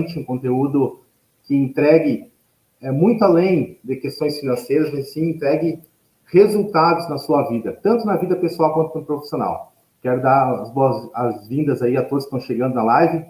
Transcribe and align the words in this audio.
relevante, 0.00 0.18
um 0.18 0.24
conteúdo 0.24 1.00
que 1.44 1.54
entregue 1.54 2.30
é, 2.80 2.90
muito 2.90 3.22
além 3.22 3.78
de 3.84 3.96
questões 3.96 4.38
financeiras, 4.38 4.92
mas 4.92 5.12
sim 5.12 5.30
entregue 5.30 5.80
resultados 6.26 7.08
na 7.08 7.18
sua 7.18 7.48
vida, 7.48 7.72
tanto 7.82 8.06
na 8.06 8.16
vida 8.16 8.36
pessoal 8.36 8.72
quanto 8.72 8.98
no 8.98 9.04
profissional. 9.04 9.72
Quero 10.00 10.22
dar 10.22 10.60
as 10.60 10.70
boas-vindas 10.70 11.82
aí 11.82 11.96
a 11.96 12.02
todos 12.02 12.24
que 12.24 12.34
estão 12.34 12.40
chegando 12.40 12.74
na 12.74 12.82
live. 12.82 13.26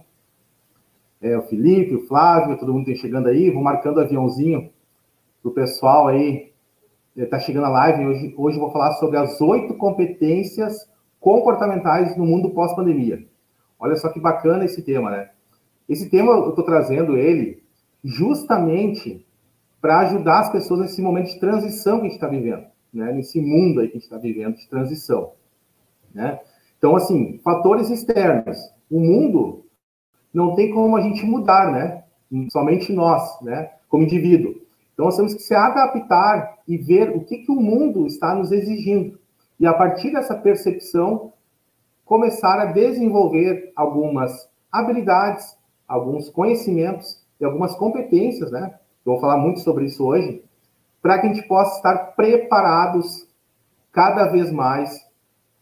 É, 1.20 1.36
o 1.36 1.42
Felipe, 1.42 1.96
o 1.96 2.06
Flávio, 2.06 2.58
todo 2.58 2.72
mundo 2.72 2.88
está 2.88 3.02
chegando 3.02 3.28
aí. 3.28 3.50
Vou 3.50 3.62
marcando 3.62 3.96
o 3.96 4.00
aviãozinho 4.00 4.70
para 5.42 5.50
o 5.50 5.54
pessoal 5.54 6.06
aí. 6.06 6.52
Está 7.16 7.38
é, 7.38 7.40
chegando 7.40 7.66
a 7.66 7.70
live. 7.70 8.06
Hoje, 8.06 8.34
hoje 8.36 8.58
vou 8.58 8.70
falar 8.70 8.92
sobre 8.92 9.16
as 9.16 9.40
oito 9.40 9.74
competências 9.74 10.88
comportamentais 11.18 12.16
no 12.16 12.24
mundo 12.24 12.50
pós-pandemia. 12.50 13.26
Olha 13.78 13.96
só 13.96 14.08
que 14.10 14.20
bacana 14.20 14.64
esse 14.64 14.80
tema, 14.82 15.10
né? 15.10 15.30
Esse 15.90 16.08
tema 16.08 16.30
eu 16.30 16.50
estou 16.50 16.64
trazendo 16.64 17.16
ele 17.16 17.64
justamente 18.04 19.26
para 19.80 19.98
ajudar 19.98 20.38
as 20.38 20.52
pessoas 20.52 20.82
nesse 20.82 21.02
momento 21.02 21.32
de 21.32 21.40
transição 21.40 21.96
que 21.96 22.02
a 22.02 22.04
gente 22.04 22.14
está 22.14 22.28
vivendo, 22.28 22.64
né? 22.94 23.12
Nesse 23.12 23.40
mundo 23.40 23.80
aí 23.80 23.88
que 23.88 23.96
a 23.96 23.98
gente 23.98 24.04
está 24.04 24.16
vivendo 24.16 24.54
de 24.54 24.68
transição, 24.68 25.32
né? 26.14 26.38
Então, 26.78 26.94
assim, 26.94 27.40
fatores 27.42 27.90
externos. 27.90 28.56
O 28.88 29.00
mundo 29.00 29.66
não 30.32 30.54
tem 30.54 30.72
como 30.72 30.96
a 30.96 31.00
gente 31.00 31.26
mudar, 31.26 31.72
né? 31.72 32.04
Somente 32.52 32.92
nós, 32.92 33.40
né? 33.42 33.72
Como 33.88 34.04
indivíduo. 34.04 34.54
Então, 34.94 35.06
nós 35.06 35.16
temos 35.16 35.34
que 35.34 35.42
se 35.42 35.54
adaptar 35.54 36.58
e 36.68 36.76
ver 36.76 37.10
o 37.16 37.24
que, 37.24 37.38
que 37.38 37.50
o 37.50 37.60
mundo 37.60 38.06
está 38.06 38.32
nos 38.32 38.52
exigindo. 38.52 39.18
E, 39.58 39.66
a 39.66 39.74
partir 39.74 40.12
dessa 40.12 40.36
percepção, 40.36 41.32
começar 42.04 42.60
a 42.60 42.66
desenvolver 42.66 43.72
algumas 43.74 44.48
habilidades, 44.70 45.58
alguns 45.90 46.30
conhecimentos 46.30 47.20
e 47.40 47.44
algumas 47.44 47.74
competências, 47.74 48.52
né? 48.52 48.78
Eu 49.04 49.12
vou 49.12 49.20
falar 49.20 49.36
muito 49.36 49.58
sobre 49.58 49.86
isso 49.86 50.06
hoje, 50.06 50.44
para 51.02 51.18
que 51.18 51.26
a 51.26 51.32
gente 51.32 51.48
possa 51.48 51.76
estar 51.78 51.96
preparados 52.14 53.26
cada 53.92 54.26
vez 54.26 54.52
mais 54.52 55.04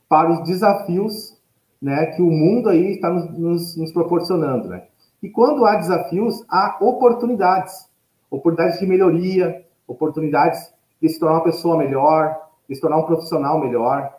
para 0.07 0.31
os 0.31 0.45
desafios 0.45 1.35
né, 1.81 2.07
que 2.07 2.21
o 2.21 2.31
mundo 2.31 2.69
aí 2.69 2.93
está 2.93 3.09
nos, 3.09 3.39
nos, 3.39 3.77
nos, 3.77 3.93
proporcionando. 3.93 4.69
Né? 4.69 4.83
E 5.23 5.31
quando 5.31 5.65
há 5.65 5.77
desafios, 5.77 6.45
há 6.51 6.77
oportunidades. 6.81 7.89
Oportunidades 8.31 8.81
de 8.81 8.87
melhoria, 8.87 9.65
oportunidades 9.87 10.75
de 11.01 11.09
se 11.09 11.19
tornar 11.19 11.37
uma 11.37 11.45
pessoa 11.45 11.79
melhor, 11.79 12.37
de 12.69 12.75
se 12.75 12.81
tornar 12.81 12.99
um 12.99 13.07
profissional 13.07 13.61
melhor. 13.61 14.13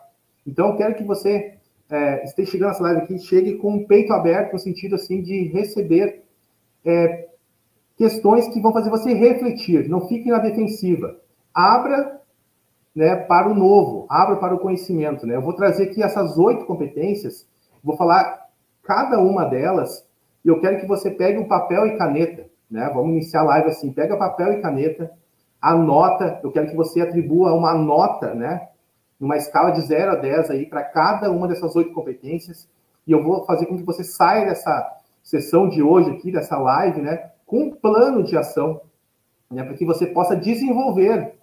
Então, 0.46 0.76
quero 0.76 0.94
que 0.94 1.04
você 1.04 1.59
é, 1.90 2.24
esteja 2.24 2.52
chegando 2.52 2.68
nessa 2.68 2.82
live 2.82 3.02
aqui, 3.02 3.18
chegue 3.18 3.56
com 3.56 3.76
o 3.76 3.86
peito 3.86 4.12
aberto, 4.12 4.52
no 4.52 4.58
sentido 4.58 4.94
assim 4.94 5.22
de 5.22 5.48
receber 5.48 6.22
é, 6.84 7.28
questões 7.96 8.48
que 8.48 8.60
vão 8.60 8.72
fazer 8.72 8.88
você 8.88 9.12
refletir, 9.12 9.88
não 9.88 10.06
fique 10.06 10.30
na 10.30 10.38
defensiva. 10.38 11.16
Abra 11.52 12.20
né, 12.94 13.16
para 13.16 13.48
o 13.48 13.54
novo, 13.54 14.06
abra 14.08 14.36
para 14.36 14.54
o 14.54 14.58
conhecimento. 14.58 15.26
Né? 15.26 15.36
Eu 15.36 15.42
vou 15.42 15.52
trazer 15.52 15.84
aqui 15.84 16.02
essas 16.02 16.38
oito 16.38 16.64
competências, 16.64 17.46
vou 17.82 17.96
falar 17.96 18.46
cada 18.84 19.20
uma 19.20 19.44
delas, 19.44 20.06
e 20.44 20.48
eu 20.48 20.60
quero 20.60 20.80
que 20.80 20.86
você 20.86 21.10
pegue 21.10 21.38
um 21.38 21.48
papel 21.48 21.86
e 21.86 21.98
caneta. 21.98 22.46
Né? 22.70 22.88
Vamos 22.94 23.10
iniciar 23.10 23.40
a 23.40 23.44
live 23.44 23.68
assim: 23.68 23.92
pega 23.92 24.16
papel 24.16 24.52
e 24.52 24.60
caneta, 24.62 25.10
anota, 25.60 26.40
eu 26.42 26.52
quero 26.52 26.68
que 26.68 26.76
você 26.76 27.00
atribua 27.00 27.52
uma 27.52 27.74
nota, 27.74 28.34
né? 28.34 28.68
Numa 29.20 29.36
escala 29.36 29.70
de 29.70 29.82
0 29.82 30.12
a 30.12 30.14
10 30.14 30.50
aí 30.50 30.66
para 30.66 30.82
cada 30.82 31.30
uma 31.30 31.46
dessas 31.46 31.76
oito 31.76 31.92
competências, 31.92 32.66
e 33.06 33.12
eu 33.12 33.22
vou 33.22 33.44
fazer 33.44 33.66
com 33.66 33.76
que 33.76 33.82
você 33.82 34.02
saia 34.02 34.46
dessa 34.46 34.98
sessão 35.22 35.68
de 35.68 35.82
hoje 35.82 36.10
aqui, 36.10 36.32
dessa 36.32 36.58
live, 36.58 37.02
né? 37.02 37.30
Com 37.46 37.64
um 37.64 37.70
plano 37.70 38.22
de 38.22 38.36
ação, 38.36 38.80
né? 39.50 39.62
Para 39.62 39.74
que 39.74 39.84
você 39.84 40.06
possa 40.06 40.34
desenvolver 40.34 41.38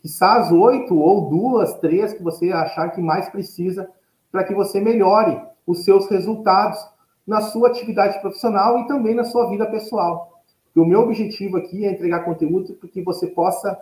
Quizá 0.00 0.36
as 0.36 0.50
oito 0.50 0.98
ou 0.98 1.28
duas, 1.28 1.74
três 1.74 2.14
que 2.14 2.22
você 2.22 2.50
achar 2.50 2.88
que 2.90 3.00
mais 3.00 3.28
precisa 3.28 3.88
para 4.32 4.44
que 4.44 4.54
você 4.54 4.80
melhore 4.80 5.40
os 5.66 5.84
seus 5.84 6.08
resultados 6.08 6.78
na 7.26 7.42
sua 7.42 7.68
atividade 7.68 8.18
profissional 8.20 8.78
e 8.78 8.86
também 8.86 9.14
na 9.14 9.24
sua 9.24 9.48
vida 9.50 9.66
pessoal. 9.66 10.42
o 10.74 10.84
meu 10.84 11.00
objetivo 11.00 11.58
aqui 11.58 11.84
é 11.84 11.92
entregar 11.92 12.24
conteúdo 12.24 12.72
para 12.74 12.88
que 12.88 13.02
você 13.02 13.26
possa 13.26 13.78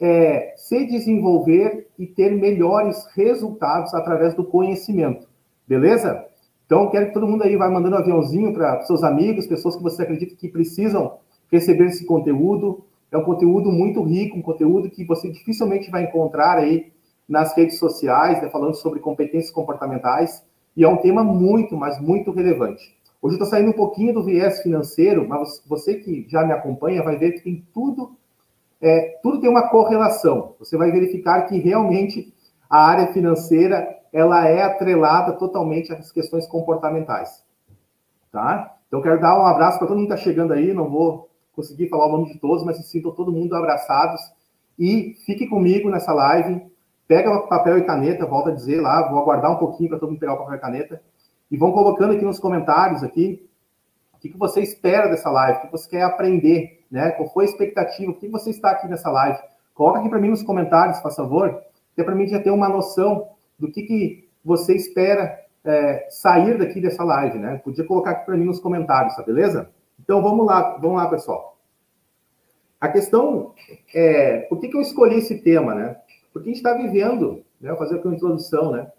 é, 0.00 0.54
se 0.56 0.86
desenvolver 0.86 1.88
e 1.98 2.06
ter 2.06 2.30
melhores 2.30 3.06
resultados 3.14 3.92
através 3.92 4.34
do 4.34 4.44
conhecimento. 4.44 5.28
Beleza? 5.68 6.24
Então, 6.64 6.88
quero 6.88 7.06
que 7.06 7.12
todo 7.12 7.26
mundo 7.26 7.42
aí 7.42 7.56
vá 7.56 7.68
mandando 7.68 7.96
um 7.96 7.98
aviãozinho 7.98 8.52
para 8.52 8.80
seus 8.82 9.02
amigos, 9.02 9.46
pessoas 9.46 9.76
que 9.76 9.82
você 9.82 10.02
acredita 10.02 10.34
que 10.36 10.48
precisam 10.48 11.18
receber 11.50 11.86
esse 11.86 12.06
conteúdo. 12.06 12.84
É 13.12 13.18
um 13.18 13.24
conteúdo 13.24 13.70
muito 13.70 14.02
rico, 14.02 14.38
um 14.38 14.42
conteúdo 14.42 14.88
que 14.88 15.04
você 15.04 15.28
dificilmente 15.30 15.90
vai 15.90 16.04
encontrar 16.04 16.58
aí 16.58 16.92
nas 17.28 17.56
redes 17.56 17.78
sociais, 17.78 18.40
né, 18.40 18.48
falando 18.48 18.74
sobre 18.74 19.00
competências 19.00 19.52
comportamentais, 19.52 20.44
e 20.76 20.84
é 20.84 20.88
um 20.88 20.96
tema 20.96 21.22
muito, 21.22 21.76
mas 21.76 22.00
muito 22.00 22.30
relevante. 22.30 22.96
Hoje 23.22 23.34
eu 23.34 23.42
estou 23.42 23.46
saindo 23.46 23.70
um 23.70 23.76
pouquinho 23.76 24.14
do 24.14 24.24
viés 24.24 24.62
financeiro, 24.62 25.28
mas 25.28 25.62
você 25.66 25.94
que 25.94 26.26
já 26.28 26.44
me 26.44 26.52
acompanha 26.52 27.02
vai 27.02 27.18
ver 27.18 27.32
que 27.32 27.42
tem 27.42 27.64
tudo, 27.74 28.16
é, 28.80 29.18
tudo 29.22 29.40
tem 29.40 29.50
uma 29.50 29.68
correlação. 29.68 30.54
Você 30.58 30.76
vai 30.76 30.90
verificar 30.90 31.42
que 31.42 31.58
realmente 31.58 32.32
a 32.68 32.86
área 32.86 33.12
financeira 33.12 33.88
ela 34.12 34.48
é 34.48 34.62
atrelada 34.62 35.32
totalmente 35.34 35.92
às 35.92 36.10
questões 36.10 36.46
comportamentais, 36.46 37.44
tá? 38.32 38.76
Então 38.88 39.02
quero 39.02 39.20
dar 39.20 39.38
um 39.38 39.46
abraço 39.46 39.78
para 39.78 39.86
todo 39.86 39.96
mundo 39.96 40.08
que 40.08 40.14
está 40.14 40.24
chegando 40.24 40.52
aí. 40.52 40.72
Não 40.72 40.90
vou 40.90 41.30
conseguir 41.54 41.88
falar 41.88 42.06
o 42.06 42.12
nome 42.12 42.32
de 42.32 42.38
todos, 42.38 42.64
mas 42.64 42.76
se 42.76 42.82
sintam 42.84 43.12
todo 43.12 43.32
mundo 43.32 43.54
abraçados. 43.54 44.20
E 44.78 45.14
fique 45.26 45.46
comigo 45.46 45.88
nessa 45.88 46.12
live. 46.12 46.62
Pega 47.06 47.46
papel 47.48 47.78
e 47.78 47.84
caneta, 47.84 48.26
volta 48.26 48.50
a 48.50 48.54
dizer 48.54 48.80
lá, 48.80 49.08
vou 49.08 49.18
aguardar 49.18 49.52
um 49.52 49.56
pouquinho 49.56 49.90
para 49.90 49.98
todo 49.98 50.10
mundo 50.10 50.20
pegar 50.20 50.34
o 50.34 50.38
papel 50.38 50.54
e 50.54 50.60
caneta. 50.60 51.02
E 51.50 51.56
vão 51.56 51.72
colocando 51.72 52.14
aqui 52.14 52.24
nos 52.24 52.38
comentários 52.38 53.02
aqui 53.02 53.48
o 54.14 54.18
que, 54.20 54.28
que 54.28 54.38
você 54.38 54.60
espera 54.60 55.08
dessa 55.08 55.30
live, 55.30 55.58
o 55.58 55.62
que 55.62 55.72
você 55.72 55.88
quer 55.88 56.02
aprender, 56.02 56.79
né? 56.90 57.10
Qual 57.12 57.28
foi 57.28 57.44
a 57.44 57.48
expectativa, 57.48 58.10
o 58.10 58.14
que 58.14 58.28
você 58.28 58.50
está 58.50 58.70
aqui 58.70 58.88
nessa 58.88 59.10
live. 59.10 59.38
Coloca 59.74 60.00
aqui 60.00 60.08
para 60.08 60.18
mim 60.18 60.28
nos 60.28 60.42
comentários, 60.42 60.98
por 61.00 61.14
favor, 61.14 61.62
que 61.94 62.00
é 62.00 62.04
para 62.04 62.14
mim 62.14 62.26
já 62.26 62.40
ter 62.40 62.50
uma 62.50 62.68
noção 62.68 63.28
do 63.58 63.70
que, 63.70 63.82
que 63.82 64.28
você 64.44 64.74
espera 64.74 65.38
é, 65.64 66.06
sair 66.10 66.58
daqui 66.58 66.80
dessa 66.80 67.04
live, 67.04 67.38
né? 67.38 67.60
Podia 67.62 67.84
colocar 67.84 68.12
aqui 68.12 68.26
para 68.26 68.36
mim 68.36 68.44
nos 68.44 68.60
comentários, 68.60 69.14
tá 69.14 69.22
beleza? 69.22 69.70
Então 69.98 70.22
vamos 70.22 70.46
lá, 70.46 70.78
vamos 70.78 70.96
lá, 70.96 71.08
pessoal. 71.08 71.58
A 72.80 72.88
questão 72.88 73.54
é 73.94 74.38
por 74.48 74.58
que, 74.58 74.68
que 74.68 74.76
eu 74.76 74.80
escolhi 74.80 75.18
esse 75.18 75.38
tema, 75.42 75.74
né? 75.74 75.96
Porque 76.32 76.48
a 76.48 76.52
gente 76.52 76.58
está 76.58 76.74
vivendo, 76.74 77.44
né? 77.60 77.68
Vou 77.70 77.78
fazer 77.78 77.96
aqui 77.96 78.06
uma 78.06 78.16
introdução, 78.16 78.72
né? 78.72 78.90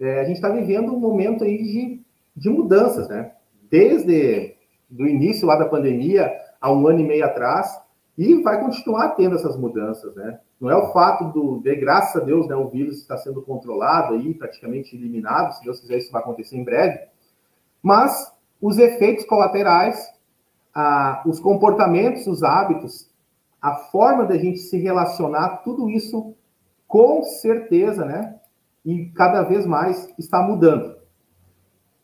É, 0.00 0.20
a 0.20 0.24
gente 0.24 0.36
está 0.36 0.48
vivendo 0.48 0.92
um 0.92 0.98
momento 0.98 1.44
aí 1.44 1.62
de, 1.62 2.00
de 2.36 2.50
mudanças, 2.50 3.08
né? 3.08 3.32
Desde 3.70 4.56
do 4.90 5.06
início 5.06 5.46
lá 5.46 5.56
da 5.56 5.64
pandemia, 5.64 6.30
há 6.62 6.72
um 6.72 6.86
ano 6.86 7.00
e 7.00 7.04
meio 7.04 7.24
atrás, 7.24 7.68
e 8.16 8.40
vai 8.42 8.60
continuar 8.60 9.10
tendo 9.10 9.34
essas 9.34 9.56
mudanças, 9.56 10.14
né? 10.14 10.38
Não 10.60 10.70
é 10.70 10.76
o 10.76 10.92
fato 10.92 11.24
do, 11.32 11.60
de 11.60 11.74
graças 11.74 12.22
a 12.22 12.24
Deus, 12.24 12.46
né, 12.46 12.54
o 12.54 12.68
vírus 12.68 12.98
está 12.98 13.18
sendo 13.18 13.42
controlado 13.42 14.14
aí, 14.14 14.32
praticamente 14.32 14.94
eliminado, 14.94 15.52
se 15.54 15.64
Deus 15.64 15.80
quiser 15.80 15.98
isso 15.98 16.12
vai 16.12 16.22
acontecer 16.22 16.56
em 16.56 16.62
breve, 16.62 17.00
mas 17.82 18.32
os 18.60 18.78
efeitos 18.78 19.24
colaterais, 19.24 20.08
ah, 20.72 21.20
os 21.26 21.40
comportamentos, 21.40 22.28
os 22.28 22.44
hábitos, 22.44 23.10
a 23.60 23.74
forma 23.74 24.24
da 24.24 24.36
gente 24.36 24.58
se 24.58 24.78
relacionar, 24.78 25.58
tudo 25.64 25.90
isso, 25.90 26.34
com 26.86 27.22
certeza, 27.22 28.04
né? 28.04 28.36
E 28.84 29.06
cada 29.16 29.42
vez 29.42 29.66
mais 29.66 30.12
está 30.18 30.42
mudando. 30.42 30.96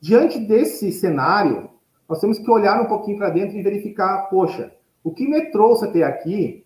Diante 0.00 0.38
desse 0.38 0.90
cenário, 0.90 1.70
nós 2.08 2.20
temos 2.20 2.38
que 2.38 2.50
olhar 2.50 2.80
um 2.80 2.86
pouquinho 2.86 3.18
para 3.18 3.30
dentro 3.30 3.56
e 3.56 3.62
verificar, 3.62 4.28
poxa, 4.30 4.72
o 5.04 5.12
que 5.12 5.28
me 5.28 5.50
trouxe 5.50 5.84
até 5.84 6.02
aqui 6.02 6.64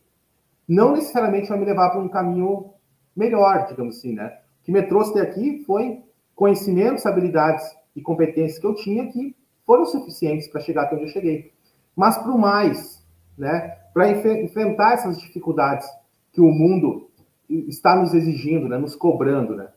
não 0.69 0.93
necessariamente 0.93 1.49
vai 1.49 1.59
me 1.59 1.65
levar 1.65 1.91
para 1.91 2.00
um 2.00 2.09
caminho 2.09 2.71
melhor, 3.15 3.67
digamos 3.67 3.99
assim, 3.99 4.15
né? 4.15 4.39
O 4.61 4.65
que 4.65 4.73
me 4.73 4.83
trouxe 4.83 5.11
até 5.11 5.21
aqui 5.23 5.65
foi 5.67 6.00
conhecimentos, 6.35 7.05
habilidades 7.05 7.65
e 7.94 8.00
competências 8.00 8.59
que 8.59 8.67
eu 8.67 8.75
tinha 8.75 9.06
que 9.11 9.37
foram 9.67 9.85
suficientes 9.85 10.49
para 10.49 10.61
chegar 10.61 10.83
até 10.83 10.94
onde 10.94 11.05
eu 11.05 11.11
cheguei. 11.11 11.53
Mas 11.94 12.17
para 12.17 12.33
o 12.33 12.39
mais, 12.39 13.05
né, 13.37 13.77
para 13.93 14.09
enfrentar 14.09 14.94
essas 14.94 15.21
dificuldades 15.21 15.87
que 16.33 16.41
o 16.41 16.50
mundo 16.50 17.11
está 17.49 17.94
nos 17.94 18.15
exigindo, 18.15 18.69
né, 18.69 18.79
nos 18.79 18.97
cobrando, 18.97 19.55
né? 19.55 19.69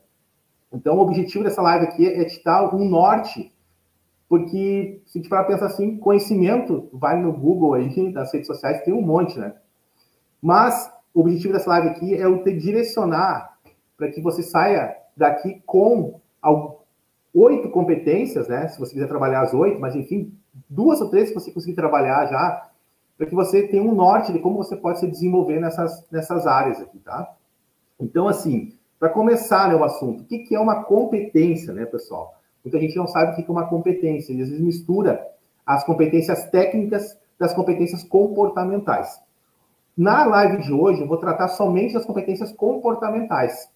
Então, 0.72 0.96
o 0.96 1.00
objetivo 1.00 1.44
dessa 1.44 1.62
live 1.62 1.86
aqui 1.86 2.06
é 2.06 2.24
te 2.24 2.42
dar 2.42 2.74
um 2.74 2.88
norte, 2.88 3.52
porque 4.28 5.00
se 5.06 5.18
a 5.18 5.22
gente 5.22 5.46
pensar 5.46 5.66
assim, 5.66 5.96
conhecimento, 5.96 6.88
vai 6.92 7.20
no 7.20 7.32
Google 7.32 7.74
aí, 7.74 7.88
nas 8.12 8.32
redes 8.32 8.46
sociais, 8.46 8.82
tem 8.82 8.92
um 8.92 9.02
monte, 9.02 9.38
né? 9.38 9.54
Mas 10.42 10.90
o 11.14 11.20
objetivo 11.20 11.52
dessa 11.52 11.70
live 11.70 11.88
aqui 11.88 12.14
é 12.14 12.26
o 12.26 12.42
te 12.42 12.52
direcionar 12.52 13.58
para 13.96 14.10
que 14.10 14.20
você 14.20 14.42
saia 14.42 14.94
daqui 15.16 15.62
com 15.64 16.20
oito 17.34 17.70
competências, 17.70 18.48
né? 18.48 18.68
Se 18.68 18.78
você 18.78 18.92
quiser 18.92 19.08
trabalhar 19.08 19.42
as 19.42 19.54
oito, 19.54 19.80
mas 19.80 19.94
enfim, 19.94 20.32
duas 20.68 21.00
ou 21.00 21.08
três 21.08 21.28
que 21.28 21.34
você 21.34 21.50
conseguir 21.50 21.74
trabalhar 21.74 22.26
já, 22.26 22.70
para 23.16 23.26
que 23.26 23.34
você 23.34 23.66
tenha 23.66 23.82
um 23.82 23.94
norte 23.94 24.32
de 24.32 24.38
como 24.38 24.56
você 24.56 24.76
pode 24.76 25.00
se 25.00 25.06
desenvolver 25.06 25.58
nessas, 25.60 26.06
nessas 26.10 26.46
áreas 26.46 26.80
aqui, 26.80 26.98
tá? 26.98 27.34
Então, 27.98 28.28
assim, 28.28 28.74
para 28.98 29.08
começar 29.08 29.68
né, 29.68 29.74
o 29.74 29.84
assunto, 29.84 30.22
o 30.22 30.24
que 30.24 30.54
é 30.54 30.60
uma 30.60 30.84
competência, 30.84 31.72
né, 31.72 31.86
pessoal? 31.86 32.35
Muita 32.66 32.80
gente 32.80 32.96
não 32.96 33.06
sabe 33.06 33.30
o 33.30 33.36
que 33.36 33.48
é 33.48 33.52
uma 33.52 33.68
competência, 33.68 34.32
e 34.32 34.42
às 34.42 34.48
vezes 34.48 34.60
mistura 34.60 35.24
as 35.64 35.84
competências 35.84 36.50
técnicas 36.50 37.16
das 37.38 37.54
competências 37.54 38.02
comportamentais. 38.02 39.20
Na 39.96 40.24
live 40.24 40.64
de 40.64 40.72
hoje, 40.72 41.00
eu 41.00 41.06
vou 41.06 41.16
tratar 41.16 41.46
somente 41.46 41.94
das 41.94 42.04
competências 42.04 42.50
comportamentais, 42.50 43.70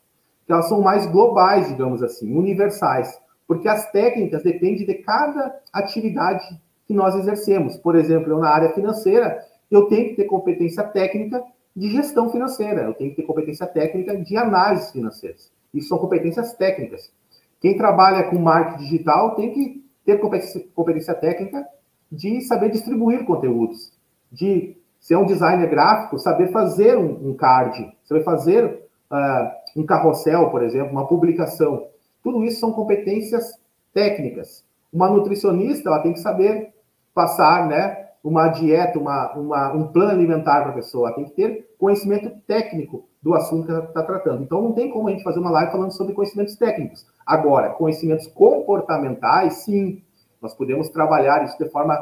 que 0.45 0.53
elas 0.53 0.69
são 0.69 0.81
mais 0.81 1.07
globais, 1.07 1.69
digamos 1.69 2.03
assim, 2.03 2.37
universais, 2.37 3.17
porque 3.47 3.69
as 3.69 3.89
técnicas 3.93 4.43
dependem 4.43 4.85
de 4.85 4.95
cada 4.95 5.55
atividade 5.73 6.45
que 6.85 6.93
nós 6.93 7.15
exercemos. 7.15 7.77
Por 7.77 7.95
exemplo, 7.95 8.33
eu 8.33 8.39
na 8.41 8.51
área 8.51 8.71
financeira, 8.71 9.39
eu 9.71 9.87
tenho 9.87 10.09
que 10.09 10.17
ter 10.17 10.25
competência 10.25 10.83
técnica 10.83 11.41
de 11.77 11.91
gestão 11.91 12.29
financeira, 12.29 12.83
eu 12.83 12.95
tenho 12.95 13.11
que 13.11 13.17
ter 13.19 13.23
competência 13.23 13.69
técnica 13.69 14.17
de 14.17 14.37
análise 14.37 14.91
financeiras. 14.91 15.53
Isso 15.73 15.87
são 15.87 15.99
competências 15.99 16.55
técnicas. 16.55 17.13
Quem 17.61 17.77
trabalha 17.77 18.25
com 18.25 18.39
marketing 18.39 18.85
digital 18.85 19.35
tem 19.35 19.53
que 19.53 19.85
ter 20.05 20.19
competência, 20.19 20.65
competência 20.75 21.15
técnica 21.15 21.65
de 22.11 22.41
saber 22.41 22.71
distribuir 22.71 23.25
conteúdos, 23.25 23.93
de 24.33 24.77
ser 24.99 25.17
um 25.17 25.27
designer 25.27 25.69
gráfico, 25.69 26.19
saber 26.19 26.49
fazer 26.49 26.97
um, 26.97 27.31
um 27.31 27.35
card, 27.35 27.93
saber 28.05 28.25
fazer 28.25 28.65
uh, 29.11 29.81
um 29.81 29.85
carrossel, 29.85 30.51
por 30.51 30.63
exemplo, 30.63 30.91
uma 30.91 31.07
publicação. 31.07 31.87
Tudo 32.23 32.45
isso 32.45 32.61
são 32.61 32.73
competências 32.73 33.59
técnicas. 33.95 34.65
Uma 34.93 35.09
nutricionista 35.09 35.89
ela 35.89 36.01
tem 36.01 36.13
que 36.13 36.21
saber 36.21 36.73
passar, 37.15 37.67
né, 37.69 38.09
uma 38.23 38.49
dieta, 38.49 38.99
uma, 38.99 39.33
uma 39.35 39.73
um 39.73 39.87
plano 39.89 40.11
alimentar 40.11 40.63
para 40.63 40.71
a 40.71 40.75
pessoa. 40.75 41.09
Ela 41.09 41.17
tem 41.17 41.25
que 41.27 41.33
ter 41.33 41.75
conhecimento 41.79 42.31
técnico 42.47 43.09
do 43.23 43.35
assunto 43.35 43.67
que 43.67 43.73
ela 43.73 43.85
está 43.85 44.03
tratando. 44.03 44.43
Então, 44.43 44.63
não 44.63 44.73
tem 44.73 44.91
como 44.91 45.09
a 45.09 45.11
gente 45.11 45.25
fazer 45.25 45.41
uma 45.41 45.51
live 45.51 45.73
falando 45.73 45.93
sobre 45.93 46.15
conhecimentos 46.15 46.57
técnicos. 46.57 47.07
Agora, 47.31 47.71
conhecimentos 47.71 48.27
comportamentais, 48.27 49.59
sim, 49.59 50.03
nós 50.43 50.53
podemos 50.53 50.89
trabalhar 50.89 51.45
isso 51.45 51.57
de 51.57 51.71
forma, 51.71 51.97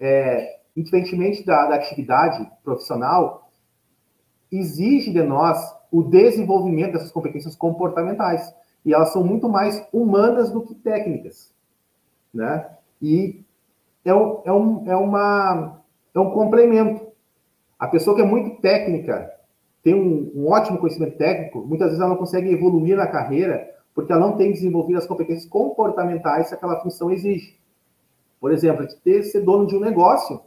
é, 0.00 0.58
independentemente 0.74 1.44
da, 1.44 1.66
da 1.66 1.74
atividade 1.74 2.50
profissional, 2.64 3.50
exige 4.50 5.12
de 5.12 5.22
nós 5.22 5.58
o 5.92 6.02
desenvolvimento 6.02 6.94
dessas 6.94 7.12
competências 7.12 7.54
comportamentais. 7.54 8.54
E 8.82 8.94
elas 8.94 9.12
são 9.12 9.22
muito 9.22 9.50
mais 9.50 9.86
humanas 9.92 10.50
do 10.50 10.62
que 10.62 10.74
técnicas. 10.74 11.54
Né? 12.32 12.66
E 13.02 13.44
é 14.02 14.14
um, 14.14 14.40
é 14.46 14.52
um, 14.54 14.90
é 14.92 14.96
uma, 14.96 15.82
é 16.14 16.18
um 16.18 16.30
complemento. 16.30 17.06
A 17.78 17.86
pessoa 17.86 18.16
que 18.16 18.22
é 18.22 18.24
muito 18.26 18.62
técnica, 18.62 19.30
tem 19.82 19.92
um, 19.92 20.32
um, 20.34 20.48
ótimo 20.48 20.78
conhecimento 20.78 21.18
técnico, 21.18 21.66
muitas 21.66 21.88
vezes 21.88 22.00
ela 22.00 22.08
não 22.08 22.16
consegue 22.16 22.50
evoluir 22.50 22.96
na 22.96 23.06
carreira 23.06 23.78
porque 23.94 24.12
ela 24.12 24.26
não 24.26 24.36
tem 24.36 24.52
desenvolvido 24.52 24.98
as 24.98 25.06
competências 25.06 25.46
comportamentais 25.46 26.48
que 26.48 26.54
aquela 26.54 26.80
função 26.80 27.10
exige. 27.10 27.58
Por 28.40 28.52
exemplo, 28.52 28.86
de 28.86 28.96
ter 28.96 29.22
ser 29.24 29.42
dono 29.42 29.66
de 29.66 29.76
um 29.76 29.80
negócio, 29.80 30.40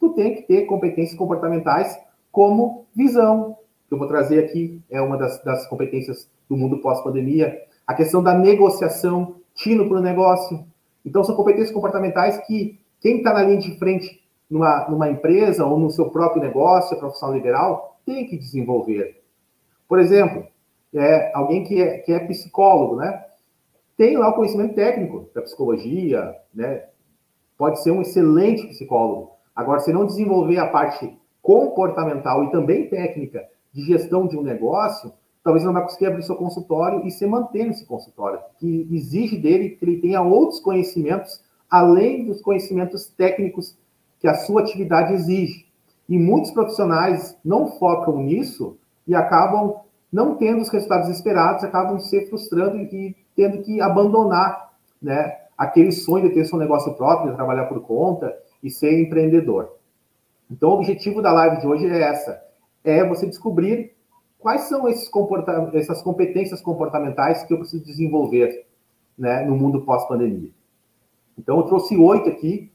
tu 0.00 0.10
tem 0.10 0.34
que 0.34 0.42
ter 0.42 0.66
competências 0.66 1.16
comportamentais 1.16 1.98
como 2.32 2.86
visão, 2.94 3.56
que 3.88 3.94
eu 3.94 3.98
vou 3.98 4.08
trazer 4.08 4.44
aqui, 4.44 4.82
é 4.90 5.00
uma 5.00 5.16
das, 5.16 5.42
das 5.42 5.66
competências 5.66 6.30
do 6.48 6.56
mundo 6.56 6.78
pós-pandemia, 6.78 7.58
a 7.86 7.94
questão 7.94 8.22
da 8.22 8.34
negociação, 8.34 9.36
tino 9.54 9.88
para 9.88 9.98
o 9.98 10.02
negócio. 10.02 10.64
Então, 11.04 11.24
são 11.24 11.34
competências 11.34 11.72
comportamentais 11.72 12.38
que 12.46 12.78
quem 13.00 13.18
está 13.18 13.32
na 13.32 13.42
linha 13.42 13.58
de 13.58 13.78
frente 13.78 14.22
numa, 14.50 14.88
numa 14.88 15.08
empresa 15.08 15.64
ou 15.64 15.78
no 15.78 15.90
seu 15.90 16.10
próprio 16.10 16.42
negócio, 16.42 16.98
profissional 16.98 17.34
liberal, 17.34 17.98
tem 18.04 18.26
que 18.26 18.36
desenvolver. 18.36 19.22
Por 19.88 19.98
exemplo, 19.98 20.46
é, 20.94 21.30
alguém 21.34 21.64
que 21.64 21.80
é, 21.80 21.98
que 21.98 22.12
é 22.12 22.18
psicólogo, 22.20 22.96
né? 22.96 23.24
Tem 23.96 24.16
lá 24.16 24.28
o 24.28 24.34
conhecimento 24.34 24.74
técnico 24.74 25.28
da 25.34 25.42
psicologia, 25.42 26.34
né? 26.54 26.84
Pode 27.56 27.82
ser 27.82 27.90
um 27.90 28.02
excelente 28.02 28.66
psicólogo. 28.68 29.32
Agora, 29.54 29.80
se 29.80 29.92
não 29.92 30.06
desenvolver 30.06 30.58
a 30.58 30.68
parte 30.68 31.18
comportamental 31.42 32.44
e 32.44 32.50
também 32.50 32.88
técnica 32.88 33.44
de 33.72 33.82
gestão 33.82 34.26
de 34.26 34.36
um 34.36 34.42
negócio, 34.42 35.12
talvez 35.42 35.64
não 35.64 35.72
vai 35.72 35.82
conseguir 35.82 36.06
abrir 36.06 36.22
seu 36.22 36.36
consultório 36.36 37.06
e 37.06 37.10
se 37.10 37.26
manter 37.26 37.64
nesse 37.64 37.84
consultório, 37.86 38.40
que 38.58 38.86
exige 38.90 39.36
dele 39.36 39.70
que 39.70 39.84
ele 39.84 39.98
tenha 39.98 40.22
outros 40.22 40.60
conhecimentos 40.60 41.42
além 41.70 42.24
dos 42.24 42.40
conhecimentos 42.40 43.06
técnicos 43.08 43.76
que 44.20 44.28
a 44.28 44.34
sua 44.34 44.62
atividade 44.62 45.12
exige. 45.12 45.66
E 46.08 46.18
muitos 46.18 46.50
profissionais 46.50 47.36
não 47.44 47.66
focam 47.78 48.18
nisso 48.22 48.78
e 49.06 49.14
acabam 49.14 49.80
não 50.12 50.36
tendo 50.36 50.62
os 50.62 50.68
resultados 50.68 51.08
esperados, 51.08 51.64
acabam 51.64 51.98
se 51.98 52.26
frustrando 52.26 52.78
e 52.78 53.16
tendo 53.36 53.62
que 53.62 53.80
abandonar 53.80 54.72
né, 55.00 55.36
aquele 55.56 55.92
sonho 55.92 56.28
de 56.28 56.34
ter 56.34 56.44
seu 56.44 56.58
negócio 56.58 56.94
próprio, 56.94 57.30
de 57.30 57.36
trabalhar 57.36 57.66
por 57.66 57.80
conta 57.82 58.36
e 58.62 58.70
ser 58.70 59.00
empreendedor. 59.00 59.76
Então, 60.50 60.70
o 60.70 60.74
objetivo 60.74 61.20
da 61.20 61.32
live 61.32 61.60
de 61.60 61.66
hoje 61.66 61.86
é 61.86 62.02
essa: 62.02 62.42
é 62.82 63.06
você 63.06 63.26
descobrir 63.26 63.92
quais 64.38 64.62
são 64.62 64.88
esses 64.88 65.10
essas 65.74 66.02
competências 66.02 66.60
comportamentais 66.60 67.42
que 67.42 67.52
eu 67.52 67.58
preciso 67.58 67.84
desenvolver 67.84 68.66
né, 69.16 69.44
no 69.44 69.56
mundo 69.56 69.82
pós-pandemia. 69.82 70.50
Então, 71.36 71.58
eu 71.58 71.64
trouxe 71.64 71.96
oito 71.96 72.28
aqui, 72.28 72.72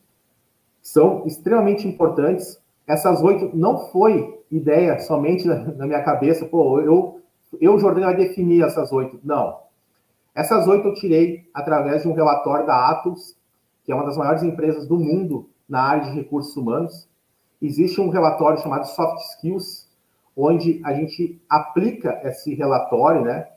são 0.81 1.25
extremamente 1.25 1.87
importantes. 1.87 2.61
Essas 2.85 3.21
oito 3.23 3.55
não 3.55 3.87
foi 3.87 4.41
ideia 4.51 4.99
somente 4.99 5.47
na, 5.47 5.87
minha 5.87 6.03
cabeça, 6.03 6.45
pô, 6.45 6.79
eu, 6.79 7.21
eu, 7.59 7.79
Jordão, 7.79 8.03
vai 8.03 8.15
definir 8.15 8.63
essas 8.63 8.91
oito. 8.91 9.19
Não. 9.23 9.61
Essas 10.35 10.67
oito 10.67 10.87
eu 10.87 10.93
tirei 10.93 11.49
através 11.53 12.03
de 12.03 12.07
um 12.07 12.13
relatório 12.13 12.65
da 12.65 12.89
Atos, 12.89 13.35
que 13.83 13.91
é 13.91 13.95
uma 13.95 14.05
das 14.05 14.17
maiores 14.17 14.43
empresas 14.43 14.87
do 14.87 14.97
mundo 14.97 15.49
na 15.67 15.81
área 15.81 16.03
de 16.05 16.15
recursos 16.15 16.55
humanos. 16.55 17.07
Existe 17.61 18.01
um 18.01 18.09
relatório 18.09 18.59
chamado 18.59 18.85
Soft 18.87 19.19
Skills, 19.31 19.87
onde 20.35 20.81
a 20.83 20.93
gente 20.93 21.41
aplica 21.49 22.19
esse 22.23 22.53
relatório, 22.55 23.21
né, 23.21 23.47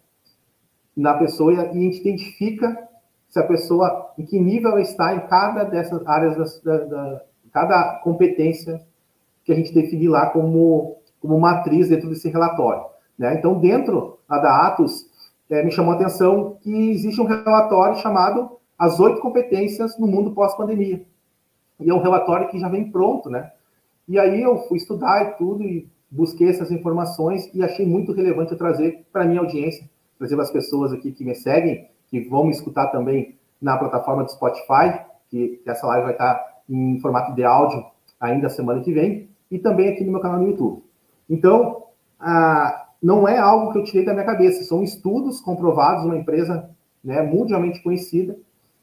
na 0.97 1.15
pessoa 1.15 1.53
e 1.53 1.59
a 1.59 1.73
gente 1.73 2.01
identifica 2.01 2.87
se 3.29 3.39
a 3.39 3.47
pessoa, 3.47 4.13
em 4.17 4.25
que 4.25 4.39
nível 4.39 4.71
ela 4.71 4.81
está 4.81 5.15
em 5.15 5.27
cada 5.27 5.65
dessas 5.65 6.07
áreas, 6.07 6.61
da, 6.63 6.79
da, 6.79 7.23
cada 7.53 7.99
competência 7.99 8.81
que 9.45 9.53
a 9.53 9.55
gente 9.55 9.75
definir 9.75 10.09
lá 10.09 10.31
como, 10.31 10.97
como 11.21 11.39
matriz 11.39 11.89
dentro 11.89 12.09
desse 12.09 12.29
relatório. 12.29 12.85
Né? 13.19 13.35
Então, 13.35 13.59
dentro 13.59 14.19
da 14.29 14.67
Atos, 14.67 15.07
é, 15.51 15.63
me 15.65 15.71
chamou 15.71 15.93
a 15.93 15.97
atenção 15.97 16.57
que 16.61 16.91
existe 16.91 17.21
um 17.21 17.25
relatório 17.25 17.97
chamado 17.99 18.59
As 18.79 18.99
Oito 19.01 19.21
Competências 19.21 19.99
no 19.99 20.07
Mundo 20.07 20.33
Pós-Pandemia. 20.33 21.05
E 21.81 21.91
é 21.91 21.95
um 21.95 22.03
relatório 22.03 22.49
que 22.49 22.59
já 22.59 22.69
vem 22.69 22.91
pronto, 22.91 23.31
né? 23.31 23.53
E 24.09 24.19
aí 24.19 24.41
eu 24.43 24.59
fui 24.69 24.79
estudar 24.79 25.23
e 25.25 25.37
tudo, 25.37 25.63
e 25.63 25.89
busquei 26.11 26.49
essas 26.49 26.71
informações 26.71 27.51
e 27.53 27.63
achei 27.63 27.87
muito 27.87 28.13
relevante 28.13 28.53
eu 28.53 28.59
trazer 28.59 29.05
para 29.13 29.23
a 29.23 29.27
minha 29.27 29.41
audiência, 29.41 29.89
trazer 30.19 30.35
para 30.35 30.45
as 30.45 30.51
pessoas 30.51 30.93
aqui 30.93 31.13
que 31.13 31.25
me 31.25 31.35
seguem, 31.35 31.89
que 32.09 32.21
vão 32.21 32.45
me 32.45 32.53
escutar 32.53 32.87
também 32.89 33.37
na 33.61 33.77
plataforma 33.77 34.25
do 34.25 34.31
Spotify, 34.31 35.01
que, 35.29 35.61
que 35.63 35.71
essa 35.71 35.87
live 35.87 36.05
vai 36.05 36.13
estar 36.13 36.63
em 36.69 36.99
formato 37.01 37.35
de 37.35 37.45
áudio 37.45 37.85
ainda 38.21 38.49
semana 38.49 38.81
que 38.81 38.93
vem, 38.93 39.29
e 39.51 39.59
também 39.59 39.89
aqui 39.89 40.05
no 40.05 40.13
meu 40.13 40.21
canal 40.21 40.41
no 40.41 40.49
YouTube. 40.49 40.83
Então, 41.29 41.85
ah, 42.19 42.86
não 43.03 43.27
é 43.29 43.39
algo 43.39 43.73
que 43.73 43.79
eu 43.79 43.85
tirei 43.85 44.05
da 44.05 44.13
minha 44.13 44.25
cabeça, 44.25 44.65
são 44.65 44.83
estudos 44.83 45.41
comprovados, 45.41 46.05
uma 46.05 46.17
empresa 46.17 46.71
né, 47.05 47.23
mundialmente 47.23 47.83
conhecida, 47.83 48.37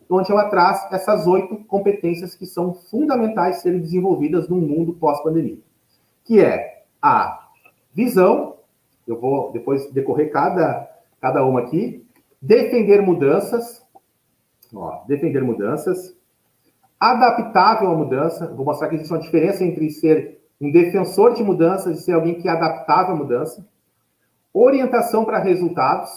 onde 0.10 0.32
ela 0.32 0.50
traz 0.50 0.88
essas 0.92 1.26
oito 1.28 1.58
competências 1.66 2.36
que 2.36 2.46
são 2.46 2.74
fundamentais 2.74 3.62
serem 3.62 3.80
desenvolvidas 3.80 4.48
no 4.48 4.58
mundo 4.58 4.94
pós-pandemia, 4.94 5.58
que 6.24 6.40
é 6.40 6.84
a 7.02 7.50
visão, 7.94 8.56
eu 9.08 9.20
vou 9.20 9.52
depois 9.52 9.92
decorrer 9.92 10.32
cada, 10.32 10.90
cada 11.20 11.44
uma 11.44 11.62
aqui, 11.62 12.06
defender 12.42 13.02
mudanças, 13.02 13.84
ó, 14.74 15.04
defender 15.08 15.44
mudanças, 15.44 16.16
adaptável 17.00 17.90
à 17.90 17.96
mudança, 17.96 18.54
vou 18.54 18.66
mostrar 18.66 18.88
que 18.88 18.96
existe 18.96 19.12
uma 19.12 19.20
diferença 19.20 19.64
entre 19.64 19.90
ser 19.90 20.40
um 20.62 20.72
defensor 20.72 21.34
de 21.34 21.44
mudanças 21.44 22.00
e 22.00 22.04
ser 22.04 22.14
alguém 22.14 22.36
que 22.36 22.48
é 22.48 22.52
adaptável 22.52 23.16
à 23.16 23.18
mudança, 23.18 23.66
orientação 24.54 25.26
para 25.26 25.40
resultados, 25.40 26.12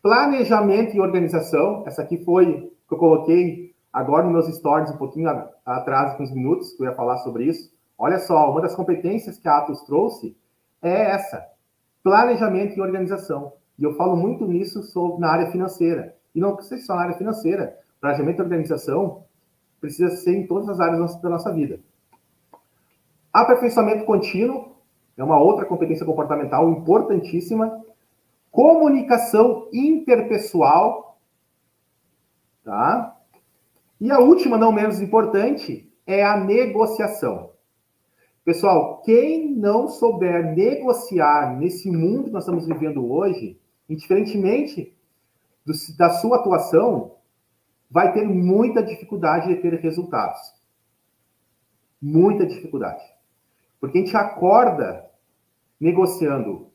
planejamento 0.00 0.94
e 0.94 1.00
organização, 1.00 1.82
essa 1.86 2.02
aqui 2.02 2.18
foi 2.24 2.72
que 2.86 2.94
eu 2.94 2.98
coloquei 2.98 3.74
agora 3.92 4.24
nos 4.24 4.32
meus 4.32 4.56
stories 4.56 4.90
um 4.90 4.96
pouquinho 4.96 5.28
atrás, 5.64 6.18
uns 6.20 6.32
minutos, 6.32 6.72
que 6.72 6.82
eu 6.82 6.86
ia 6.86 6.94
falar 6.94 7.18
sobre 7.18 7.44
isso. 7.44 7.72
Olha 7.98 8.18
só, 8.18 8.50
uma 8.50 8.60
das 8.60 8.74
competências 8.74 9.38
que 9.38 9.48
a 9.48 9.58
Atos 9.58 9.82
trouxe 9.82 10.36
é 10.82 11.10
essa, 11.10 11.44
planejamento 12.02 12.76
e 12.76 12.80
organização. 12.80 13.54
E 13.78 13.82
eu 13.82 13.94
falo 13.94 14.16
muito 14.16 14.46
nisso 14.46 14.82
sobre, 14.82 15.20
na 15.20 15.30
área 15.30 15.50
financeira. 15.50 16.14
E 16.34 16.40
não 16.40 16.54
precisa 16.54 16.76
ser 16.76 16.86
só 16.86 16.94
na 16.94 17.02
área 17.02 17.16
financeira. 17.16 17.76
Planejamento 18.00 18.38
da 18.38 18.44
organização 18.44 19.24
precisa 19.80 20.14
ser 20.16 20.36
em 20.36 20.46
todas 20.46 20.68
as 20.68 20.80
áreas 20.80 21.20
da 21.20 21.28
nossa 21.28 21.52
vida. 21.52 21.80
Aperfeiçoamento 23.32 24.04
contínuo 24.04 24.73
é 25.16 25.22
uma 25.22 25.38
outra 25.38 25.64
competência 25.64 26.04
comportamental 26.04 26.68
importantíssima. 26.70 27.84
Comunicação 28.50 29.68
interpessoal, 29.72 31.18
tá? 32.64 33.16
E 34.00 34.10
a 34.10 34.18
última, 34.18 34.58
não 34.58 34.72
menos 34.72 35.00
importante, 35.00 35.90
é 36.06 36.24
a 36.24 36.36
negociação. 36.36 37.50
Pessoal, 38.44 39.00
quem 39.02 39.50
não 39.56 39.88
souber 39.88 40.54
negociar 40.54 41.56
nesse 41.56 41.90
mundo 41.90 42.24
que 42.24 42.30
nós 42.30 42.44
estamos 42.44 42.66
vivendo 42.66 43.10
hoje, 43.10 43.58
indiferentemente 43.88 44.94
do, 45.64 45.72
da 45.96 46.10
sua 46.10 46.36
atuação, 46.36 47.14
vai 47.90 48.12
ter 48.12 48.26
muita 48.26 48.82
dificuldade 48.82 49.48
de 49.48 49.62
ter 49.62 49.74
resultados. 49.80 50.40
Muita 52.02 52.44
dificuldade. 52.44 53.02
Porque 53.84 53.98
a 53.98 54.00
gente 54.00 54.16
acorda 54.16 55.04
negociando. 55.78 56.68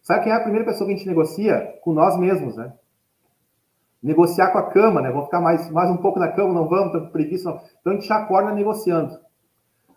Sabe 0.00 0.24
quem 0.24 0.32
é 0.32 0.36
a 0.36 0.40
primeira 0.40 0.64
pessoa 0.64 0.86
que 0.86 0.94
a 0.94 0.96
gente 0.96 1.06
negocia? 1.06 1.78
Com 1.82 1.92
nós 1.92 2.18
mesmos, 2.18 2.56
né? 2.56 2.72
Negociar 4.02 4.50
com 4.50 4.56
a 4.56 4.70
cama, 4.70 5.02
né? 5.02 5.10
Vamos 5.10 5.26
ficar 5.26 5.42
mais, 5.42 5.70
mais 5.70 5.90
um 5.90 5.98
pouco 5.98 6.18
na 6.18 6.28
cama, 6.28 6.54
não 6.54 6.66
vamos, 6.66 6.92
com 6.92 7.10
preguiça. 7.10 7.50
Não. 7.50 7.60
Então 7.80 7.92
a 7.92 7.96
gente 7.96 8.10
acorda 8.10 8.50
negociando. 8.52 9.18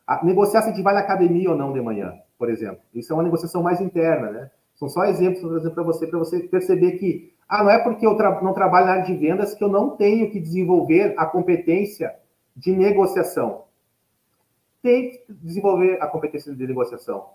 A, 0.05 0.25
negociar 0.25 0.61
se 0.61 0.67
a 0.67 0.71
gente 0.73 0.83
vai 0.83 0.93
na 0.93 0.99
academia 0.99 1.49
ou 1.49 1.55
não 1.55 1.71
de 1.71 1.81
manhã, 1.81 2.13
por 2.37 2.49
exemplo. 2.49 2.79
Isso 2.93 3.13
é 3.13 3.15
uma 3.15 3.23
negociação 3.23 3.63
mais 3.63 3.79
interna, 3.79 4.29
né? 4.29 4.51
São 4.75 4.89
só 4.89 5.05
exemplos 5.05 5.39
que 5.39 5.67
eu 5.67 5.71
para 5.71 5.83
você, 5.83 6.05
para 6.05 6.19
você 6.19 6.39
perceber 6.41 6.97
que, 6.97 7.33
ah, 7.47 7.63
não 7.63 7.71
é 7.71 7.79
porque 7.79 8.05
eu 8.05 8.15
tra 8.17 8.41
não 8.41 8.53
trabalho 8.53 8.87
na 8.87 8.91
área 8.91 9.05
de 9.05 9.15
vendas 9.15 9.53
que 9.53 9.63
eu 9.63 9.69
não 9.69 9.91
tenho 9.91 10.29
que 10.29 10.39
desenvolver 10.39 11.15
a 11.17 11.25
competência 11.25 12.13
de 12.53 12.75
negociação. 12.75 13.66
Tem 14.87 15.11
que 15.11 15.33
desenvolver 15.33 16.01
a 16.01 16.07
competência 16.07 16.55
de 16.55 16.65
negociação. 16.65 17.25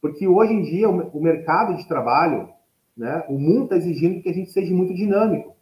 Porque 0.00 0.26
hoje 0.26 0.54
em 0.54 0.62
dia 0.62 0.88
o, 0.88 1.20
mercado 1.20 1.76
de 1.76 1.86
trabalho, 1.86 2.48
né, 2.96 3.22
o 3.28 3.38
mundo 3.38 3.64
está 3.64 3.76
exigindo 3.76 4.22
que 4.22 4.30
a 4.30 4.32
gente 4.32 4.50
seja 4.50 4.74
muito 4.74 4.94
dinâmico, 4.94 5.54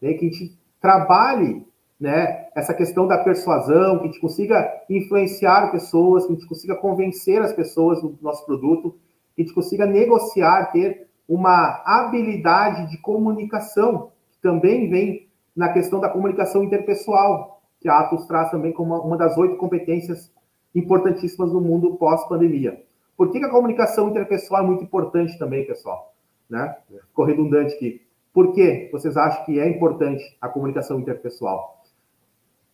né, 0.00 0.14
que 0.14 0.24
a 0.24 0.30
gente 0.30 0.58
trabalhe 0.80 1.66
né, 2.00 2.46
essa 2.54 2.72
questão 2.72 3.06
da 3.06 3.18
persuasão, 3.18 3.98
que 3.98 4.04
a 4.04 4.06
gente 4.06 4.18
consiga 4.18 4.82
influenciar 4.88 5.70
pessoas, 5.70 6.24
que 6.24 6.32
a 6.32 6.36
gente 6.36 6.48
consiga 6.48 6.74
convencer 6.74 7.42
as 7.42 7.52
pessoas 7.52 8.00
do 8.00 8.16
nosso 8.22 8.46
produto, 8.46 8.96
que 9.36 9.42
a 9.42 9.44
gente 9.44 9.54
consiga 9.54 9.84
negociar, 9.84 10.72
ter 10.72 11.06
uma 11.28 11.82
habilidade 11.84 12.90
de 12.90 12.96
comunicação, 12.96 14.10
que 14.30 14.40
também 14.40 14.88
vem 14.88 15.28
na 15.54 15.70
questão 15.70 16.00
da 16.00 16.08
comunicação 16.08 16.64
interpessoal, 16.64 17.60
que 17.78 17.90
a 17.90 17.98
Atos 17.98 18.24
traz 18.24 18.50
também 18.50 18.72
como 18.72 18.98
uma 19.02 19.18
das 19.18 19.36
oito 19.36 19.58
competências 19.58 20.32
importantíssimas 20.78 21.52
no 21.52 21.60
mundo 21.60 21.96
pós-pandemia. 21.96 22.82
Por 23.16 23.30
que, 23.30 23.40
que, 23.40 23.44
a 23.44 23.50
comunicação 23.50 24.08
interpessoal 24.08 24.62
é 24.62 24.66
muito 24.66 24.84
importante 24.84 25.38
também, 25.38 25.66
pessoal? 25.66 26.14
Né? 26.48 26.76
Ficou 27.08 27.24
redundante 27.24 27.74
aqui. 27.74 28.00
Por 28.32 28.52
que 28.52 28.88
vocês 28.92 29.16
acham 29.16 29.44
que 29.44 29.58
é 29.58 29.68
importante 29.68 30.22
a 30.40 30.48
comunicação 30.48 31.00
interpessoal? 31.00 31.82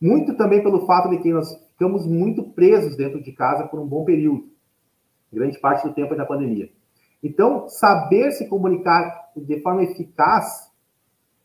Muito 0.00 0.36
também 0.36 0.62
pelo 0.62 0.84
fato 0.84 1.08
de 1.08 1.18
que 1.18 1.32
nós 1.32 1.50
ficamos 1.70 2.06
muito 2.06 2.42
presos 2.50 2.96
dentro 2.96 3.22
de 3.22 3.32
casa 3.32 3.66
por 3.66 3.80
um 3.80 3.86
bom 3.86 4.04
período, 4.04 4.44
grande 5.32 5.58
parte 5.58 5.88
do 5.88 5.94
tempo 5.94 6.14
da 6.14 6.26
pandemia. 6.26 6.70
Então, 7.22 7.66
saber 7.68 8.32
se 8.32 8.46
comunicar 8.46 9.30
de 9.34 9.60
forma 9.60 9.82
eficaz, 9.82 10.70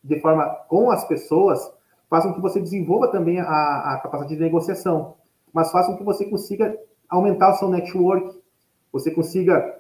de 0.04 0.20
forma 0.20 0.46
com 0.68 0.92
as 0.92 1.08
pessoas, 1.08 1.60
faz 2.10 2.26
com 2.26 2.34
que 2.34 2.42
você 2.42 2.60
desenvolva 2.60 3.08
também 3.08 3.40
a, 3.40 3.46
a 3.46 4.00
capacidade 4.04 4.36
de 4.36 4.42
negociação, 4.42 5.16
mas 5.54 5.72
faz 5.72 5.88
com 5.88 5.98
que 5.98 6.04
você 6.04 6.26
consiga 6.26 6.78
aumentar 7.10 7.52
o 7.52 7.58
seu 7.58 7.70
network, 7.70 8.40
você 8.92 9.12
consiga 9.12 9.80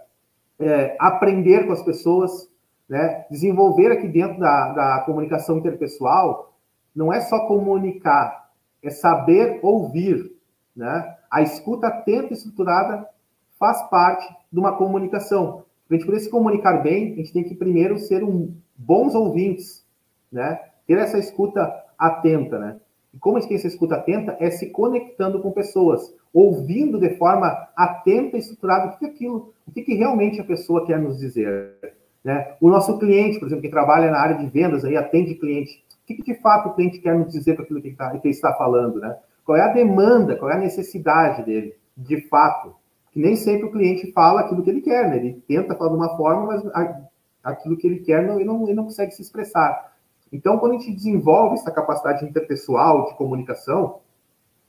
é, 0.59 0.95
aprender 0.99 1.65
com 1.65 1.73
as 1.73 1.81
pessoas, 1.83 2.49
né? 2.87 3.25
desenvolver 3.29 3.91
aqui 3.91 4.07
dentro 4.07 4.39
da, 4.39 4.73
da 4.73 5.03
comunicação 5.05 5.57
interpessoal, 5.57 6.53
não 6.95 7.13
é 7.13 7.21
só 7.21 7.47
comunicar, 7.47 8.49
é 8.83 8.89
saber 8.89 9.59
ouvir. 9.61 10.35
Né? 10.75 11.15
A 11.31 11.41
escuta 11.41 11.87
atenta 11.87 12.33
e 12.33 12.37
estruturada 12.37 13.07
faz 13.57 13.81
parte 13.89 14.27
de 14.51 14.59
uma 14.59 14.75
comunicação. 14.75 15.63
Para 15.87 15.95
a 15.95 15.99
gente 15.99 16.05
poder 16.05 16.19
se 16.19 16.29
comunicar 16.29 16.81
bem, 16.81 17.13
a 17.13 17.15
gente 17.17 17.33
tem 17.33 17.43
que 17.43 17.55
primeiro 17.55 17.97
ser 17.97 18.23
um 18.23 18.55
bons 18.75 19.15
ouvintes, 19.15 19.85
né? 20.31 20.59
ter 20.87 20.97
essa 20.97 21.17
escuta 21.17 21.71
atenta. 21.97 22.57
Né? 22.57 22.79
E 23.13 23.17
como 23.17 23.37
a 23.37 23.39
essa 23.39 23.67
escuta 23.67 23.95
atenta? 23.95 24.37
É 24.39 24.51
se 24.51 24.67
conectando 24.67 25.41
com 25.41 25.51
pessoas, 25.51 26.13
ouvindo 26.33 26.99
de 26.99 27.17
forma 27.17 27.67
atenta 27.75 28.37
e 28.37 28.39
estruturada 28.39 28.87
o 28.87 28.97
que 28.97 29.05
é 29.05 29.09
aquilo, 29.09 29.53
o 29.67 29.71
que, 29.71 29.81
que 29.81 29.95
realmente 29.95 30.39
a 30.39 30.43
pessoa 30.43 30.85
quer 30.85 30.99
nos 30.99 31.17
dizer. 31.17 31.75
Né? 32.23 32.55
O 32.61 32.69
nosso 32.69 32.99
cliente, 32.99 33.39
por 33.39 33.47
exemplo, 33.47 33.63
que 33.63 33.69
trabalha 33.69 34.11
na 34.11 34.19
área 34.19 34.37
de 34.37 34.45
vendas, 34.47 34.85
aí 34.85 34.95
atende 34.95 35.35
cliente, 35.35 35.83
que, 36.05 36.15
que 36.15 36.33
de 36.33 36.41
fato 36.41 36.69
o 36.69 36.73
cliente 36.73 36.99
quer 36.99 37.17
nos 37.17 37.31
dizer 37.31 37.55
para 37.55 37.63
aquilo 37.63 37.81
que, 37.81 37.91
tá, 37.91 38.09
que 38.11 38.27
ele 38.27 38.33
está 38.33 38.53
falando, 38.53 38.99
né? 38.99 39.15
Qual 39.45 39.57
é 39.57 39.61
a 39.61 39.73
demanda, 39.73 40.35
qual 40.35 40.51
é 40.51 40.55
a 40.55 40.59
necessidade 40.59 41.43
dele, 41.43 41.75
de 41.95 42.21
fato? 42.27 42.75
Que 43.11 43.19
nem 43.19 43.35
sempre 43.35 43.65
o 43.65 43.71
cliente 43.71 44.11
fala 44.11 44.41
aquilo 44.41 44.63
que 44.63 44.69
ele 44.69 44.81
quer, 44.81 45.09
né? 45.09 45.17
Ele 45.17 45.43
tenta 45.47 45.75
falar 45.75 45.89
de 45.89 45.95
uma 45.95 46.17
forma, 46.17 46.45
mas 46.45 46.63
aquilo 47.43 47.77
que 47.77 47.87
ele 47.87 47.99
quer 47.99 48.25
não, 48.25 48.35
ele, 48.35 48.45
não, 48.45 48.63
ele 48.63 48.73
não 48.73 48.85
consegue 48.85 49.11
se 49.11 49.21
expressar. 49.21 49.88
Então, 50.31 50.57
quando 50.57 50.73
a 50.73 50.77
gente 50.77 50.93
desenvolve 50.93 51.55
essa 51.55 51.71
capacidade 51.71 52.25
interpessoal 52.25 53.05
de 53.05 53.15
comunicação, 53.15 53.99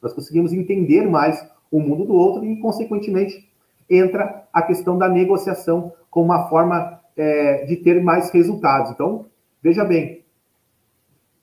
nós 0.01 0.13
conseguimos 0.13 0.53
entender 0.53 1.07
mais 1.09 1.47
o 1.71 1.81
mundo 1.81 2.05
do 2.05 2.15
outro 2.15 2.45
e, 2.45 2.59
consequentemente, 2.61 3.49
entra 3.89 4.47
a 4.53 4.63
questão 4.63 4.97
da 4.97 5.09
negociação 5.09 5.93
como 6.11 6.27
uma 6.27 6.49
forma 6.49 7.01
é, 7.17 7.65
de 7.65 7.77
ter 7.77 8.03
mais 8.03 8.31
resultados. 8.31 8.91
Então, 8.91 9.27
veja 9.63 9.85
bem, 9.85 10.25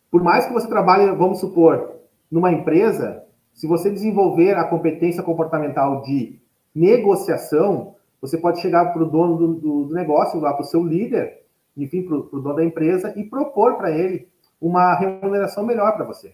por 0.09 0.24
mais 0.24 0.45
que 0.45 0.53
você 0.53 0.67
trabalhe, 0.67 1.12
vamos 1.12 1.39
supor, 1.39 1.97
numa 2.31 2.51
empresa, 2.51 3.24
se 3.53 3.67
você 3.67 3.89
desenvolver 3.89 4.57
a 4.57 4.63
competência 4.63 5.24
comportamental 5.24 6.01
de 6.01 6.39
negociação, 6.74 7.95
você 8.21 8.38
pode 8.38 8.59
chegar 8.59 8.93
para 8.93 9.03
o 9.03 9.09
dono 9.09 9.38
do, 9.38 9.53
do, 9.55 9.83
do, 9.86 9.93
negócio, 9.93 10.39
lá 10.39 10.53
para 10.53 10.63
o 10.63 10.67
seu 10.67 10.83
líder, 10.83 11.41
enfim, 11.77 12.03
para 12.03 12.15
o 12.15 12.41
dono 12.41 12.55
da 12.55 12.65
empresa 12.65 13.13
e 13.15 13.24
propor 13.24 13.77
para 13.77 13.91
ele 13.91 14.27
uma 14.60 14.96
remuneração 14.96 15.65
melhor 15.65 15.93
para 15.96 16.05
você. 16.05 16.34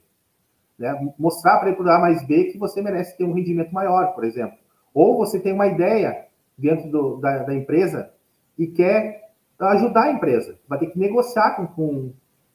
Né? 0.80 1.14
Mostrar 1.20 1.60
para 1.60 1.70
ele 1.70 1.78
por 1.78 1.90
A 1.90 2.00
mais 2.00 2.26
B 2.26 2.46
que 2.46 2.58
você 2.58 2.82
merece 2.82 3.18
ter 3.18 3.26
um 3.26 3.34
rendimento 3.34 3.74
maior, 3.74 4.14
por 4.14 4.24
exemplo. 4.24 4.58
Ou 4.94 5.18
você 5.18 5.40
tem 5.40 5.54
uma 5.54 5.68
ideia 5.68 6.28
dentro 6.58 6.90
do, 6.90 7.18
da, 7.18 7.40
da, 7.40 7.54
empresa 7.54 8.12
e 8.58 8.68
quer 8.68 9.32
ajudar 9.60 10.04
a 10.04 10.12
empresa. 10.12 10.58
Vai 10.68 10.80
ter 10.80 10.88
que 10.88 11.00
negociar 11.00 11.56
com, 11.56 11.68
com, 11.68 12.14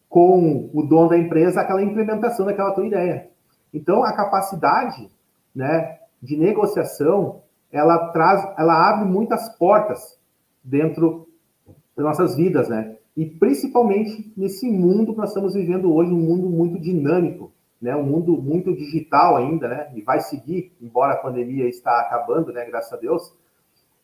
com 0.09 0.71
o 0.73 0.83
dono 0.83 1.11
da 1.11 1.19
empresa 1.19 1.61
aquela 1.61 1.83
implementação 1.83 2.47
daquela 2.47 2.73
tua 2.73 2.87
ideia. 2.87 3.29
Então, 3.73 4.03
a 4.03 4.13
capacidade 4.15 5.11
né, 5.55 5.99
de 6.23 6.37
negociação, 6.37 7.43
ela 7.71 8.09
traz, 8.09 8.43
ela 8.57 8.89
abre 8.89 9.05
muitas 9.05 9.49
portas 9.59 10.19
dentro 10.63 11.28
das 11.99 12.07
nossas 12.07 12.37
vidas, 12.37 12.69
né? 12.69 12.97
E 13.17 13.27
principalmente 13.27 14.33
nesse 14.37 14.71
mundo 14.71 15.13
que 15.13 15.19
nós 15.19 15.31
estamos 15.31 15.55
vivendo 15.55 15.93
hoje, 15.93 16.13
um 16.13 16.21
mundo 16.21 16.49
muito 16.49 16.79
dinâmico, 16.79 17.51
né? 17.83 17.97
Um 17.97 18.05
mundo 18.05 18.41
muito 18.41 18.73
digital 18.73 19.37
ainda, 19.37 19.67
né? 19.67 19.91
E 19.97 20.01
vai 20.01 20.21
seguir, 20.21 20.73
embora 20.81 21.15
a 21.15 21.17
pandemia 21.17 21.69
está 21.69 22.01
acabando, 22.01 22.53
né? 22.53 22.65
Graças 22.67 22.93
a 22.93 22.97
Deus. 22.97 23.35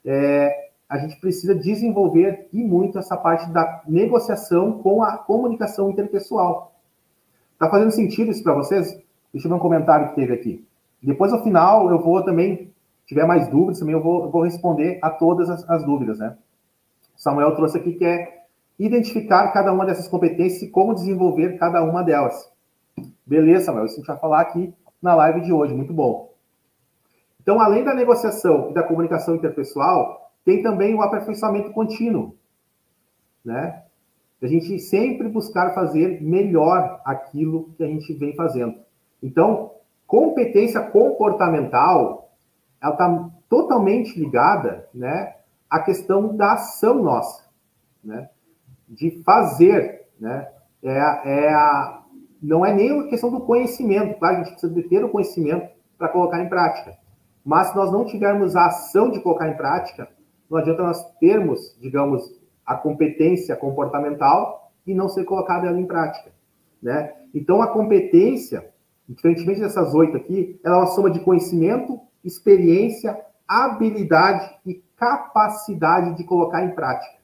É, 0.04 0.70
a 0.88 0.98
gente 0.98 1.20
precisa 1.20 1.54
desenvolver 1.54 2.48
e 2.52 2.64
muito 2.64 2.98
essa 2.98 3.16
parte 3.16 3.48
da 3.52 3.82
negociação 3.86 4.72
com 4.78 5.00
a 5.04 5.16
comunicação 5.16 5.88
interpessoal. 5.88 6.74
Está 7.52 7.70
fazendo 7.70 7.92
sentido 7.92 8.32
isso 8.32 8.42
para 8.42 8.54
vocês? 8.54 9.00
Deixa 9.32 9.46
eu 9.46 9.50
ver 9.50 9.56
um 9.56 9.60
comentário 9.60 10.08
que 10.08 10.16
teve 10.16 10.32
aqui. 10.32 10.66
Depois, 11.00 11.32
ao 11.32 11.44
final, 11.44 11.88
eu 11.90 12.00
vou 12.00 12.24
também, 12.24 12.72
se 13.02 13.06
tiver 13.06 13.24
mais 13.24 13.46
dúvidas, 13.46 13.78
também 13.78 13.94
eu 13.94 14.02
vou, 14.02 14.24
eu 14.24 14.30
vou 14.30 14.42
responder 14.42 14.98
a 15.00 15.10
todas 15.10 15.48
as, 15.48 15.68
as 15.70 15.84
dúvidas, 15.84 16.18
né? 16.18 16.36
Samuel 17.24 17.56
trouxe 17.56 17.78
aqui 17.78 17.94
que 17.94 18.04
é 18.04 18.42
identificar 18.78 19.50
cada 19.50 19.72
uma 19.72 19.86
dessas 19.86 20.06
competências 20.06 20.60
e 20.60 20.70
como 20.70 20.94
desenvolver 20.94 21.56
cada 21.58 21.82
uma 21.82 22.02
delas. 22.02 22.52
Beleza, 23.24 23.64
Samuel, 23.64 23.86
isso 23.86 23.94
a 23.94 23.96
gente 23.96 24.06
vai 24.06 24.18
falar 24.18 24.42
aqui 24.42 24.74
na 25.00 25.14
live 25.14 25.40
de 25.40 25.50
hoje, 25.50 25.72
muito 25.72 25.94
bom. 25.94 26.34
Então, 27.40 27.58
além 27.58 27.82
da 27.82 27.94
negociação 27.94 28.70
e 28.70 28.74
da 28.74 28.82
comunicação 28.82 29.36
interpessoal, 29.36 30.30
tem 30.44 30.62
também 30.62 30.94
o 30.94 31.00
aperfeiçoamento 31.00 31.70
contínuo, 31.70 32.36
né? 33.42 33.84
A 34.42 34.46
gente 34.46 34.78
sempre 34.78 35.26
buscar 35.26 35.72
fazer 35.72 36.20
melhor 36.20 37.00
aquilo 37.06 37.70
que 37.78 37.84
a 37.84 37.86
gente 37.86 38.12
vem 38.12 38.36
fazendo. 38.36 38.74
Então, 39.22 39.70
competência 40.06 40.82
comportamental, 40.82 42.30
ela 42.82 42.92
está 42.92 43.30
totalmente 43.48 44.20
ligada, 44.20 44.86
né, 44.92 45.33
à 45.74 45.82
questão 45.82 46.36
da 46.36 46.52
ação 46.52 47.02
nossa, 47.02 47.42
né? 48.02 48.30
De 48.88 49.22
fazer, 49.24 50.06
né? 50.20 50.48
É, 50.80 50.98
é 51.46 51.48
a, 51.52 52.02
não 52.40 52.64
é 52.64 52.72
nem 52.72 53.00
a 53.00 53.08
questão 53.08 53.28
do 53.28 53.40
conhecimento, 53.40 54.16
claro, 54.20 54.36
a 54.36 54.38
gente 54.38 54.52
precisa 54.52 54.72
de 54.72 54.82
ter 54.84 55.04
o 55.04 55.08
conhecimento 55.08 55.68
para 55.98 56.10
colocar 56.10 56.40
em 56.40 56.48
prática. 56.48 56.96
Mas 57.44 57.68
se 57.68 57.76
nós 57.76 57.90
não 57.90 58.04
tivermos 58.04 58.54
a 58.54 58.66
ação 58.66 59.10
de 59.10 59.20
colocar 59.20 59.48
em 59.48 59.56
prática, 59.56 60.08
não 60.48 60.58
adianta 60.58 60.84
nós 60.84 61.04
termos, 61.18 61.76
digamos, 61.80 62.22
a 62.64 62.76
competência 62.76 63.56
comportamental 63.56 64.70
e 64.86 64.94
não 64.94 65.08
ser 65.08 65.24
colocada 65.24 65.66
ela 65.66 65.80
em 65.80 65.86
prática, 65.86 66.30
né? 66.80 67.12
Então 67.34 67.60
a 67.60 67.66
competência, 67.66 68.70
diferentemente 69.08 69.60
dessas 69.60 69.92
oito 69.92 70.16
aqui, 70.16 70.60
ela 70.62 70.76
é 70.76 70.78
uma 70.78 70.86
soma 70.86 71.10
de 71.10 71.18
conhecimento, 71.18 71.98
experiência, 72.22 73.18
habilidade 73.48 74.54
e 74.64 74.83
capacidade 74.96 76.16
de 76.16 76.24
colocar 76.24 76.64
em 76.64 76.74
prática. 76.74 77.18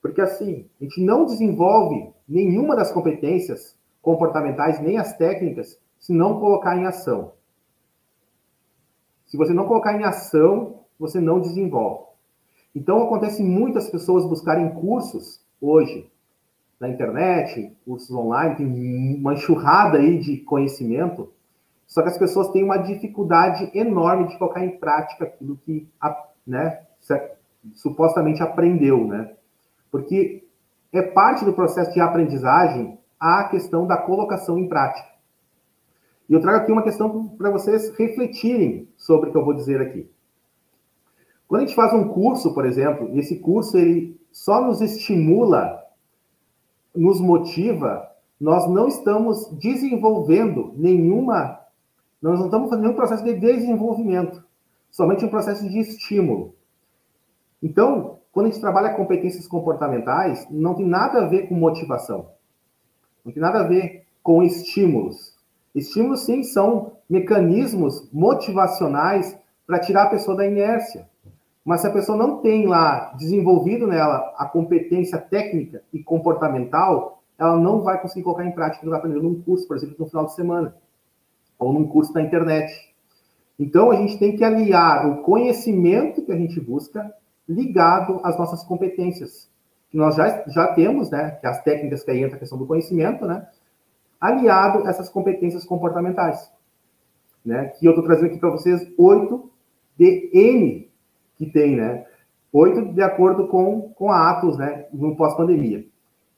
Porque 0.00 0.20
assim, 0.20 0.66
a 0.80 0.84
gente 0.84 1.00
não 1.00 1.24
desenvolve 1.24 2.12
nenhuma 2.28 2.76
das 2.76 2.92
competências 2.92 3.76
comportamentais, 4.00 4.80
nem 4.80 4.98
as 4.98 5.16
técnicas, 5.16 5.80
se 5.98 6.12
não 6.12 6.38
colocar 6.38 6.76
em 6.76 6.86
ação. 6.86 7.32
Se 9.26 9.36
você 9.36 9.52
não 9.52 9.66
colocar 9.66 9.94
em 9.94 10.04
ação, 10.04 10.84
você 10.98 11.20
não 11.20 11.40
desenvolve. 11.40 12.06
Então, 12.74 13.02
acontece 13.02 13.42
muitas 13.42 13.88
pessoas 13.88 14.24
buscarem 14.26 14.70
cursos 14.74 15.40
hoje 15.60 16.10
na 16.78 16.88
internet, 16.88 17.74
cursos 17.84 18.10
online, 18.14 18.56
tem 18.56 19.16
uma 19.18 19.32
enxurrada 19.32 19.98
aí 19.98 20.18
de 20.18 20.36
conhecimento, 20.38 21.32
só 21.86 22.02
que 22.02 22.08
as 22.08 22.18
pessoas 22.18 22.50
têm 22.50 22.62
uma 22.62 22.76
dificuldade 22.76 23.70
enorme 23.74 24.28
de 24.28 24.38
colocar 24.38 24.64
em 24.64 24.76
prática 24.76 25.24
aquilo 25.24 25.56
que, 25.64 25.88
né, 26.46 26.82
supostamente 27.74 28.42
aprendeu, 28.42 29.06
né? 29.06 29.34
Porque 29.90 30.46
é 30.92 31.02
parte 31.02 31.44
do 31.44 31.52
processo 31.52 31.92
de 31.92 32.00
aprendizagem 32.00 32.98
a 33.18 33.44
questão 33.44 33.86
da 33.86 33.96
colocação 33.96 34.58
em 34.58 34.68
prática. 34.68 35.08
E 36.28 36.34
eu 36.34 36.40
trago 36.40 36.58
aqui 36.58 36.72
uma 36.72 36.82
questão 36.82 37.28
para 37.28 37.50
vocês 37.50 37.96
refletirem 37.96 38.88
sobre 38.96 39.28
o 39.28 39.32
que 39.32 39.38
eu 39.38 39.44
vou 39.44 39.54
dizer 39.54 39.80
aqui. 39.80 40.10
Quando 41.46 41.62
a 41.62 41.66
gente 41.66 41.76
faz 41.76 41.92
um 41.92 42.08
curso, 42.08 42.52
por 42.52 42.66
exemplo, 42.66 43.08
e 43.10 43.20
esse 43.20 43.38
curso 43.38 43.78
ele 43.78 44.20
só 44.32 44.60
nos 44.60 44.80
estimula, 44.80 45.82
nos 46.94 47.20
motiva, 47.20 48.10
nós 48.40 48.68
não 48.68 48.88
estamos 48.88 49.48
desenvolvendo 49.52 50.72
nenhuma, 50.76 51.60
nós 52.20 52.38
não 52.38 52.46
estamos 52.46 52.68
fazendo 52.68 52.84
nenhum 52.84 52.96
processo 52.96 53.24
de 53.24 53.34
desenvolvimento, 53.34 54.44
somente 54.96 55.26
um 55.26 55.28
processo 55.28 55.68
de 55.68 55.78
estímulo. 55.78 56.54
Então, 57.62 58.18
quando 58.32 58.46
a 58.46 58.48
gente 58.48 58.62
trabalha 58.62 58.94
competências 58.94 59.46
comportamentais, 59.46 60.46
não 60.50 60.74
tem 60.74 60.86
nada 60.86 61.18
a 61.18 61.28
ver 61.28 61.48
com 61.48 61.54
motivação, 61.54 62.30
não 63.22 63.30
tem 63.30 63.42
nada 63.42 63.60
a 63.60 63.64
ver 63.64 64.06
com 64.22 64.42
estímulos. 64.42 65.36
Estímulos, 65.74 66.24
sim, 66.24 66.42
são 66.42 66.92
mecanismos 67.10 68.08
motivacionais 68.10 69.38
para 69.66 69.80
tirar 69.80 70.04
a 70.04 70.10
pessoa 70.10 70.34
da 70.34 70.46
inércia. 70.46 71.06
Mas 71.62 71.82
se 71.82 71.88
a 71.88 71.92
pessoa 71.92 72.16
não 72.16 72.38
tem 72.38 72.66
lá 72.66 73.12
desenvolvido 73.18 73.86
nela 73.86 74.32
a 74.38 74.46
competência 74.46 75.18
técnica 75.18 75.82
e 75.92 76.02
comportamental, 76.02 77.22
ela 77.38 77.58
não 77.58 77.82
vai 77.82 78.00
conseguir 78.00 78.22
colocar 78.22 78.46
em 78.46 78.52
prática 78.52 78.78
o 78.78 78.84
que 78.84 78.88
vai 78.88 78.98
aprender 78.98 79.20
num 79.20 79.42
curso, 79.42 79.68
por 79.68 79.76
exemplo, 79.76 79.96
no 79.98 80.06
final 80.06 80.24
de 80.24 80.34
semana, 80.34 80.74
ou 81.58 81.70
num 81.70 81.86
curso 81.86 82.14
na 82.14 82.22
internet. 82.22 82.95
Então, 83.58 83.90
a 83.90 83.96
gente 83.96 84.18
tem 84.18 84.36
que 84.36 84.44
aliar 84.44 85.08
o 85.08 85.22
conhecimento 85.22 86.22
que 86.22 86.32
a 86.32 86.36
gente 86.36 86.60
busca 86.60 87.12
ligado 87.48 88.20
às 88.22 88.38
nossas 88.38 88.62
competências, 88.64 89.50
que 89.90 89.96
nós 89.96 90.14
já, 90.14 90.44
já 90.48 90.74
temos, 90.74 91.10
né, 91.10 91.38
que 91.40 91.46
as 91.46 91.62
técnicas 91.62 92.02
que 92.02 92.10
aí 92.10 92.22
entra 92.22 92.36
a 92.36 92.38
questão 92.38 92.58
do 92.58 92.66
conhecimento, 92.66 93.24
né, 93.24 93.46
aliado 94.20 94.86
essas 94.86 95.08
competências 95.08 95.64
comportamentais, 95.64 96.50
né? 97.44 97.66
Que 97.78 97.86
eu 97.86 97.92
estou 97.92 98.04
trazendo 98.04 98.26
aqui 98.26 98.38
para 98.38 98.50
vocês 98.50 98.92
oito 98.98 99.50
de 99.96 100.30
N 100.34 100.90
que 101.36 101.46
tem, 101.46 101.76
né? 101.76 102.06
Oito 102.52 102.92
de 102.92 103.02
acordo 103.02 103.46
com, 103.48 103.92
com 103.94 104.10
a 104.10 104.30
Atos, 104.30 104.58
né? 104.58 104.86
No 104.92 105.16
pós-pandemia. 105.16 105.86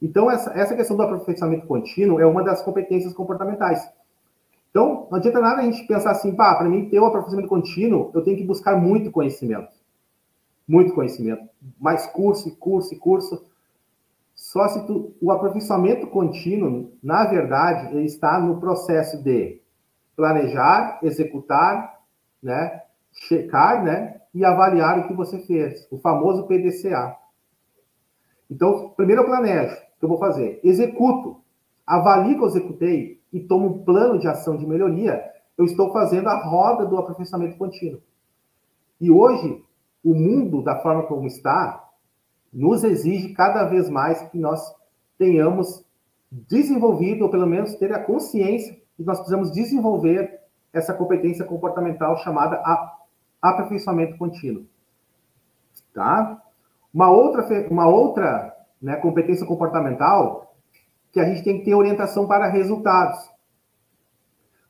Então, 0.02 0.31
essa, 0.31 0.52
essa 0.52 0.76
questão 0.76 0.96
do 0.96 1.02
aperfeiçoamento 1.02 1.66
contínuo 1.66 2.20
é 2.20 2.26
uma 2.26 2.44
das 2.44 2.62
competências 2.62 3.12
comportamentais. 3.14 3.81
Então, 4.70 5.09
não 5.11 5.18
adianta 5.18 5.40
nada 5.40 5.61
a 5.61 5.64
gente 5.64 5.87
pensar 5.87 6.11
assim, 6.11 6.35
pá, 6.35 6.54
para 6.54 6.68
mim 6.68 6.88
ter 6.88 7.00
o 7.00 7.07
aperfeiçoamento 7.07 7.48
contínuo, 7.48 8.11
eu 8.14 8.22
tenho 8.22 8.37
que 8.37 8.44
buscar 8.44 8.76
muito 8.76 9.11
conhecimento. 9.11 9.72
Muito 10.66 10.92
conhecimento. 10.92 11.48
Mais 11.81 12.07
curso, 12.07 12.54
curso, 12.57 12.98
curso. 12.98 13.44
Só 14.35 14.68
se 14.68 14.87
tu, 14.87 15.14
o 15.20 15.33
aperfeiçoamento 15.33 16.07
contínuo, 16.07 16.92
na 17.02 17.24
verdade, 17.24 17.96
ele 17.96 18.04
está 18.04 18.38
no 18.38 18.61
processo 18.61 19.22
de 19.22 19.61
planejar, 20.14 20.98
executar, 21.02 22.00
né, 22.42 22.83
checar, 23.12 23.83
né, 23.83 24.20
e 24.35 24.44
avaliar 24.44 24.98
o 24.98 25.09
que 25.09 25.14
você 25.14 25.38
fez, 25.40 25.88
o 25.90 25.98
famoso 25.98 26.46
PDCA. 26.46 27.16
Então, 28.50 28.90
primeiro 28.90 29.22
eu 29.22 29.26
planejo 29.26 29.74
o 29.74 29.98
que 29.98 30.04
eu 30.04 30.09
vou 30.09 30.18
fazer, 30.18 30.61
executo, 30.62 31.40
avalio 31.87 32.37
que 32.37 32.42
eu 32.42 32.46
executei 32.46 33.17
e 33.32 33.40
tomo 33.40 33.66
um 33.66 33.84
plano 33.84 34.18
de 34.18 34.26
ação 34.26 34.56
de 34.56 34.66
melhoria, 34.66 35.22
eu 35.56 35.64
estou 35.64 35.92
fazendo 35.92 36.28
a 36.28 36.42
roda 36.42 36.86
do 36.86 36.96
aperfeiçoamento 36.96 37.56
contínuo. 37.56 38.00
E 39.00 39.10
hoje, 39.10 39.62
o 40.04 40.14
mundo, 40.14 40.62
da 40.62 40.76
forma 40.80 41.02
como 41.04 41.26
está, 41.26 41.88
nos 42.52 42.84
exige 42.84 43.34
cada 43.34 43.64
vez 43.64 43.90
mais 43.90 44.22
que 44.30 44.38
nós 44.38 44.60
tenhamos 45.18 45.84
desenvolvido, 46.30 47.24
ou 47.24 47.30
pelo 47.30 47.46
menos 47.46 47.74
ter 47.74 47.92
a 47.92 48.02
consciência 48.02 48.74
que 48.96 49.02
nós 49.02 49.18
precisamos 49.18 49.50
desenvolver 49.52 50.40
essa 50.72 50.94
competência 50.94 51.44
comportamental 51.44 52.16
chamada 52.18 52.62
aperfeiçoamento 53.40 54.16
contínuo. 54.16 54.66
Tá? 55.94 56.40
Uma 56.92 57.10
outra, 57.10 57.68
uma 57.70 57.88
outra 57.88 58.54
né, 58.80 58.96
competência 58.96 59.46
comportamental 59.46 60.47
que 61.12 61.21
a 61.21 61.25
gente 61.25 61.42
tem 61.42 61.59
que 61.59 61.64
ter 61.64 61.75
orientação 61.75 62.27
para 62.27 62.49
resultados. 62.49 63.18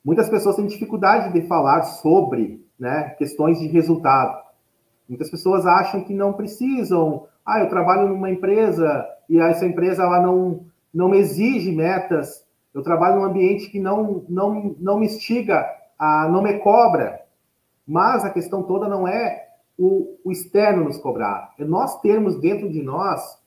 Muitas 0.05 0.29
pessoas 0.29 0.57
têm 0.57 0.66
dificuldade 0.66 1.33
de 1.33 1.46
falar 1.46 1.83
sobre 1.83 2.64
né, 2.79 3.11
questões 3.18 3.59
de 3.59 3.66
resultado. 3.66 4.42
Muitas 5.09 5.31
pessoas 5.31 5.66
acham 5.66 6.05
que 6.05 6.14
não 6.14 6.33
precisam 6.33 7.27
ah, 7.48 7.61
eu 7.61 7.68
trabalho 7.70 8.09
numa 8.09 8.31
empresa 8.31 9.09
e 9.27 9.40
essa 9.40 9.64
empresa 9.64 10.03
ela 10.03 10.20
não, 10.20 10.66
não 10.92 11.09
me 11.09 11.16
exige 11.16 11.72
metas. 11.72 12.44
Eu 12.74 12.83
trabalho 12.83 13.16
num 13.16 13.24
ambiente 13.24 13.70
que 13.70 13.81
não, 13.81 14.22
não, 14.29 14.77
não 14.79 15.01
me 15.01 15.07
instiga, 15.07 15.66
a, 15.98 16.29
não 16.29 16.42
me 16.42 16.59
cobra. 16.59 17.22
Mas 17.87 18.22
a 18.22 18.29
questão 18.29 18.62
toda 18.62 18.87
não 18.87 19.09
é 19.09 19.48
o, 19.79 20.18
o 20.22 20.31
externo 20.31 20.85
nos 20.85 20.98
cobrar, 20.98 21.55
é 21.59 21.64
nós 21.64 21.98
termos 22.03 22.38
dentro 22.38 22.68
de 22.68 22.83
nós 22.83 23.38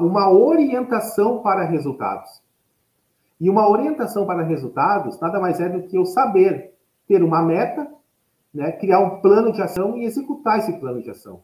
uma 0.00 0.30
orientação 0.30 1.40
para 1.42 1.64
resultados. 1.64 2.42
E 3.40 3.48
uma 3.48 3.68
orientação 3.68 4.26
para 4.26 4.42
resultados 4.42 5.20
nada 5.20 5.38
mais 5.38 5.60
é 5.60 5.68
do 5.68 5.82
que 5.84 5.96
eu 5.96 6.04
saber 6.04 6.74
ter 7.06 7.22
uma 7.22 7.42
meta, 7.42 7.88
né, 8.52 8.72
criar 8.72 8.98
um 8.98 9.20
plano 9.20 9.52
de 9.52 9.62
ação 9.62 9.96
e 9.96 10.04
executar 10.04 10.58
esse 10.58 10.72
plano 10.78 11.00
de 11.00 11.10
ação. 11.10 11.40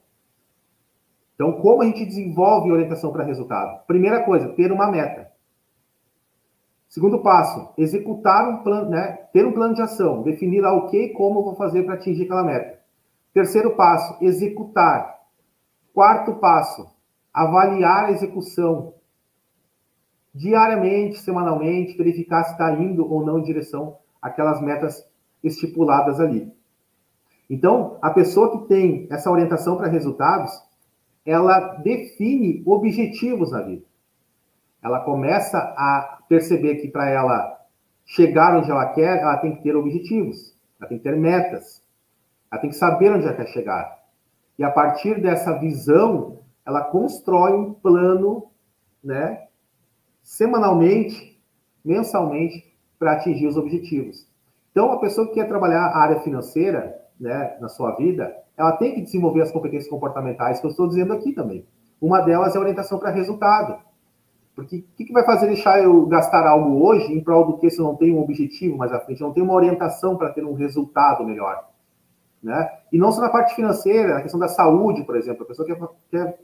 Então, 1.34 1.52
como 1.52 1.82
a 1.82 1.84
gente 1.84 2.04
desenvolve 2.04 2.70
orientação 2.70 3.12
para 3.12 3.24
resultado? 3.24 3.84
Primeira 3.86 4.24
coisa, 4.24 4.48
ter 4.50 4.70
uma 4.70 4.90
meta. 4.90 5.32
Segundo 6.88 7.20
passo, 7.20 7.72
executar 7.76 8.48
um 8.48 8.62
plano, 8.62 8.90
né? 8.90 9.12
Ter 9.32 9.44
um 9.44 9.52
plano 9.52 9.74
de 9.74 9.82
ação, 9.82 10.22
definir 10.22 10.60
lá 10.60 10.72
o 10.72 10.86
que 10.86 11.06
e 11.06 11.12
como 11.12 11.40
eu 11.40 11.44
vou 11.44 11.54
fazer 11.56 11.82
para 11.82 11.94
atingir 11.94 12.24
aquela 12.24 12.44
meta. 12.44 12.78
Terceiro 13.32 13.74
passo, 13.74 14.16
executar. 14.20 15.18
Quarto 15.92 16.34
passo, 16.34 16.88
avaliar 17.34 18.04
a 18.04 18.10
execução 18.12 18.94
diariamente, 20.32 21.18
semanalmente, 21.18 21.96
verificar 21.96 22.44
se 22.44 22.52
está 22.52 22.72
indo 22.72 23.10
ou 23.10 23.26
não 23.26 23.40
em 23.40 23.42
direção 23.42 23.98
àquelas 24.22 24.60
metas 24.60 25.04
estipuladas 25.42 26.20
ali. 26.20 26.52
Então, 27.50 27.98
a 28.00 28.10
pessoa 28.10 28.52
que 28.52 28.68
tem 28.68 29.06
essa 29.10 29.30
orientação 29.30 29.76
para 29.76 29.88
resultados, 29.88 30.50
ela 31.26 31.74
define 31.76 32.62
objetivos 32.64 33.52
na 33.52 33.62
vida. 33.62 33.84
Ela 34.82 35.00
começa 35.00 35.58
a 35.58 36.20
perceber 36.28 36.76
que 36.76 36.88
para 36.88 37.08
ela 37.08 37.60
chegar 38.06 38.56
onde 38.56 38.70
ela 38.70 38.86
quer, 38.86 39.20
ela 39.20 39.38
tem 39.38 39.56
que 39.56 39.62
ter 39.62 39.74
objetivos, 39.74 40.54
ela 40.78 40.88
tem 40.88 40.98
que 40.98 41.04
ter 41.04 41.16
metas, 41.16 41.82
ela 42.50 42.60
tem 42.60 42.70
que 42.70 42.76
saber 42.76 43.12
onde 43.12 43.24
ela 43.24 43.34
quer 43.34 43.46
chegar. 43.46 43.98
E 44.58 44.64
a 44.64 44.70
partir 44.70 45.20
dessa 45.20 45.58
visão, 45.58 46.43
ela 46.64 46.82
constrói 46.82 47.52
um 47.52 47.72
plano, 47.72 48.50
né, 49.02 49.46
semanalmente, 50.22 51.40
mensalmente, 51.84 52.74
para 52.98 53.12
atingir 53.12 53.46
os 53.46 53.56
objetivos. 53.56 54.26
Então, 54.70 54.90
a 54.90 54.98
pessoa 54.98 55.26
que 55.26 55.34
quer 55.34 55.46
trabalhar 55.46 55.86
a 55.86 55.98
área 55.98 56.20
financeira, 56.20 57.00
né, 57.20 57.56
na 57.60 57.68
sua 57.68 57.94
vida, 57.96 58.34
ela 58.56 58.72
tem 58.72 58.94
que 58.94 59.02
desenvolver 59.02 59.42
as 59.42 59.52
competências 59.52 59.90
comportamentais 59.90 60.60
que 60.60 60.66
eu 60.66 60.70
estou 60.70 60.88
dizendo 60.88 61.12
aqui 61.12 61.32
também. 61.32 61.66
Uma 62.00 62.20
delas 62.20 62.54
é 62.54 62.58
a 62.58 62.60
orientação 62.60 62.98
para 62.98 63.10
resultado. 63.10 63.78
Porque 64.54 64.76
o 64.76 64.96
que, 64.96 65.04
que, 65.04 65.12
vai 65.12 65.24
fazer 65.24 65.46
deixar 65.46 65.82
eu 65.82 66.06
gastar 66.06 66.46
algo 66.46 66.84
hoje 66.86 67.12
em 67.12 67.22
prol 67.22 67.44
do 67.44 67.58
que 67.58 67.70
se 67.70 67.80
eu 67.80 67.84
não 67.84 67.96
tenho 67.96 68.16
um 68.16 68.22
objetivo 68.22 68.76
mais 68.76 68.92
à 68.92 69.00
frente, 69.00 69.20
eu 69.20 69.26
não 69.26 69.34
tenho 69.34 69.46
uma 69.46 69.54
orientação 69.54 70.16
para 70.16 70.32
ter 70.32 70.44
um 70.44 70.54
resultado 70.54 71.24
melhor? 71.24 71.68
Né? 72.42 72.70
E 72.92 72.98
não 72.98 73.10
só 73.10 73.20
na 73.20 73.30
parte 73.30 73.54
financeira, 73.54 74.14
na 74.14 74.22
questão 74.22 74.38
da 74.38 74.48
saúde, 74.48 75.02
por 75.02 75.16
exemplo. 75.16 75.42
A 75.42 75.46
pessoa 75.46 75.66
quer, 75.66 75.78
quer, 76.10 76.38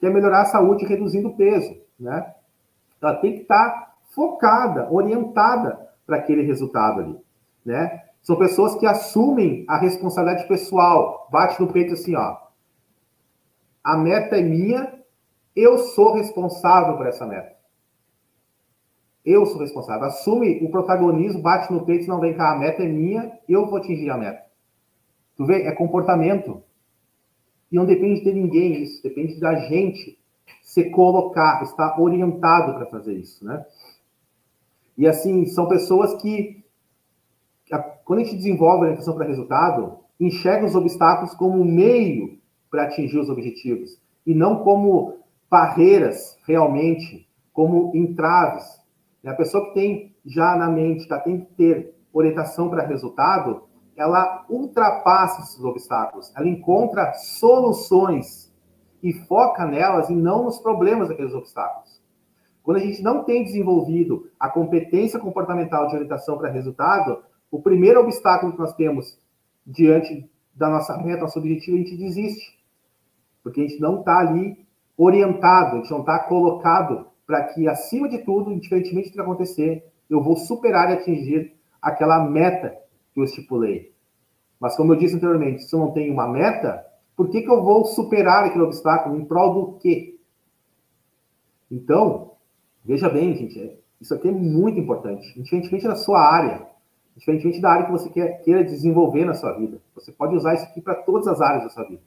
quer 0.00 0.10
melhorar 0.10 0.42
a 0.42 0.46
saúde 0.46 0.86
reduzindo 0.86 1.28
o 1.28 1.36
peso. 1.36 1.76
Né? 1.98 2.34
Ela 3.00 3.14
tem 3.16 3.34
que 3.34 3.42
estar 3.42 3.94
focada, 4.14 4.90
orientada 4.90 5.88
para 6.06 6.16
aquele 6.16 6.42
resultado 6.42 7.00
ali. 7.00 7.16
Né? 7.64 8.02
São 8.22 8.36
pessoas 8.36 8.74
que 8.74 8.86
assumem 8.86 9.64
a 9.68 9.76
responsabilidade 9.76 10.48
pessoal. 10.48 11.28
Bate 11.30 11.60
no 11.60 11.72
peito 11.72 11.94
assim, 11.94 12.14
ó. 12.14 12.36
A 13.82 13.96
meta 13.96 14.36
é 14.36 14.42
minha, 14.42 14.92
eu 15.54 15.78
sou 15.78 16.14
responsável 16.14 16.96
por 16.96 17.06
essa 17.06 17.26
meta. 17.26 17.54
Eu 19.24 19.44
sou 19.46 19.60
responsável. 19.60 20.06
Assume 20.06 20.64
o 20.64 20.70
protagonismo, 20.70 21.42
bate 21.42 21.72
no 21.72 21.84
peito, 21.84 22.08
não 22.08 22.20
vem 22.20 22.34
cá, 22.34 22.52
a 22.52 22.58
meta 22.58 22.82
é 22.82 22.88
minha, 22.88 23.38
eu 23.48 23.66
vou 23.66 23.78
atingir 23.78 24.10
a 24.10 24.16
meta. 24.16 24.42
Tu 25.36 25.44
vê? 25.44 25.62
É 25.62 25.72
comportamento. 25.72 26.62
E 27.70 27.76
não 27.76 27.86
depende 27.86 28.22
de 28.22 28.32
ninguém 28.32 28.82
isso, 28.82 29.02
depende 29.02 29.38
da 29.38 29.54
gente 29.54 30.18
se 30.62 30.90
colocar, 30.90 31.62
estar 31.62 32.00
orientado 32.00 32.74
para 32.74 32.86
fazer 32.86 33.14
isso, 33.14 33.44
né? 33.44 33.64
E 34.96 35.06
assim, 35.06 35.46
são 35.46 35.66
pessoas 35.66 36.20
que, 36.20 36.64
quando 38.04 38.20
a 38.20 38.24
gente 38.24 38.36
desenvolve 38.36 38.78
a 38.78 38.88
orientação 38.88 39.14
para 39.14 39.26
resultado, 39.26 39.98
enxerga 40.18 40.66
os 40.66 40.74
obstáculos 40.74 41.34
como 41.34 41.60
um 41.60 41.64
meio 41.64 42.38
para 42.70 42.84
atingir 42.84 43.18
os 43.18 43.30
objetivos 43.30 43.98
e 44.26 44.34
não 44.34 44.62
como 44.62 45.18
barreiras 45.50 46.38
realmente, 46.46 47.26
como 47.52 47.90
entraves. 47.94 48.64
A 49.24 49.32
pessoa 49.34 49.66
que 49.66 49.74
tem 49.74 50.14
já 50.24 50.56
na 50.56 50.68
mente, 50.68 51.08
tá, 51.08 51.18
tem 51.18 51.40
que 51.40 51.52
ter 51.54 51.94
orientação 52.12 52.68
para 52.68 52.86
resultado, 52.86 53.62
ela 54.00 54.46
ultrapassa 54.48 55.42
esses 55.42 55.62
obstáculos, 55.62 56.32
ela 56.34 56.48
encontra 56.48 57.12
soluções 57.12 58.50
e 59.02 59.12
foca 59.12 59.66
nelas 59.66 60.08
e 60.08 60.14
não 60.14 60.44
nos 60.44 60.58
problemas 60.58 61.08
daqueles 61.08 61.34
obstáculos. 61.34 62.00
Quando 62.62 62.78
a 62.78 62.80
gente 62.80 63.02
não 63.02 63.24
tem 63.24 63.44
desenvolvido 63.44 64.30
a 64.40 64.48
competência 64.48 65.20
comportamental 65.20 65.86
de 65.86 65.96
orientação 65.96 66.38
para 66.38 66.50
resultado, 66.50 67.22
o 67.50 67.60
primeiro 67.60 68.00
obstáculo 68.00 68.52
que 68.52 68.58
nós 68.58 68.74
temos 68.74 69.18
diante 69.66 70.26
da 70.54 70.70
nossa 70.70 70.96
meta, 70.96 71.20
nosso 71.20 71.38
objetivo, 71.38 71.76
a 71.76 71.80
gente 71.80 71.98
desiste. 71.98 72.58
Porque 73.42 73.60
a 73.60 73.68
gente 73.68 73.80
não 73.80 74.00
está 74.00 74.18
ali 74.18 74.66
orientado, 74.96 75.76
a 75.76 75.78
gente 75.80 75.90
não 75.90 76.00
está 76.00 76.20
colocado 76.20 77.06
para 77.26 77.44
que, 77.44 77.68
acima 77.68 78.08
de 78.08 78.24
tudo, 78.24 78.50
indiferentemente 78.50 79.10
do 79.10 79.14
que 79.14 79.20
acontecer, 79.20 79.84
eu 80.08 80.22
vou 80.22 80.36
superar 80.36 80.88
e 80.88 80.94
atingir 80.94 81.54
aquela 81.82 82.24
meta 82.24 82.80
eu 83.20 83.24
estipulei. 83.24 83.92
Mas, 84.58 84.76
como 84.76 84.92
eu 84.92 84.98
disse 84.98 85.16
anteriormente, 85.16 85.62
se 85.62 85.74
eu 85.74 85.80
não 85.80 85.92
tenho 85.92 86.12
uma 86.12 86.28
meta, 86.28 86.84
por 87.16 87.28
que, 87.30 87.42
que 87.42 87.50
eu 87.50 87.62
vou 87.62 87.84
superar 87.84 88.44
aquele 88.44 88.64
obstáculo? 88.64 89.16
Em 89.16 89.24
prol 89.24 89.54
do 89.54 89.78
quê? 89.78 90.18
Então, 91.70 92.32
veja 92.84 93.08
bem, 93.08 93.34
gente, 93.36 93.78
isso 94.00 94.14
aqui 94.14 94.28
é 94.28 94.32
muito 94.32 94.80
importante. 94.80 95.38
Indiferentemente 95.38 95.86
da 95.86 95.96
sua 95.96 96.20
área, 96.20 96.66
indiferentemente 97.14 97.60
da 97.60 97.70
área 97.70 97.86
que 97.86 97.92
você 97.92 98.08
quer, 98.08 98.42
queira 98.42 98.64
desenvolver 98.64 99.24
na 99.24 99.34
sua 99.34 99.52
vida, 99.52 99.80
você 99.94 100.10
pode 100.10 100.34
usar 100.34 100.54
isso 100.54 100.64
aqui 100.64 100.80
para 100.80 100.94
todas 100.94 101.26
as 101.28 101.40
áreas 101.40 101.64
da 101.64 101.68
sua 101.70 101.84
vida. 101.84 102.02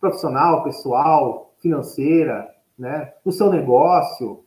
Profissional, 0.00 0.62
pessoal, 0.62 1.52
financeira, 1.60 2.48
né, 2.78 3.12
no 3.24 3.32
seu 3.32 3.50
negócio, 3.50 4.44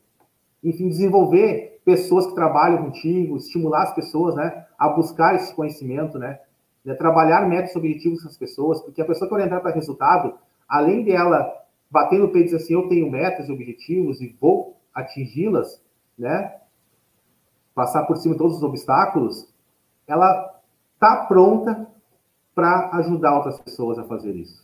enfim, 0.64 0.88
desenvolver 0.88 1.82
pessoas 1.86 2.26
que 2.26 2.34
trabalham 2.34 2.84
contigo, 2.84 3.38
estimular 3.38 3.84
as 3.84 3.94
pessoas, 3.94 4.36
né, 4.36 4.63
a 4.78 4.90
buscar 4.90 5.36
esse 5.36 5.54
conhecimento, 5.56 6.18
né, 6.18 6.40
né 6.84 6.94
trabalhar 6.94 7.48
métodos 7.48 7.76
objetivos 7.76 8.22
com 8.22 8.30
as 8.30 8.38
pessoas, 8.38 8.82
porque 8.82 9.02
a 9.02 9.06
pessoa 9.06 9.28
que 9.28 9.34
orientar 9.34 9.62
para 9.62 9.72
resultado, 9.72 10.34
além 10.68 11.04
dela 11.04 11.64
bater 11.90 12.20
no 12.20 12.30
peito 12.30 12.48
e 12.48 12.52
dizer 12.52 12.58
assim, 12.58 12.74
eu 12.74 12.88
tenho 12.88 13.10
metas 13.12 13.48
e 13.48 13.52
objetivos 13.52 14.20
e 14.22 14.36
vou 14.40 14.78
atingi-las, 14.94 15.82
né, 16.18 16.56
passar 17.74 18.04
por 18.04 18.18
cima 18.18 18.36
de 18.36 18.40
todos 18.40 18.58
os 18.58 18.64
obstáculos, 18.64 19.52
ela 20.08 20.60
está 20.96 21.26
pronta 21.26 21.88
para 22.54 22.90
ajudar 22.98 23.36
outras 23.36 23.60
pessoas 23.60 23.98
a 23.98 24.04
fazer 24.04 24.36
isso. 24.36 24.64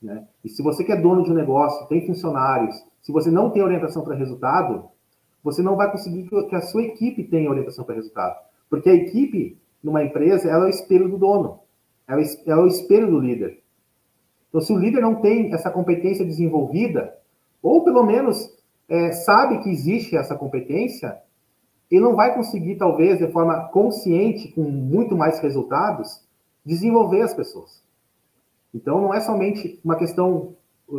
Né? 0.00 0.26
E 0.44 0.48
se 0.48 0.62
você 0.62 0.84
que 0.84 0.92
é 0.92 0.96
dono 0.96 1.24
de 1.24 1.30
um 1.30 1.34
negócio, 1.34 1.86
tem 1.86 2.06
funcionários, 2.06 2.76
se 3.02 3.12
você 3.12 3.30
não 3.30 3.50
tem 3.50 3.62
orientação 3.62 4.04
para 4.04 4.14
resultado, 4.14 4.88
você 5.42 5.62
não 5.62 5.76
vai 5.76 5.90
conseguir 5.90 6.28
que 6.28 6.54
a 6.54 6.60
sua 6.60 6.82
equipe 6.82 7.24
tenha 7.24 7.50
orientação 7.50 7.84
para 7.84 7.94
resultado. 7.94 8.47
Porque 8.68 8.90
a 8.90 8.94
equipe, 8.94 9.58
numa 9.82 10.02
empresa, 10.02 10.48
ela 10.48 10.64
é 10.64 10.66
o 10.66 10.70
espelho 10.70 11.08
do 11.08 11.18
dono, 11.18 11.60
ela 12.06 12.20
é 12.20 12.56
o 12.56 12.66
espelho 12.66 13.10
do 13.10 13.18
líder. 13.18 13.60
Então, 14.48 14.60
se 14.60 14.72
o 14.72 14.78
líder 14.78 15.00
não 15.00 15.16
tem 15.16 15.52
essa 15.52 15.70
competência 15.70 16.24
desenvolvida, 16.24 17.14
ou 17.62 17.84
pelo 17.84 18.02
menos 18.02 18.50
é, 18.88 19.12
sabe 19.12 19.58
que 19.62 19.70
existe 19.70 20.16
essa 20.16 20.34
competência, 20.34 21.18
ele 21.90 22.02
não 22.02 22.14
vai 22.14 22.34
conseguir, 22.34 22.76
talvez, 22.76 23.18
de 23.18 23.28
forma 23.28 23.68
consciente, 23.68 24.48
com 24.48 24.62
muito 24.62 25.16
mais 25.16 25.40
resultados, 25.40 26.22
desenvolver 26.64 27.22
as 27.22 27.34
pessoas. 27.34 27.82
Então, 28.74 29.00
não 29.00 29.14
é 29.14 29.20
somente 29.20 29.80
uma 29.84 29.96
questão 29.96 30.54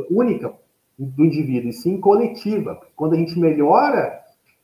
única 0.09 0.53
do 0.97 1.23
indivíduo, 1.23 1.69
e 1.69 1.73
sim 1.73 1.99
coletiva. 1.99 2.79
Quando 2.95 3.13
a 3.13 3.17
gente 3.17 3.39
melhora 3.39 4.21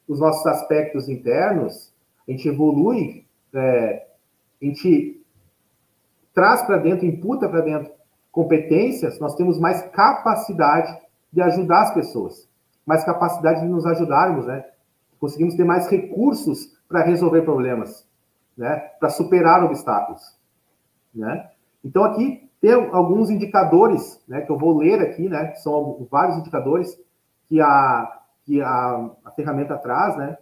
os 0.07 0.19
nossos 0.19 0.45
aspectos 0.45 1.07
internos, 1.07 1.91
a 2.27 2.31
gente 2.31 2.47
evolui, 2.47 3.25
é, 3.53 4.07
a 4.61 4.65
gente 4.65 5.23
traz 6.33 6.63
para 6.63 6.77
dentro, 6.77 7.05
imputa 7.05 7.47
para 7.47 7.61
dentro 7.61 7.91
competências, 8.31 9.19
nós 9.19 9.35
temos 9.35 9.57
mais 9.59 9.81
capacidade 9.89 10.93
de 11.31 11.41
ajudar 11.41 11.83
as 11.83 11.93
pessoas, 11.93 12.49
mais 12.85 13.03
capacidade 13.03 13.61
de 13.61 13.67
nos 13.67 13.85
ajudarmos, 13.85 14.45
né? 14.45 14.65
Conseguimos 15.19 15.55
ter 15.55 15.63
mais 15.63 15.87
recursos 15.87 16.77
para 16.87 17.03
resolver 17.03 17.43
problemas, 17.43 18.05
né? 18.57 18.75
Para 18.99 19.09
superar 19.09 19.63
obstáculos, 19.63 20.37
né? 21.13 21.49
Então 21.83 22.03
aqui 22.03 22.45
tem 22.59 22.73
alguns 22.73 23.29
indicadores, 23.29 24.19
né, 24.27 24.41
que 24.41 24.51
eu 24.51 24.57
vou 24.57 24.77
ler 24.77 24.99
aqui, 24.99 25.29
né, 25.29 25.53
são 25.55 26.07
vários 26.09 26.37
indicadores 26.39 26.99
que 27.47 27.61
a, 27.61 28.19
que 28.43 28.59
a, 28.59 29.11
a 29.23 29.31
ferramenta 29.31 29.77
traz, 29.77 30.17
né, 30.17 30.35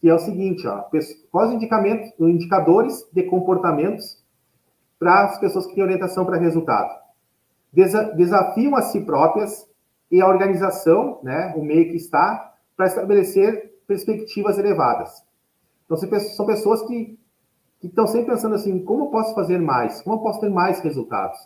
que 0.00 0.08
é 0.08 0.14
o 0.14 0.18
seguinte, 0.18 0.66
ó, 0.66 0.82
quais 1.30 1.50
os 1.50 2.28
indicadores 2.28 3.08
de 3.12 3.24
comportamentos 3.24 4.22
para 4.98 5.24
as 5.24 5.38
pessoas 5.38 5.66
que 5.66 5.74
têm 5.74 5.82
orientação 5.82 6.24
para 6.24 6.38
resultado? 6.38 6.90
Desa, 7.72 8.04
desafiam 8.14 8.76
a 8.76 8.82
si 8.82 9.00
próprias 9.00 9.68
e 10.10 10.20
a 10.20 10.28
organização, 10.28 11.18
né, 11.22 11.52
o 11.56 11.62
meio 11.62 11.90
que 11.90 11.96
está, 11.96 12.54
para 12.76 12.86
estabelecer 12.86 13.74
perspectivas 13.86 14.58
elevadas. 14.58 15.22
Então, 15.84 15.96
são 15.96 16.46
pessoas 16.46 16.82
que, 16.82 17.18
que 17.80 17.88
estão 17.88 18.06
sempre 18.06 18.32
pensando 18.32 18.54
assim, 18.54 18.78
como 18.84 19.04
eu 19.04 19.08
posso 19.08 19.34
fazer 19.34 19.58
mais? 19.58 20.00
Como 20.02 20.16
eu 20.16 20.20
posso 20.20 20.40
ter 20.40 20.50
mais 20.50 20.80
resultados? 20.80 21.38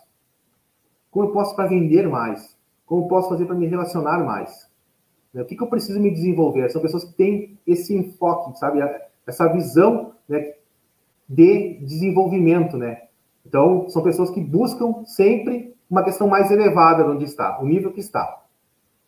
Como 1.09 1.27
eu 1.27 1.31
posso 1.31 1.55
para 1.55 1.67
vender 1.67 2.07
mais? 2.07 2.57
Como 2.85 3.05
eu 3.05 3.07
posso 3.07 3.29
fazer 3.29 3.45
para 3.45 3.55
me 3.55 3.65
relacionar 3.65 4.19
mais? 4.23 4.69
Né, 5.33 5.41
o 5.41 5.45
que, 5.45 5.55
que, 5.55 5.63
eu 5.63 5.67
preciso 5.67 5.99
me 5.99 6.11
desenvolver? 6.11 6.69
São 6.69 6.81
pessoas 6.81 7.03
que 7.03 7.13
têm 7.13 7.57
esse 7.65 7.95
enfoque, 7.95 8.57
sabe? 8.59 8.79
Essa 9.25 9.47
visão 9.47 10.13
né, 10.27 10.53
de 11.27 11.79
desenvolvimento, 11.81 12.77
né? 12.77 13.03
Então, 13.45 13.89
são 13.89 14.03
pessoas 14.03 14.29
que 14.29 14.39
buscam 14.39 15.03
sempre 15.05 15.75
uma 15.89 16.03
questão 16.03 16.27
mais 16.27 16.49
elevada 16.49 17.03
de 17.03 17.09
onde 17.09 17.25
está, 17.25 17.59
o 17.61 17.65
nível 17.65 17.91
que 17.91 17.99
está. 17.99 18.41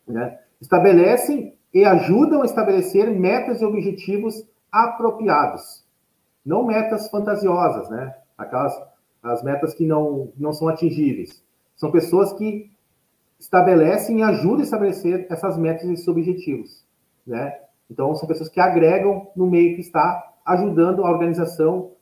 Né? 0.06 0.38
Estabelecem 0.60 1.54
e 1.72 1.84
ajudam 1.84 2.42
a 2.42 2.44
estabelecer 2.44 3.10
metas 3.10 3.60
e 3.60 3.64
objetivos 3.64 4.46
apropriados. 4.70 5.84
Não 6.44 6.64
metas 6.64 7.10
fantasiosas, 7.10 7.88
né? 7.90 8.14
Aquelas 8.38 8.72
as 9.22 9.42
metas 9.42 9.74
que 9.74 9.84
não, 9.84 10.32
não 10.36 10.52
são 10.52 10.68
atingíveis. 10.68 11.42
São 11.74 11.90
pessoas 11.90 12.32
que 12.32 12.70
estabelecem 13.38 14.20
e 14.20 14.22
ajudam 14.22 14.60
a 14.60 14.64
estabelecer 14.64 15.26
essas 15.30 15.56
metas 15.58 15.84
e 15.84 16.10
objetivos, 16.10 16.84
né? 17.26 17.58
Então, 17.90 18.14
são 18.14 18.26
pessoas 18.26 18.48
que 18.48 18.60
agregam 18.60 19.28
no 19.36 19.46
meio 19.46 19.74
que 19.74 19.80
está 19.80 20.34
ajudando 20.44 21.04
a 21.04 21.10
organização 21.10 21.92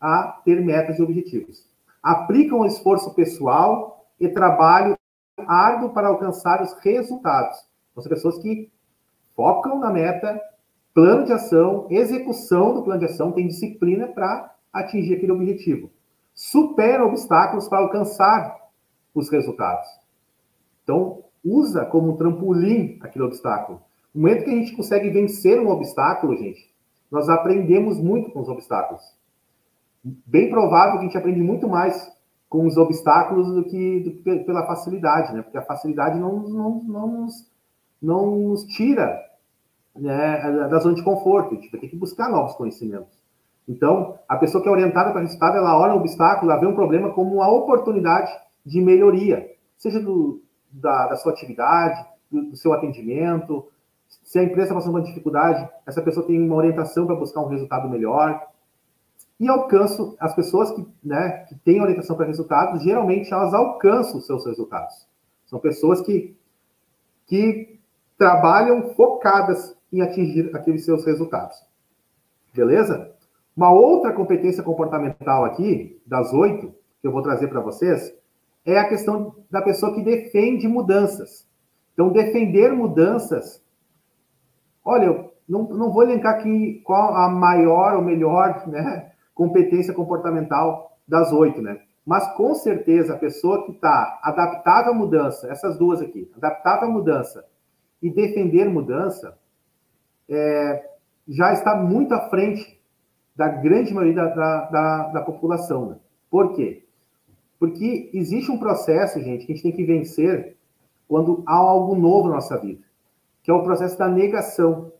a 0.00 0.40
ter 0.44 0.60
metas 0.60 0.98
e 0.98 1.02
objetivos. 1.02 1.68
Aplicam 2.02 2.64
esforço 2.64 3.14
pessoal 3.14 4.06
e 4.20 4.28
trabalho 4.28 4.96
árduo 5.38 5.90
para 5.90 6.08
alcançar 6.08 6.62
os 6.62 6.72
resultados. 6.80 7.58
Então, 7.90 8.02
são 8.02 8.10
pessoas 8.10 8.38
que 8.38 8.70
focam 9.34 9.78
na 9.78 9.90
meta, 9.90 10.40
plano 10.94 11.24
de 11.24 11.32
ação, 11.32 11.86
execução 11.90 12.74
do 12.74 12.82
plano 12.82 13.00
de 13.00 13.06
ação, 13.06 13.32
tem 13.32 13.48
disciplina 13.48 14.06
para 14.08 14.54
atingir 14.72 15.14
aquele 15.14 15.32
objetivo. 15.32 15.90
Superam 16.34 17.08
obstáculos 17.08 17.68
para 17.68 17.78
alcançar 17.78 18.56
os 19.14 19.28
resultados. 19.28 19.88
Então, 20.86 21.24
usa 21.44 21.84
como 21.84 22.16
trampolim 22.16 22.96
aquele 23.02 23.24
obstáculo. 23.24 23.82
No 24.14 24.22
momento 24.22 24.44
que 24.44 24.50
a 24.50 24.54
gente 24.54 24.76
consegue 24.76 25.10
vencer 25.10 25.60
um 25.60 25.68
obstáculo, 25.68 26.36
gente, 26.36 26.72
nós 27.10 27.28
aprendemos 27.28 27.98
muito 27.98 28.30
com 28.30 28.40
os 28.40 28.48
obstáculos. 28.48 29.02
Bem 30.24 30.48
provável 30.48 30.92
que 30.92 30.98
a 30.98 31.02
gente 31.08 31.18
aprende 31.18 31.40
muito 31.40 31.68
mais 31.68 32.08
com 32.48 32.64
os 32.66 32.76
obstáculos 32.76 33.52
do 33.52 33.64
que, 33.64 34.00
do 34.00 34.10
que 34.12 34.44
pela 34.44 34.64
facilidade, 34.64 35.34
né? 35.34 35.42
Porque 35.42 35.58
a 35.58 35.62
facilidade 35.62 36.20
não, 36.20 36.38
não, 36.48 36.82
não, 36.84 37.06
nos, 37.08 37.50
não 38.00 38.36
nos 38.36 38.64
tira 38.66 39.20
né, 39.96 40.68
da 40.70 40.78
zona 40.78 40.94
de 40.94 41.02
conforto. 41.02 41.52
A 41.52 41.56
gente 41.56 41.70
vai 41.72 41.80
ter 41.80 41.88
que 41.88 41.96
buscar 41.96 42.30
novos 42.30 42.54
conhecimentos. 42.54 43.18
Então, 43.68 44.16
a 44.28 44.36
pessoa 44.36 44.62
que 44.62 44.68
é 44.68 44.72
orientada 44.72 45.10
para 45.10 45.22
resultado, 45.22 45.56
ela 45.56 45.76
olha 45.76 45.94
o 45.94 45.98
obstáculo, 45.98 46.52
ela 46.52 46.60
vê 46.60 46.66
um 46.68 46.76
problema 46.76 47.12
como 47.12 47.34
uma 47.34 47.50
oportunidade 47.50 48.30
de 48.64 48.80
melhoria, 48.80 49.50
seja 49.76 50.00
do, 50.00 50.40
da, 50.80 51.08
da 51.08 51.16
sua 51.16 51.32
atividade, 51.32 52.04
do, 52.30 52.50
do, 52.50 52.56
seu 52.56 52.72
atendimento. 52.72 53.66
Se 54.22 54.38
a 54.38 54.42
empresa 54.42 54.64
está 54.64 54.74
passando 54.74 54.94
uma 54.94 55.02
dificuldade, 55.02 55.68
essa 55.86 56.02
pessoa 56.02 56.26
tem 56.26 56.40
uma 56.40 56.56
orientação 56.56 57.06
para 57.06 57.16
buscar 57.16 57.40
um 57.40 57.48
resultado 57.48 57.88
melhor. 57.88 58.40
E 59.38 59.48
alcanço, 59.48 60.16
as 60.18 60.34
pessoas 60.34 60.70
que, 60.70 60.86
né, 61.04 61.44
que 61.48 61.54
têm 61.56 61.82
orientação 61.82 62.16
para 62.16 62.26
resultados, 62.26 62.82
geralmente 62.82 63.32
elas 63.32 63.52
alcançam 63.52 64.18
os 64.18 64.26
seus 64.26 64.46
resultados. 64.46 65.06
São 65.46 65.58
pessoas 65.58 66.00
que, 66.00 66.36
que 67.26 67.78
trabalham 68.18 68.94
focadas 68.94 69.76
em 69.92 70.00
atingir 70.00 70.54
aqueles 70.54 70.84
seus 70.84 71.04
resultados. 71.04 71.56
Beleza? 72.54 73.12
Uma 73.56 73.70
outra 73.70 74.12
competência 74.12 74.62
comportamental 74.62 75.44
aqui, 75.44 76.00
das 76.06 76.32
oito, 76.32 76.74
que 77.00 77.06
eu 77.06 77.12
vou 77.12 77.22
trazer 77.22 77.48
para 77.48 77.60
vocês, 77.60 78.14
é 78.66 78.78
a 78.78 78.88
questão 78.88 79.34
da 79.48 79.62
pessoa 79.62 79.94
que 79.94 80.02
defende 80.02 80.66
mudanças. 80.66 81.48
Então, 81.94 82.12
defender 82.12 82.72
mudanças. 82.72 83.64
Olha, 84.84 85.04
eu 85.06 85.32
não, 85.48 85.62
não 85.62 85.92
vou 85.92 86.02
elencar 86.02 86.34
aqui 86.34 86.82
qual 86.84 87.14
a 87.14 87.30
maior 87.30 87.94
ou 87.94 88.02
melhor 88.02 88.66
né, 88.66 89.12
competência 89.32 89.94
comportamental 89.94 90.98
das 91.06 91.32
oito, 91.32 91.62
né? 91.62 91.80
Mas 92.04 92.26
com 92.36 92.54
certeza 92.54 93.14
a 93.14 93.18
pessoa 93.18 93.64
que 93.64 93.72
está 93.72 94.20
adaptável 94.22 94.92
à 94.92 94.94
mudança, 94.94 95.50
essas 95.50 95.76
duas 95.78 96.00
aqui, 96.00 96.30
adaptável 96.36 96.88
à 96.88 96.90
mudança 96.90 97.44
e 98.00 98.10
defender 98.10 98.68
mudança, 98.68 99.36
é, 100.28 100.90
já 101.28 101.52
está 101.52 101.74
muito 101.74 102.12
à 102.14 102.28
frente 102.28 102.80
da 103.34 103.48
grande 103.48 103.92
maioria 103.92 104.14
da, 104.14 104.28
da, 104.28 104.60
da, 104.70 105.08
da 105.08 105.20
população. 105.22 105.90
Né? 105.90 105.96
Por 106.30 106.54
quê? 106.54 106.85
Porque 107.58 108.10
existe 108.12 108.50
um 108.50 108.58
processo, 108.58 109.20
gente, 109.20 109.46
que 109.46 109.52
a 109.52 109.54
gente 109.54 109.62
tem 109.62 109.72
que 109.72 109.84
vencer 109.84 110.56
quando 111.08 111.42
há 111.46 111.54
algo 111.54 111.94
novo 111.94 112.28
na 112.28 112.36
nossa 112.36 112.58
vida, 112.58 112.82
que 113.42 113.50
é 113.50 113.54
o 113.54 113.62
processo 113.62 113.96
da 113.98 114.08
negação. 114.08 114.92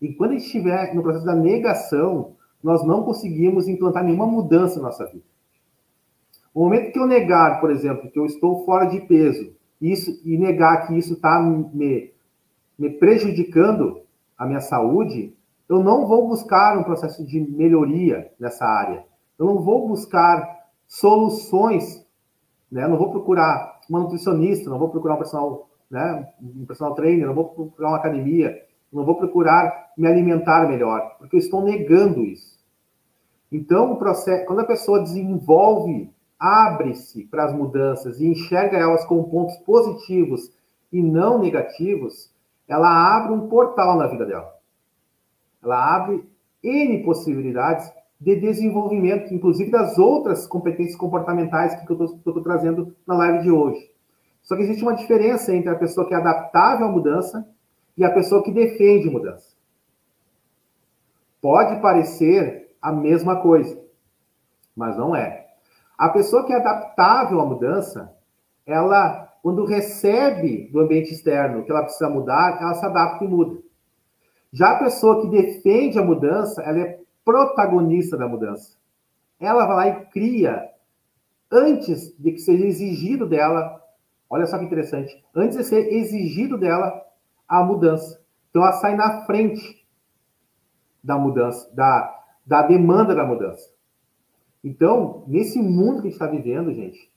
E 0.00 0.12
quando 0.12 0.32
a 0.32 0.34
gente 0.34 0.46
estiver 0.46 0.94
no 0.94 1.02
processo 1.02 1.24
da 1.24 1.34
negação, 1.34 2.32
nós 2.62 2.84
não 2.84 3.02
conseguimos 3.02 3.68
implantar 3.68 4.04
nenhuma 4.04 4.26
mudança 4.26 4.76
na 4.76 4.86
nossa 4.86 5.06
vida. 5.06 5.24
O 6.52 6.64
momento 6.64 6.92
que 6.92 6.98
eu 6.98 7.06
negar, 7.06 7.60
por 7.60 7.70
exemplo, 7.70 8.10
que 8.10 8.18
eu 8.18 8.26
estou 8.26 8.64
fora 8.64 8.86
de 8.86 9.00
peso, 9.00 9.54
isso 9.80 10.20
e 10.24 10.38
negar 10.38 10.86
que 10.86 10.96
isso 10.96 11.14
está 11.14 11.40
me, 11.40 12.12
me 12.78 12.90
prejudicando 12.90 14.00
a 14.36 14.46
minha 14.46 14.60
saúde, 14.60 15.34
eu 15.68 15.82
não 15.82 16.06
vou 16.06 16.28
buscar 16.28 16.78
um 16.78 16.84
processo 16.84 17.24
de 17.24 17.40
melhoria 17.40 18.30
nessa 18.38 18.64
área. 18.64 19.04
Eu 19.38 19.46
não 19.46 19.58
vou 19.60 19.88
buscar 19.88 20.65
soluções, 20.86 22.04
né? 22.70 22.86
Não 22.86 22.96
vou 22.96 23.10
procurar 23.10 23.80
uma 23.88 24.00
nutricionista, 24.00 24.70
não 24.70 24.78
vou 24.78 24.88
procurar 24.88 25.14
um 25.14 25.18
personal, 25.18 25.68
né? 25.90 26.28
um 26.40 26.66
personal 26.66 26.94
trainer, 26.94 27.26
não 27.26 27.34
vou 27.34 27.46
procurar 27.46 27.88
uma 27.88 27.98
academia, 27.98 28.62
não 28.92 29.04
vou 29.04 29.16
procurar 29.16 29.92
me 29.96 30.06
alimentar 30.06 30.68
melhor, 30.68 31.16
porque 31.18 31.36
eu 31.36 31.40
estou 31.40 31.62
negando 31.62 32.22
isso. 32.24 32.56
Então, 33.50 33.92
o 33.92 33.96
processo, 33.96 34.44
quando 34.46 34.60
a 34.60 34.66
pessoa 34.66 35.02
desenvolve, 35.02 36.10
abre-se 36.38 37.24
para 37.26 37.44
as 37.44 37.54
mudanças 37.54 38.20
e 38.20 38.26
enxerga 38.26 38.76
elas 38.76 39.04
como 39.04 39.30
pontos 39.30 39.56
positivos 39.58 40.52
e 40.92 41.00
não 41.00 41.38
negativos, 41.38 42.30
ela 42.68 43.16
abre 43.16 43.32
um 43.32 43.48
portal 43.48 43.96
na 43.96 44.06
vida 44.06 44.26
dela. 44.26 44.52
Ela 45.62 45.96
abre 45.96 46.28
N 46.62 47.04
possibilidades 47.04 47.90
de 48.20 48.34
desenvolvimento, 48.36 49.32
inclusive 49.32 49.70
das 49.70 49.98
outras 49.98 50.46
competências 50.46 50.96
comportamentais 50.96 51.74
que 51.74 51.92
eu 51.92 52.04
estou 52.04 52.42
trazendo 52.42 52.94
na 53.06 53.14
live 53.14 53.42
de 53.42 53.50
hoje. 53.50 53.90
Só 54.42 54.56
que 54.56 54.62
existe 54.62 54.82
uma 54.82 54.94
diferença 54.94 55.54
entre 55.54 55.68
a 55.68 55.74
pessoa 55.74 56.06
que 56.06 56.14
é 56.14 56.16
adaptável 56.16 56.86
à 56.86 56.90
mudança 56.90 57.46
e 57.96 58.04
a 58.04 58.10
pessoa 58.10 58.42
que 58.42 58.50
defende 58.50 59.10
mudança. 59.10 59.56
Pode 61.42 61.80
parecer 61.80 62.70
a 62.80 62.92
mesma 62.92 63.40
coisa, 63.40 63.78
mas 64.74 64.96
não 64.96 65.14
é. 65.14 65.46
A 65.98 66.08
pessoa 66.08 66.44
que 66.44 66.52
é 66.52 66.56
adaptável 66.56 67.40
à 67.40 67.46
mudança, 67.46 68.14
ela, 68.66 69.32
quando 69.42 69.64
recebe 69.64 70.68
do 70.72 70.80
ambiente 70.80 71.12
externo 71.12 71.64
que 71.64 71.70
ela 71.70 71.82
precisa 71.82 72.08
mudar, 72.08 72.58
ela 72.60 72.74
se 72.74 72.84
adapta 72.84 73.24
e 73.24 73.28
muda. 73.28 73.58
Já 74.52 74.72
a 74.72 74.78
pessoa 74.78 75.20
que 75.22 75.28
defende 75.28 75.98
a 75.98 76.04
mudança, 76.04 76.62
ela 76.62 76.78
é 76.78 77.00
protagonista 77.26 78.16
da 78.16 78.28
mudança. 78.28 78.78
Ela 79.40 79.66
vai 79.66 79.76
lá 79.76 79.88
e 79.88 80.06
cria, 80.06 80.70
antes 81.50 82.16
de 82.16 82.30
que 82.30 82.38
seja 82.38 82.64
exigido 82.64 83.28
dela, 83.28 83.82
olha 84.30 84.46
só 84.46 84.56
que 84.56 84.64
interessante, 84.64 85.22
antes 85.34 85.58
de 85.58 85.64
ser 85.64 85.92
exigido 85.92 86.56
dela 86.56 87.04
a 87.48 87.64
mudança. 87.64 88.24
Então 88.48 88.62
ela 88.62 88.72
sai 88.74 88.94
na 88.94 89.26
frente 89.26 89.84
da 91.02 91.18
mudança, 91.18 91.68
da, 91.74 92.16
da 92.46 92.62
demanda 92.62 93.14
da 93.14 93.26
mudança. 93.26 93.74
Então, 94.62 95.24
nesse 95.26 95.60
mundo 95.60 96.00
que 96.00 96.08
a 96.08 96.10
gente 96.10 96.12
está 96.12 96.26
vivendo, 96.26 96.72
gente, 96.72 97.12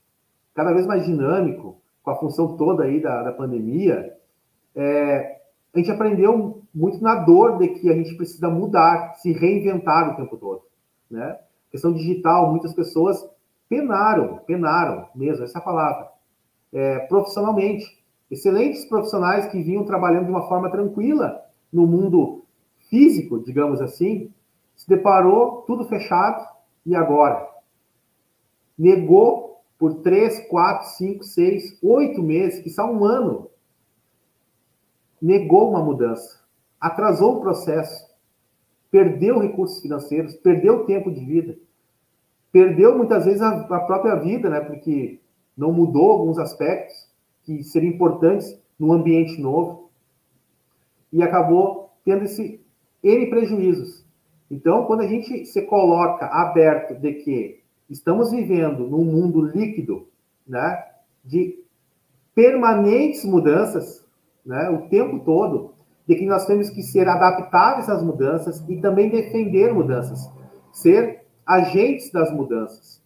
cada 0.54 0.72
vez 0.72 0.86
mais 0.86 1.04
dinâmico, 1.04 1.80
com 2.02 2.10
a 2.10 2.16
função 2.16 2.56
toda 2.56 2.84
aí 2.84 3.00
da, 3.00 3.22
da 3.22 3.32
pandemia, 3.32 4.16
é, 4.74 5.40
a 5.74 5.78
gente 5.78 5.90
aprendeu 5.90 6.59
muito 6.74 7.02
na 7.02 7.16
dor 7.16 7.58
de 7.58 7.68
que 7.68 7.90
a 7.90 7.94
gente 7.94 8.14
precisa 8.16 8.48
mudar, 8.48 9.14
se 9.16 9.32
reinventar 9.32 10.12
o 10.12 10.16
tempo 10.16 10.36
todo, 10.36 10.62
né? 11.10 11.38
Questão 11.70 11.92
digital, 11.92 12.50
muitas 12.50 12.74
pessoas 12.74 13.24
penaram, 13.68 14.38
penaram 14.38 15.08
mesmo, 15.14 15.44
essa 15.44 15.58
é 15.58 15.62
palavra, 15.62 16.08
é, 16.72 16.98
profissionalmente. 17.00 17.98
Excelentes 18.30 18.84
profissionais 18.84 19.46
que 19.46 19.62
vinham 19.62 19.84
trabalhando 19.84 20.26
de 20.26 20.30
uma 20.30 20.48
forma 20.48 20.70
tranquila 20.70 21.44
no 21.72 21.86
mundo 21.86 22.44
físico, 22.88 23.40
digamos 23.40 23.80
assim, 23.80 24.32
se 24.76 24.88
deparou 24.88 25.62
tudo 25.62 25.84
fechado 25.84 26.44
e 26.86 26.94
agora? 26.94 27.48
Negou 28.78 29.60
por 29.78 29.94
três, 29.96 30.46
quatro, 30.48 30.88
cinco, 30.90 31.24
seis, 31.24 31.78
oito 31.82 32.22
meses, 32.22 32.62
que 32.62 32.70
são 32.70 32.92
um 32.92 33.04
ano, 33.04 33.50
negou 35.20 35.70
uma 35.70 35.82
mudança, 35.82 36.39
atrasou 36.80 37.36
o 37.36 37.40
processo, 37.40 38.08
perdeu 38.90 39.38
recursos 39.38 39.80
financeiros, 39.80 40.34
perdeu 40.36 40.84
tempo 40.84 41.10
de 41.10 41.24
vida, 41.24 41.56
perdeu 42.50 42.96
muitas 42.96 43.24
vezes 43.24 43.42
a, 43.42 43.60
a 43.60 43.80
própria 43.80 44.16
vida, 44.16 44.48
né? 44.48 44.60
Porque 44.60 45.20
não 45.56 45.72
mudou 45.72 46.10
alguns 46.10 46.38
aspectos 46.38 47.08
que 47.44 47.62
seriam 47.62 47.92
importantes 47.92 48.58
no 48.78 48.92
ambiente 48.92 49.40
novo 49.40 49.90
e 51.12 51.22
acabou 51.22 51.90
tendo 52.04 52.24
esse 52.24 52.60
N 53.02 53.26
prejuízos. 53.28 54.04
Então, 54.50 54.84
quando 54.84 55.00
a 55.00 55.06
gente 55.06 55.44
se 55.46 55.62
coloca 55.62 56.26
aberto 56.26 56.94
de 56.94 57.14
que 57.14 57.60
estamos 57.88 58.30
vivendo 58.30 58.88
num 58.88 59.04
mundo 59.04 59.42
líquido, 59.42 60.08
né, 60.46 60.84
de 61.24 61.62
permanentes 62.34 63.24
mudanças, 63.24 64.04
né, 64.44 64.70
o 64.70 64.88
tempo 64.88 65.20
todo, 65.20 65.74
de 66.06 66.16
que 66.16 66.26
nós 66.26 66.46
temos 66.46 66.70
que 66.70 66.82
ser 66.82 67.08
adaptáveis 67.08 67.88
às 67.88 68.02
mudanças 68.02 68.64
e 68.68 68.80
também 68.80 69.10
defender 69.10 69.72
mudanças, 69.72 70.30
ser 70.72 71.24
agentes 71.46 72.10
das 72.10 72.32
mudanças. 72.32 73.02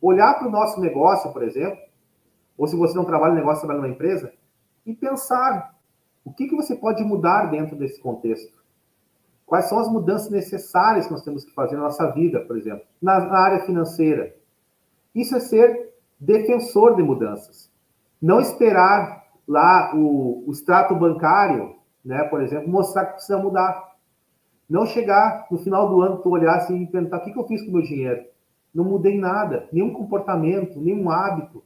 Olhar 0.00 0.34
para 0.34 0.48
o 0.48 0.50
nosso 0.50 0.80
negócio, 0.80 1.32
por 1.32 1.42
exemplo, 1.42 1.78
ou 2.56 2.66
se 2.66 2.76
você 2.76 2.94
não 2.94 3.04
trabalha 3.04 3.32
em 3.32 3.36
negócio, 3.36 3.60
trabalha 3.60 3.80
numa 3.80 3.94
empresa, 3.94 4.32
e 4.86 4.94
pensar 4.94 5.74
o 6.24 6.32
que, 6.32 6.48
que 6.48 6.56
você 6.56 6.74
pode 6.76 7.02
mudar 7.02 7.46
dentro 7.46 7.76
desse 7.76 8.00
contexto. 8.00 8.62
Quais 9.46 9.66
são 9.66 9.78
as 9.78 9.90
mudanças 9.90 10.30
necessárias 10.30 11.06
que 11.06 11.12
nós 11.12 11.22
temos 11.22 11.44
que 11.44 11.52
fazer 11.52 11.76
na 11.76 11.82
nossa 11.82 12.10
vida, 12.12 12.40
por 12.40 12.56
exemplo, 12.56 12.84
na, 13.00 13.20
na 13.20 13.38
área 13.38 13.64
financeira. 13.66 14.34
Isso 15.14 15.36
é 15.36 15.40
ser 15.40 15.94
defensor 16.18 16.96
de 16.96 17.02
mudanças. 17.02 17.70
Não 18.20 18.40
esperar 18.40 19.24
lá 19.46 19.94
o, 19.94 20.44
o 20.48 20.50
extrato 20.50 20.94
bancário, 20.94 21.76
né, 22.04 22.24
por 22.24 22.42
exemplo, 22.42 22.68
mostrar 22.68 23.06
que 23.06 23.12
precisa 23.14 23.38
mudar. 23.38 23.94
Não 24.68 24.86
chegar 24.86 25.46
no 25.50 25.58
final 25.58 25.88
do 25.88 26.00
ano, 26.00 26.18
tu 26.18 26.30
olhar 26.30 26.56
assim 26.56 26.82
e 26.82 26.86
perguntar 26.86 27.18
o 27.18 27.20
que, 27.22 27.32
que 27.32 27.38
eu 27.38 27.46
fiz 27.46 27.62
com 27.62 27.70
o 27.70 27.72
meu 27.72 27.82
dinheiro. 27.82 28.24
Não 28.74 28.84
mudei 28.84 29.18
nada, 29.18 29.68
nenhum 29.72 29.92
comportamento, 29.92 30.80
nenhum 30.80 31.10
hábito. 31.10 31.62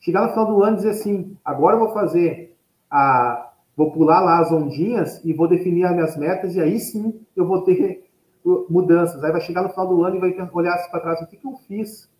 Chegar 0.00 0.22
no 0.22 0.30
final 0.30 0.46
do 0.46 0.62
ano 0.62 0.74
e 0.74 0.76
dizer 0.76 0.90
assim, 0.90 1.36
agora 1.44 1.76
eu 1.76 1.80
vou 1.80 1.92
fazer 1.92 2.56
a 2.90 3.44
vou 3.76 3.92
pular 3.92 4.20
lá 4.20 4.40
as 4.40 4.50
ondinhas 4.50 5.24
e 5.24 5.32
vou 5.32 5.46
definir 5.46 5.84
as 5.84 5.92
minhas 5.92 6.16
metas, 6.16 6.56
e 6.56 6.60
aí 6.60 6.80
sim 6.80 7.24
eu 7.36 7.46
vou 7.46 7.62
ter 7.62 8.10
mudanças. 8.68 9.22
Aí 9.22 9.30
vai 9.30 9.40
chegar 9.40 9.62
no 9.62 9.68
final 9.68 9.86
do 9.86 10.02
ano 10.02 10.16
e 10.16 10.18
vai 10.18 10.50
olhar 10.52 10.74
assim 10.74 10.90
para 10.90 11.00
trás, 11.00 11.22
o 11.22 11.26
que, 11.28 11.36
que 11.36 11.46
eu 11.46 11.54
fiz 11.68 12.10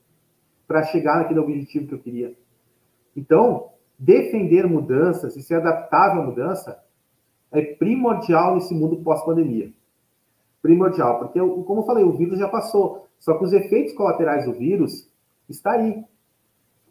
para 0.69 0.85
chegar 0.85 1.17
naquele 1.17 1.41
objetivo 1.41 1.89
que 1.89 1.95
eu 1.95 1.99
queria. 1.99 2.33
Então, 3.17 3.71
defender 3.99 4.69
mudanças 4.69 5.35
e 5.35 5.43
ser 5.43 5.57
adaptável 5.57 6.23
à 6.23 6.27
mudança 6.27 6.79
é 7.53 7.63
primordial 7.63 8.55
nesse 8.55 8.75
mundo 8.75 8.97
pós-pandemia. 8.99 9.73
Primordial, 10.61 11.19
porque, 11.19 11.39
como 11.41 11.81
eu 11.81 11.87
falei, 11.87 12.05
o 12.05 12.13
vírus 12.13 12.39
já 12.39 12.49
passou, 12.49 13.07
só 13.19 13.37
que 13.39 13.45
os 13.45 13.53
efeitos 13.53 13.95
colaterais 13.95 14.45
do 14.45 14.53
vírus 14.53 15.09
está 15.49 15.73
aí, 15.73 16.05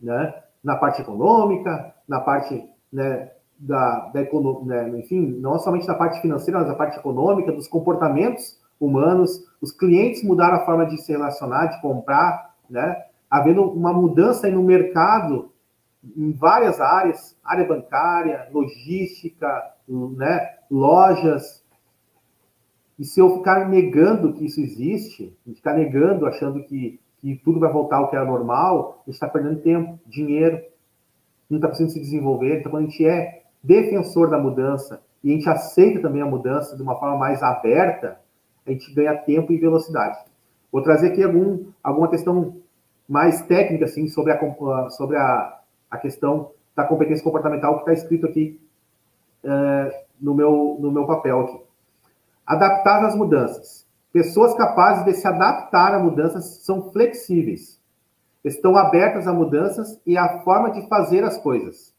né? 0.02 0.44
Na 0.64 0.76
parte 0.76 1.02
econômica, 1.02 1.94
na 2.08 2.20
parte 2.20 2.68
né, 2.92 3.32
da, 3.60 4.10
da 4.14 4.22
né, 4.66 5.00
enfim, 5.00 5.38
não 5.40 5.58
somente 5.60 5.88
da 5.88 5.96
parte 5.96 6.22
financeira, 6.22 6.60
mas 6.60 6.68
da 6.68 6.76
parte 6.76 6.98
econômica, 6.98 7.52
dos 7.52 7.68
comportamentos 7.68 8.60
humanos, 8.80 9.44
os 9.62 9.72
clientes 9.72 10.24
mudaram 10.24 10.58
a 10.58 10.66
forma 10.66 10.86
de 10.86 10.98
se 11.02 11.12
relacionar, 11.12 11.68
de 11.68 11.82
comprar, 11.82 12.56
né? 12.70 13.04
Havendo 13.30 13.64
uma 13.64 13.92
mudança 13.92 14.50
no 14.50 14.64
mercado 14.64 15.52
em 16.04 16.32
várias 16.32 16.80
áreas, 16.80 17.38
área 17.44 17.66
bancária, 17.66 18.48
logística, 18.52 19.48
né, 19.88 20.58
lojas. 20.70 21.64
E 22.98 23.06
se 23.06 23.20
eu 23.20 23.38
ficar 23.38 23.68
negando 23.68 24.34
que 24.34 24.46
isso 24.46 24.60
existe, 24.60 25.36
ficar 25.46 25.74
negando, 25.74 26.26
achando 26.26 26.64
que, 26.64 27.00
que 27.20 27.36
tudo 27.44 27.60
vai 27.60 27.72
voltar 27.72 27.98
ao 27.98 28.10
que 28.10 28.16
era 28.16 28.26
normal, 28.26 29.02
a 29.02 29.10
gente 29.10 29.16
está 29.16 29.28
perdendo 29.28 29.62
tempo, 29.62 30.00
dinheiro, 30.06 30.62
não 31.50 31.58
está 31.58 31.70
conseguindo 31.70 31.94
se 31.94 32.00
desenvolver. 32.00 32.60
Então, 32.60 32.72
quando 32.72 32.86
a 32.86 32.90
gente 32.90 33.06
é 33.06 33.44
defensor 33.64 34.30
da 34.30 34.38
mudança 34.38 35.02
e 35.24 35.32
a 35.32 35.34
gente 35.34 35.50
aceita 35.50 36.02
também 36.02 36.22
a 36.22 36.26
mudança 36.26 36.76
de 36.76 36.82
uma 36.82 36.96
forma 36.96 37.18
mais 37.18 37.42
aberta, 37.42 38.20
a 38.66 38.72
gente 38.72 38.94
ganha 38.94 39.16
tempo 39.16 39.52
e 39.52 39.58
velocidade. 39.58 40.18
Vou 40.72 40.82
trazer 40.82 41.12
aqui 41.12 41.24
algum, 41.24 41.66
alguma 41.82 42.10
questão 42.10 42.58
mais 43.08 43.42
técnica 43.44 43.86
assim, 43.86 44.08
sobre, 44.08 44.34
a, 44.34 44.90
sobre 44.90 45.18
a, 45.18 45.57
a 45.90 45.98
questão 45.98 46.52
da 46.76 46.84
competência 46.84 47.24
comportamental 47.24 47.76
que 47.76 47.80
está 47.82 47.94
escrito 47.94 48.26
aqui 48.26 48.60
é, 49.44 50.06
no, 50.20 50.34
meu, 50.34 50.78
no 50.80 50.92
meu 50.92 51.06
papel 51.06 51.42
aqui. 51.42 51.62
Adaptar 52.46 53.04
às 53.06 53.16
mudanças. 53.16 53.86
Pessoas 54.12 54.54
capazes 54.56 55.06
de 55.06 55.14
se 55.14 55.28
adaptar 55.28 55.94
a 55.94 56.00
mudanças 56.00 56.64
são 56.64 56.92
flexíveis. 56.92 57.82
Estão 58.44 58.76
abertas 58.78 59.28
a 59.28 59.34
mudanças 59.34 60.00
e 60.06 60.18
à 60.18 60.40
forma 60.40 60.72
de 60.72 60.88
fazer 60.88 61.24
as 61.24 61.38
coisas 61.38 61.96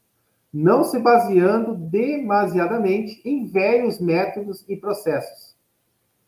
não 0.53 0.83
se 0.83 0.99
baseando 0.99 1.75
demasiadamente 1.75 3.21
em 3.23 3.45
velhos 3.45 3.99
métodos 3.99 4.65
e 4.67 4.75
processos. 4.75 5.55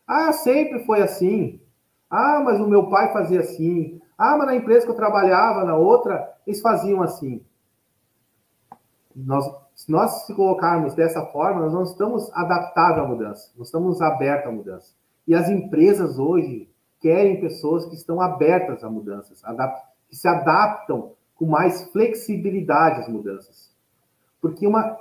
Ah, 0.06 0.32
sempre 0.32 0.84
foi 0.84 1.02
assim. 1.02 1.60
Ah, 2.08 2.40
mas 2.44 2.60
o 2.60 2.68
meu 2.68 2.88
pai 2.88 3.12
fazia 3.12 3.40
assim. 3.40 4.00
Ah, 4.16 4.36
mas 4.36 4.46
na 4.46 4.56
empresa 4.56 4.86
que 4.86 4.92
eu 4.92 4.96
trabalhava, 4.96 5.64
na 5.64 5.76
outra, 5.76 6.32
eles 6.46 6.60
faziam 6.60 7.02
assim. 7.02 7.44
Nós, 9.14 9.44
se 9.74 9.90
nós 9.90 10.26
se 10.26 10.34
colocarmos 10.34 10.94
dessa 10.94 11.24
forma, 11.26 11.60
nós 11.60 11.72
não 11.72 11.82
estamos 11.82 12.30
adaptáveis 12.34 13.04
à 13.04 13.08
mudança, 13.08 13.50
nós 13.56 13.68
estamos 13.68 14.00
abertos 14.00 14.48
à 14.48 14.52
mudança. 14.52 14.94
E 15.26 15.34
as 15.34 15.48
empresas 15.48 16.18
hoje 16.18 16.68
querem 17.00 17.40
pessoas 17.40 17.86
que 17.86 17.94
estão 17.94 18.20
abertas 18.20 18.82
a 18.84 18.90
mudanças, 18.90 19.42
que 20.08 20.16
se 20.16 20.28
adaptam 20.28 21.12
com 21.34 21.46
mais 21.46 21.82
flexibilidade 21.90 23.00
às 23.00 23.08
mudanças. 23.08 23.72
Porque 24.40 24.66
uma, 24.66 24.96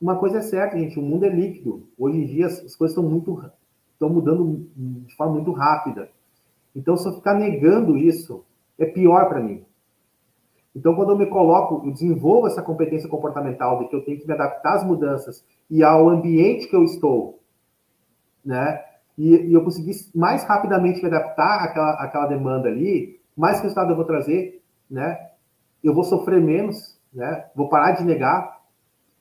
uma 0.00 0.16
coisa 0.16 0.38
é 0.38 0.42
certa, 0.42 0.78
gente, 0.78 0.98
o 0.98 1.02
mundo 1.02 1.24
é 1.24 1.28
líquido. 1.28 1.86
Hoje 1.98 2.18
em 2.18 2.26
dia 2.26 2.46
as, 2.46 2.76
coisas 2.76 2.96
estão 2.96 3.02
muito 3.02 3.50
estão 3.92 4.08
mudando 4.08 4.66
de 4.74 5.14
forma 5.14 5.34
muito 5.34 5.52
rápida. 5.52 6.08
Então, 6.74 6.96
se 6.96 7.06
eu 7.06 7.12
ficar 7.12 7.34
negando 7.34 7.98
isso, 7.98 8.42
é 8.78 8.86
pior 8.86 9.28
para 9.28 9.40
mim. 9.40 9.62
Então, 10.74 10.94
quando 10.94 11.10
eu 11.10 11.18
me 11.18 11.26
coloco, 11.26 11.86
eu 11.86 11.92
desenvolvo 11.92 12.46
essa 12.46 12.62
competência 12.62 13.08
comportamental 13.08 13.78
de 13.80 13.88
que 13.88 13.96
eu 13.96 14.04
tenho 14.04 14.20
que 14.20 14.26
me 14.26 14.34
adaptar 14.34 14.74
às 14.74 14.84
mudanças 14.84 15.44
e 15.68 15.82
ao 15.82 16.08
ambiente 16.08 16.68
que 16.68 16.76
eu 16.76 16.84
estou, 16.84 17.40
né? 18.44 18.82
E, 19.18 19.34
e 19.48 19.52
eu 19.52 19.64
conseguir 19.64 19.92
mais 20.14 20.44
rapidamente 20.44 21.00
me 21.02 21.08
adaptar 21.08 21.64
àquela, 21.64 21.90
àquela 21.94 22.26
demanda 22.26 22.68
ali, 22.68 23.20
mais 23.36 23.60
resultado 23.60 23.90
eu 23.90 23.96
vou 23.96 24.04
trazer, 24.04 24.62
né? 24.88 25.30
Eu 25.82 25.92
vou 25.92 26.04
sofrer 26.04 26.40
menos, 26.40 26.98
né? 27.12 27.46
Vou 27.54 27.68
parar 27.68 27.92
de 27.92 28.04
negar 28.04 28.60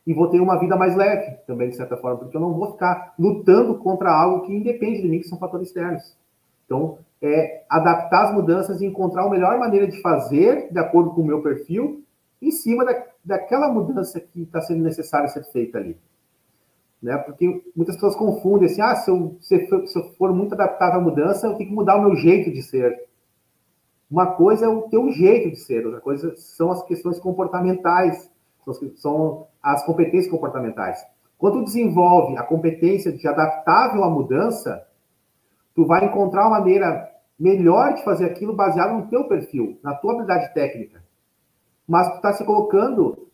e 0.06 0.14
vou 0.14 0.28
ter 0.28 0.40
uma 0.40 0.60
vida 0.60 0.76
mais 0.76 0.96
leve 0.96 1.38
também, 1.48 1.70
de 1.70 1.76
certa 1.76 1.98
forma, 1.98 2.20
porque 2.20 2.38
eu 2.38 2.42
não 2.42 2.54
vou 2.54 2.72
ficar 2.72 3.14
lutando 3.18 3.76
contra 3.80 4.12
algo 4.12 4.46
que 4.46 4.56
independe 4.56 5.02
de 5.02 5.08
mim, 5.08 5.20
que 5.20 5.28
são 5.28 5.38
fatores 5.38 5.68
externos. 5.68 6.16
Então, 6.66 7.00
é 7.22 7.64
adaptar 7.70 8.28
as 8.28 8.34
mudanças 8.34 8.82
e 8.82 8.86
encontrar 8.86 9.26
a 9.26 9.30
melhor 9.30 9.58
maneira 9.60 9.88
de 9.88 10.02
fazer, 10.02 10.72
de 10.72 10.80
acordo 10.80 11.12
com 11.12 11.22
o 11.22 11.26
meu 11.26 11.42
perfil, 11.42 12.04
em 12.42 12.52
cima 12.52 12.86
da, 12.86 13.06
daquela 13.24 13.72
mudança 13.72 14.20
que 14.20 14.44
está 14.44 14.62
sendo 14.62 14.84
necessária 14.84 15.28
ser 15.28 15.44
feita 15.52 15.78
ali. 15.78 15.98
Né? 17.02 17.18
Porque 17.18 17.64
muitas 17.76 17.96
pessoas 17.96 18.16
confundem 18.16 18.66
assim, 18.66 18.82
ah, 18.82 18.96
se 18.96 19.10
eu, 19.10 19.38
se, 19.42 19.88
se 19.88 20.00
eu 20.00 20.04
for 20.18 20.34
muito 20.34 20.54
adaptado 20.54 20.96
à 20.96 21.02
mudança, 21.02 21.48
eu 21.48 21.56
tenho 21.56 21.70
que 21.70 21.76
mudar 21.76 21.96
o 21.96 22.02
meu 22.02 22.16
jeito 22.16 22.52
de 22.52 22.62
ser. 22.62 23.08
Uma 24.10 24.28
coisa 24.34 24.66
é 24.66 24.70
o 24.70 24.84
teu 24.84 25.12
jeito 25.12 25.52
de 25.52 25.58
ser, 25.58 25.86
outra 25.86 26.02
coisa 26.02 26.34
são 26.36 26.72
as 26.72 26.84
questões 26.84 27.20
comportamentais, 27.20 28.30
são 28.96 29.48
as 29.62 29.86
competências 29.86 30.32
comportamentais. 30.32 31.00
Quando 31.38 31.64
desenvolve 31.64 32.38
a 32.38 32.44
competência 32.44 33.12
de 33.12 33.28
adaptável 33.28 34.04
à 34.04 34.10
mudança, 34.10 34.86
tu 35.76 35.86
vai 35.86 36.06
encontrar 36.06 36.48
uma 36.48 36.60
maneira 36.60 37.10
melhor 37.40 37.94
de 37.94 38.04
fazer 38.04 38.26
aquilo 38.26 38.56
baseado 38.56 38.98
no 38.98 39.08
teu 39.08 39.28
perfil, 39.28 39.80
na 39.84 39.96
tua 39.96 40.14
habilidade 40.14 40.54
técnica. 40.54 41.04
Mas 41.88 42.10
tu 42.10 42.16
está 42.18 42.34
se 42.34 42.46
colocando 42.46 43.30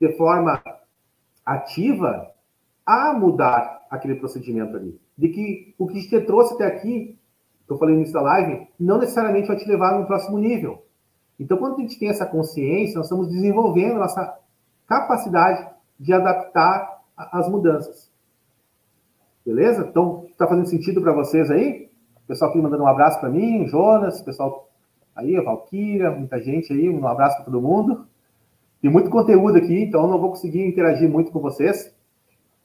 de 0.00 0.16
forma 0.16 0.62
ativa 1.44 2.30
a 2.86 3.12
mudar 3.12 3.86
aquele 3.90 4.16
procedimento 4.16 4.76
ali. 4.76 4.98
De 5.16 5.28
que 5.28 5.74
o 5.78 5.86
que 5.86 6.08
te 6.08 6.20
trouxe 6.22 6.54
até 6.54 6.66
aqui 6.66 7.20
que 7.70 7.74
eu 7.74 7.78
falei 7.78 7.94
no 7.94 8.00
início 8.00 8.14
da 8.14 8.22
live, 8.22 8.66
não 8.80 8.98
necessariamente 8.98 9.46
vai 9.46 9.56
te 9.56 9.68
levar 9.68 9.96
no 9.96 10.04
próximo 10.04 10.36
nível. 10.38 10.84
Então, 11.38 11.56
quando 11.56 11.76
a 11.76 11.80
gente 11.82 12.00
tem 12.00 12.08
essa 12.08 12.26
consciência, 12.26 12.96
nós 12.96 13.06
estamos 13.06 13.28
desenvolvendo 13.28 13.94
nossa 13.94 14.36
capacidade 14.88 15.70
de 15.96 16.12
adaptar 16.12 17.00
às 17.16 17.48
mudanças. 17.48 18.10
Beleza? 19.44 19.86
Então, 19.88 20.26
está 20.30 20.46
fazendo 20.46 20.66
sentido 20.66 21.00
para 21.00 21.12
vocês 21.12 21.50
aí? 21.50 21.90
O 22.24 22.26
pessoal 22.26 22.50
aqui 22.50 22.60
mandando 22.60 22.82
um 22.82 22.86
abraço 22.86 23.18
para 23.20 23.28
mim, 23.28 23.66
Jonas, 23.66 24.22
pessoal 24.22 24.68
aí, 25.14 25.36
a 25.36 25.42
Valkyria, 25.42 26.10
muita 26.10 26.40
gente 26.40 26.72
aí, 26.72 26.88
um 26.88 27.06
abraço 27.06 27.36
para 27.36 27.46
todo 27.46 27.60
mundo. 27.60 28.06
Tem 28.80 28.90
muito 28.90 29.10
conteúdo 29.10 29.58
aqui, 29.58 29.82
então 29.82 30.06
não 30.06 30.18
vou 30.18 30.30
conseguir 30.30 30.66
interagir 30.66 31.08
muito 31.08 31.30
com 31.30 31.40
vocês, 31.40 31.94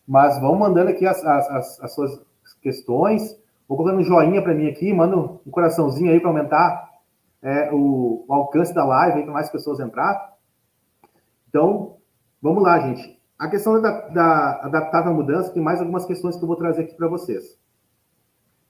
mas 0.07 0.39
vão 0.39 0.55
mandando 0.55 0.89
aqui 0.89 1.05
as, 1.05 1.23
as, 1.25 1.79
as 1.81 1.93
suas 1.93 2.21
questões. 2.61 3.37
Vou 3.67 3.77
colocando 3.77 3.99
um 3.99 4.03
joinha 4.03 4.41
para 4.41 4.53
mim 4.53 4.67
aqui, 4.67 4.93
manda 4.93 5.17
um 5.17 5.51
coraçãozinho 5.51 6.11
aí 6.11 6.19
para 6.19 6.29
aumentar 6.29 6.89
é, 7.41 7.71
o, 7.73 8.23
o, 8.27 8.33
alcance 8.33 8.73
da 8.73 8.85
live 8.85 9.23
para 9.23 9.33
mais 9.33 9.49
pessoas 9.49 9.79
entrar. 9.79 10.33
Então, 11.49 11.97
vamos 12.41 12.63
lá, 12.63 12.79
gente. 12.79 13.19
A 13.37 13.49
questão 13.49 13.81
da, 13.81 14.07
da 14.07 14.61
adaptável 14.63 15.11
à 15.11 15.13
mudança, 15.13 15.51
tem 15.51 15.61
mais 15.61 15.79
algumas 15.79 16.05
questões 16.05 16.37
que 16.37 16.43
eu 16.43 16.47
vou 16.47 16.55
trazer 16.55 16.83
aqui 16.83 16.95
para 16.95 17.07
vocês. 17.07 17.59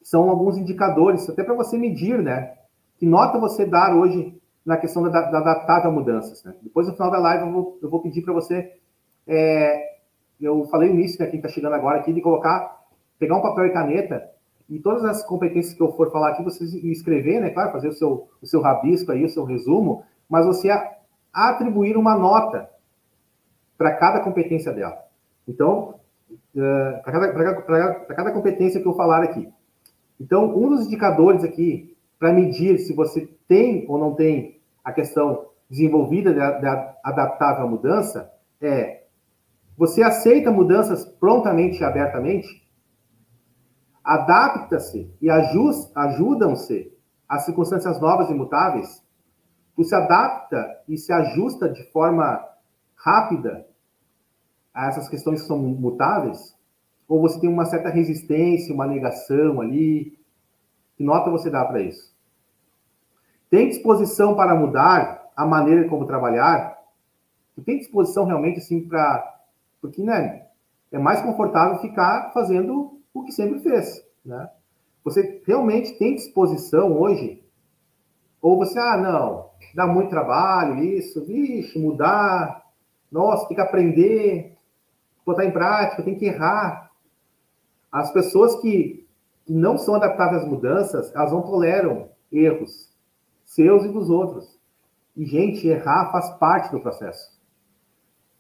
São 0.02 0.30
alguns 0.30 0.58
indicadores, 0.58 1.30
até 1.30 1.44
para 1.44 1.54
você 1.54 1.78
medir, 1.78 2.22
né? 2.22 2.54
Que 2.98 3.06
nota 3.06 3.40
você 3.40 3.66
dar 3.66 3.96
hoje 3.96 4.40
na 4.66 4.78
questão 4.78 5.04
da, 5.04 5.10
da 5.10 5.38
adaptável 5.38 5.92
a 5.92 5.94
mudanças, 5.94 6.44
né? 6.44 6.56
Depois, 6.62 6.88
no 6.88 6.94
final 6.94 7.12
da 7.12 7.20
live, 7.20 7.46
eu 7.46 7.52
vou, 7.52 7.80
eu 7.82 7.90
vou 7.90 8.02
pedir 8.02 8.24
para 8.24 8.34
você. 8.34 8.74
É, 9.28 9.96
eu 10.42 10.66
falei 10.66 10.90
no 10.90 10.96
início, 10.96 11.24
né, 11.24 11.30
quem 11.30 11.38
está 11.40 11.50
chegando 11.50 11.74
agora 11.74 12.00
aqui, 12.00 12.12
de 12.12 12.22
colocar, 12.22 12.84
pegar 13.20 13.38
um 13.38 13.42
papel 13.42 13.68
e 13.68 13.74
caneta 13.74 14.30
e 14.70 14.80
todas 14.80 15.06
as 15.06 15.24
competências 15.24 15.74
que 15.74 15.82
eu 15.82 15.92
for 15.94 16.12
falar 16.12 16.30
aqui, 16.30 16.44
você 16.44 16.64
escrever, 16.90 17.40
né? 17.40 17.52
Claro, 17.52 17.72
fazer 17.72 17.88
o 17.88 17.94
seu, 17.94 18.28
o 18.42 18.48
seu 18.48 18.62
rabisco 18.62 19.12
aí, 19.12 19.24
o 19.24 19.30
seu 19.30 19.44
resumo, 19.44 20.04
mas 20.28 20.46
você 20.46 20.70
atribuir 21.32 21.96
uma 21.98 22.18
nota 22.18 22.68
para 23.78 23.96
cada 23.96 24.20
competência 24.22 24.72
dela. 24.72 24.98
Então, 25.48 25.96
uh, 26.56 27.04
para 27.04 27.12
cada, 27.12 27.94
cada 28.16 28.32
competência 28.32 28.82
que 28.82 28.88
eu 28.88 28.96
falar 28.96 29.24
aqui. 29.24 29.52
Então, 30.20 30.56
um 30.58 30.70
dos 30.70 30.86
indicadores 30.86 31.44
aqui 31.44 31.96
para 32.18 32.34
medir 32.34 32.80
se 32.80 32.94
você 32.94 33.30
tem 33.48 33.86
ou 33.88 33.98
não 33.98 34.14
tem 34.16 34.60
a 34.84 34.92
questão 34.92 35.48
desenvolvida 35.70 36.32
de, 36.34 36.40
de 36.40 36.68
adaptável 37.04 37.66
à 37.66 37.68
mudança 37.68 38.32
é 38.62 39.04
você 39.78 40.02
aceita 40.02 40.50
mudanças 40.52 41.04
prontamente 41.04 41.82
e 41.82 41.84
abertamente? 41.84 42.66
adapta-se 44.06 45.12
e 45.20 45.30
ajudam-se 45.32 46.94
às 47.28 47.44
circunstâncias 47.44 48.00
novas 48.00 48.30
e 48.30 48.36
mutáveis, 48.36 49.04
tu 49.76 49.84
se 49.84 49.96
adapta 49.96 50.64
e 50.88 50.96
se 50.96 51.12
ajusta 51.12 51.68
de 51.68 51.84
forma 51.92 52.40
rápida 53.06 53.68
a 54.74 54.88
essas 54.88 55.08
questões 55.08 55.42
que 55.42 55.48
são 55.48 55.60
mutáveis? 55.60 56.58
Ou 57.08 57.22
você 57.22 57.40
tem 57.40 57.48
uma 57.48 57.66
certa 57.66 57.90
resistência, 57.90 58.74
uma 58.74 58.88
negação 58.88 59.62
ali? 59.62 60.18
Que 60.98 61.04
nota 61.04 61.30
você 61.30 61.52
dá 61.52 61.64
para 61.64 61.82
isso? 61.82 62.12
Tem 63.48 63.70
disposição 63.70 64.36
para 64.36 64.56
mudar 64.56 65.30
a 65.38 65.46
maneira 65.46 65.88
como 65.88 66.08
trabalhar? 66.08 66.82
Tu 67.54 67.62
tem 67.62 67.78
disposição 67.78 68.26
realmente 68.26 68.58
assim 68.58 68.88
para. 68.88 69.40
Porque, 69.80 70.02
né? 70.02 70.48
É 70.92 70.98
mais 70.98 71.22
confortável 71.22 71.80
ficar 71.80 72.32
fazendo 72.34 73.00
o 73.14 73.24
que 73.24 73.32
sempre 73.32 73.60
fez, 73.60 74.04
né? 74.26 74.50
Você 75.04 75.42
realmente 75.46 75.94
tem 76.00 76.16
disposição 76.16 77.00
hoje? 77.00 77.44
Ou 78.42 78.58
você, 78.58 78.80
ah, 78.80 78.98
não, 78.98 79.50
dá 79.74 79.86
muito 79.86 80.10
trabalho, 80.10 80.84
isso, 80.84 81.24
vixe, 81.26 81.78
mudar, 81.78 82.65
nossa, 83.12 83.48
tem 83.48 83.56
que 83.56 83.62
aprender, 83.62 84.58
botar 85.26 85.46
em 85.46 85.52
prática, 85.52 86.04
tem 86.04 86.16
que 86.16 86.26
errar. 86.26 86.92
As 87.92 88.12
pessoas 88.12 88.56
que, 88.62 89.08
que 89.46 89.54
não 89.54 89.78
são 89.78 89.96
adaptáveis 89.96 90.44
às 90.44 90.50
mudanças, 90.50 91.14
elas 91.16 91.32
não 91.32 91.42
toleram 91.42 92.10
erros 92.32 92.94
seus 93.46 93.86
e 93.86 93.90
dos 93.90 94.10
outros. 94.10 94.60
E, 95.16 95.26
gente, 95.26 95.68
errar 95.68 96.12
faz 96.12 96.30
parte 96.38 96.72
do 96.72 96.82
processo. 96.82 97.34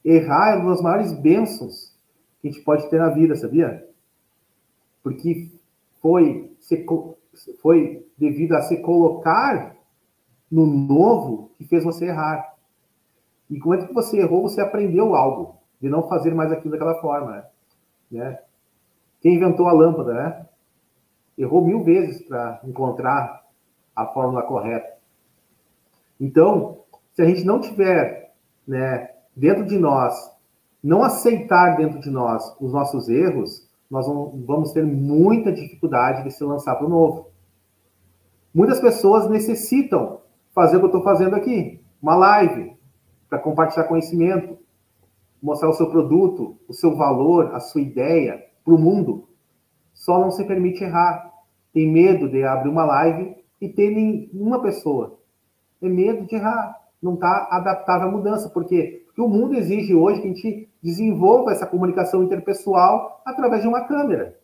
Errar 0.03 0.55
é 0.55 0.57
uma 0.57 0.71
das 0.71 0.81
maiores 0.81 1.13
bênçãos 1.13 1.95
que 2.41 2.49
a 2.49 2.51
gente 2.51 2.63
pode 2.63 2.89
ter 2.89 2.99
na 2.99 3.09
vida, 3.09 3.35
sabia? 3.35 3.87
Porque 5.01 5.51
foi, 6.01 6.51
foi 7.61 8.05
devido 8.17 8.53
a 8.53 8.61
se 8.61 8.77
colocar 8.81 9.75
no 10.51 10.65
novo 10.65 11.51
que 11.57 11.63
fez 11.63 11.83
você 11.83 12.05
errar. 12.05 12.54
E 13.49 13.59
que 13.59 13.93
você 13.93 14.19
errou, 14.19 14.41
você 14.41 14.61
aprendeu 14.61 15.15
algo 15.15 15.57
de 15.81 15.89
não 15.89 16.07
fazer 16.07 16.33
mais 16.33 16.51
aquilo 16.51 16.71
daquela 16.71 16.99
forma, 17.01 17.45
né? 18.11 18.39
Quem 19.21 19.35
inventou 19.35 19.67
a 19.67 19.73
lâmpada, 19.73 20.13
né? 20.13 20.45
Errou 21.37 21.63
mil 21.63 21.83
vezes 21.83 22.21
para 22.27 22.59
encontrar 22.63 23.43
a 23.95 24.05
fórmula 24.07 24.43
correta. 24.43 24.95
Então, 26.19 26.79
se 27.13 27.21
a 27.21 27.25
gente 27.25 27.43
não 27.43 27.59
tiver, 27.59 28.33
né, 28.67 29.11
dentro 29.35 29.65
de 29.65 29.77
nós, 29.77 30.31
não 30.83 31.03
aceitar 31.03 31.75
dentro 31.75 31.99
de 31.99 32.09
nós 32.09 32.55
os 32.59 32.71
nossos 32.71 33.09
erros, 33.09 33.67
nós 33.89 34.05
vamos 34.07 34.71
ter 34.71 34.83
muita 34.83 35.51
dificuldade 35.51 36.23
de 36.23 36.31
se 36.31 36.43
lançar 36.43 36.75
para 36.75 36.85
o 36.85 36.89
novo. 36.89 37.29
Muitas 38.53 38.79
pessoas 38.79 39.29
necessitam 39.29 40.21
fazer 40.53 40.77
o 40.77 40.79
que 40.79 40.85
eu 40.85 40.89
estou 40.89 41.03
fazendo 41.03 41.35
aqui, 41.35 41.81
uma 42.01 42.15
live, 42.15 42.75
para 43.29 43.39
compartilhar 43.39 43.85
conhecimento, 43.85 44.57
mostrar 45.41 45.69
o 45.69 45.73
seu 45.73 45.89
produto, 45.89 46.57
o 46.67 46.73
seu 46.73 46.95
valor, 46.95 47.53
a 47.53 47.59
sua 47.59 47.81
ideia 47.81 48.43
para 48.63 48.73
o 48.73 48.79
mundo. 48.79 49.27
Só 49.93 50.19
não 50.19 50.31
se 50.31 50.43
permite 50.43 50.83
errar. 50.83 51.31
Tem 51.73 51.91
medo 51.91 52.29
de 52.29 52.43
abrir 52.43 52.69
uma 52.69 52.85
live 52.85 53.35
e 53.61 53.69
ter 53.69 53.91
nenhuma 53.91 54.61
pessoa. 54.61 55.19
Tem 55.79 55.89
medo 55.89 56.25
de 56.25 56.35
errar. 56.35 56.75
Não 57.01 57.13
está 57.13 57.47
adaptável 57.51 58.07
à 58.07 58.11
mudança. 58.11 58.49
Por 58.49 58.65
quê? 58.65 59.03
Porque 59.05 59.21
o 59.21 59.27
mundo 59.27 59.55
exige 59.55 59.93
hoje 59.93 60.21
que 60.21 60.27
a 60.27 60.33
gente 60.33 60.69
desenvolva 60.81 61.51
essa 61.51 61.65
comunicação 61.65 62.23
interpessoal 62.23 63.21
através 63.25 63.61
de 63.61 63.67
uma 63.67 63.81
câmera. 63.81 64.37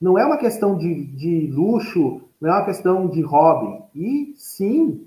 Não 0.00 0.18
é 0.18 0.24
uma 0.24 0.38
questão 0.38 0.78
de, 0.78 1.04
de 1.04 1.46
luxo, 1.48 2.22
não 2.40 2.50
é 2.50 2.52
uma 2.52 2.64
questão 2.64 3.06
de 3.06 3.20
hobby, 3.20 3.82
e 3.94 4.32
sim 4.36 5.06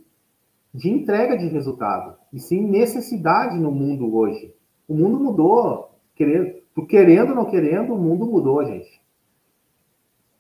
de 0.74 0.90
entrega 0.90 1.38
de 1.38 1.48
resultado, 1.48 2.18
e 2.32 2.40
sim 2.40 2.62
necessidade 2.62 3.60
no 3.60 3.72
mundo 3.72 4.16
hoje. 4.16 4.54
O 4.88 4.96
mundo 4.96 5.20
mudou, 5.20 5.92
querendo, 6.16 6.62
querendo 6.88 7.30
ou 7.30 7.36
não 7.36 7.46
querendo, 7.46 7.94
o 7.94 7.98
mundo 7.98 8.26
mudou, 8.26 8.66
gente. 8.66 9.02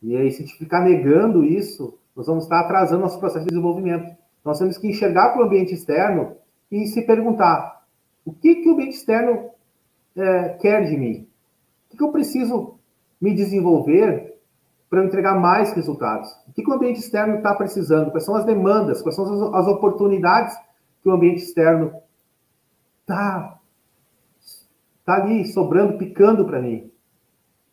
E 0.01 0.17
aí, 0.17 0.31
se 0.31 0.41
a 0.41 0.45
gente 0.45 0.57
ficar 0.57 0.81
negando 0.81 1.43
isso, 1.43 1.97
nós 2.15 2.25
vamos 2.25 2.45
estar 2.45 2.61
atrasando 2.61 3.03
nosso 3.03 3.19
processo 3.19 3.45
de 3.45 3.51
desenvolvimento. 3.51 4.15
Nós 4.43 4.59
temos 4.59 4.77
que 4.77 4.87
enxergar 4.87 5.29
para 5.29 5.43
o 5.43 5.45
ambiente 5.45 5.73
externo 5.73 6.35
e 6.71 6.87
se 6.87 7.03
perguntar: 7.03 7.85
o 8.25 8.33
que, 8.33 8.55
que 8.55 8.69
o 8.69 8.73
ambiente 8.73 8.97
externo 8.97 9.51
é, 10.15 10.49
quer 10.59 10.83
de 10.85 10.97
mim? 10.97 11.27
O 11.85 11.91
que, 11.91 11.97
que 11.97 12.03
eu 12.03 12.11
preciso 12.11 12.75
me 13.21 13.33
desenvolver 13.33 14.32
para 14.93 15.03
entregar 15.03 15.33
mais 15.39 15.73
resultados. 15.73 16.29
O 16.47 16.53
que, 16.53 16.69
o 16.69 16.71
ambiente 16.71 16.99
externo 16.99 17.37
está 17.37 17.55
precisando? 17.55 18.11
Quais 18.11 18.23
são 18.23 18.35
as 18.35 18.45
demandas? 18.45 19.01
Quais 19.01 19.15
são 19.15 19.25
as, 19.25 19.55
as 19.55 19.67
oportunidades 19.67 20.55
que 21.01 21.09
o 21.09 21.11
ambiente 21.11 21.41
externo 21.41 21.91
está 23.01 23.57
tá 25.03 25.15
ali 25.15 25.45
sobrando, 25.45 25.97
picando 25.97 26.45
para 26.45 26.61
mim? 26.61 26.91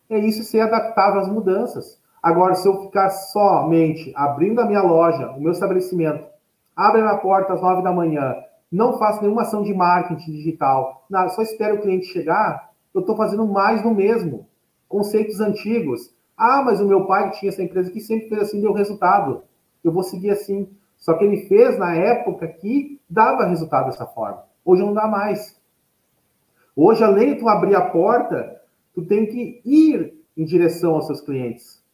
É 0.08 0.18
isso 0.18 0.42
ser 0.44 0.60
adaptável 0.60 1.20
às 1.20 1.28
mudanças. 1.28 2.00
Agora, 2.22 2.54
se 2.54 2.66
eu 2.66 2.84
ficar 2.84 3.10
somente 3.10 4.10
abrindo 4.16 4.62
a 4.62 4.64
minha 4.64 4.80
loja, 4.80 5.30
o 5.32 5.42
meu 5.42 5.52
estabelecimento, 5.52 6.24
abre 6.74 7.02
a 7.02 7.18
porta 7.18 7.52
às 7.52 7.60
nove 7.60 7.82
da 7.82 7.92
manhã, 7.92 8.34
não 8.72 8.96
faço 8.96 9.20
nenhuma 9.20 9.42
ação 9.42 9.62
de 9.62 9.74
marketing 9.74 10.32
digital, 10.32 11.04
nada, 11.10 11.28
só 11.28 11.42
espero 11.42 11.74
o 11.74 11.82
cliente 11.82 12.06
chegar, 12.06 12.70
eu 12.94 13.02
estou 13.02 13.14
fazendo 13.14 13.46
mais 13.46 13.82
do 13.82 13.90
mesmo. 13.90 14.48
Conceitos 14.88 15.38
antigos. 15.38 16.18
Ah, 16.42 16.62
mas 16.64 16.80
o 16.80 16.88
meu 16.88 17.04
pai 17.04 17.30
tinha 17.32 17.50
essa 17.50 17.62
empresa 17.62 17.90
que 17.90 18.00
sempre 18.00 18.30
fez 18.30 18.40
assim, 18.40 18.62
deu 18.62 18.72
resultado. 18.72 19.42
Eu 19.84 19.92
vou 19.92 20.02
seguir 20.02 20.30
assim. 20.30 20.66
Só 20.96 21.12
que 21.12 21.22
ele 21.22 21.46
fez 21.48 21.78
na 21.78 21.94
época 21.94 22.48
que 22.48 22.98
dava 23.08 23.44
resultado 23.44 23.90
dessa 23.90 24.06
forma. 24.06 24.42
Hoje 24.64 24.80
não 24.82 24.94
dá 24.94 25.06
mais. 25.06 25.60
Hoje, 26.74 27.04
além 27.04 27.34
de 27.34 27.40
tu 27.40 27.46
abrir 27.46 27.74
a 27.74 27.90
porta, 27.90 28.58
tu 28.94 29.04
tem 29.04 29.26
que 29.26 29.60
ir 29.66 30.14
em 30.34 30.46
direção 30.46 30.94
aos 30.94 31.06
seus 31.06 31.20
clientes. 31.20 31.84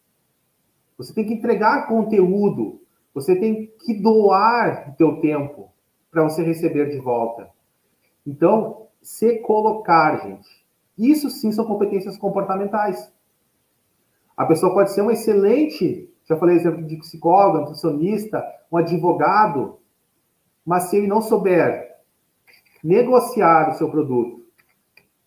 Você 0.97 1.13
tem 1.13 1.27
que 1.27 1.35
entregar 1.35 1.89
conteúdo. 1.89 2.81
Você 3.15 3.35
tem 3.35 3.67
que 3.85 3.95
doar 3.95 4.91
o 4.91 4.93
teu 4.97 5.21
tempo 5.21 5.73
para 6.09 6.23
você 6.23 6.45
receber 6.45 6.89
de 6.89 7.01
volta. 7.01 7.51
Então, 8.25 8.87
se 9.03 9.41
colocar, 9.41 10.19
gente. 10.19 10.65
Isso 10.97 11.31
sim 11.31 11.51
são 11.51 11.65
competências 11.65 12.17
comportamentais. 12.17 13.13
A 14.37 14.45
pessoa 14.45 14.75
pode 14.75 14.93
ser 14.93 15.03
um 15.03 15.11
excelente, 15.11 16.13
já 16.25 16.37
falei 16.37 16.57
exemplo 16.57 16.85
de 16.85 16.97
psicólogo, 16.97 17.59
nutricionista, 17.59 18.45
um 18.71 18.77
advogado, 18.77 19.79
mas 20.65 20.85
se 20.85 20.97
ele 20.97 21.07
não 21.07 21.23
souber 21.23 21.97
negociar 22.83 23.71
o 23.71 23.75
seu 23.75 23.91
produto, 23.91 24.45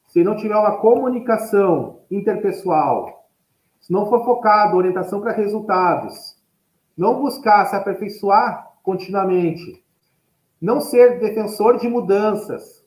se 0.07 0.23
não 0.23 0.35
tiver 0.35 0.55
uma 0.55 0.77
comunicação 0.77 2.01
interpessoal, 2.11 3.27
se 3.79 3.91
não 3.91 4.07
for 4.07 4.23
focado 4.23 4.77
orientação 4.77 5.21
para 5.21 5.31
resultados, 5.31 6.37
não 6.95 7.21
buscar 7.21 7.65
se 7.65 7.75
aperfeiçoar 7.75 8.73
continuamente, 8.83 9.83
não 10.61 10.81
ser 10.81 11.19
defensor 11.19 11.77
de 11.77 11.87
mudanças, 11.87 12.85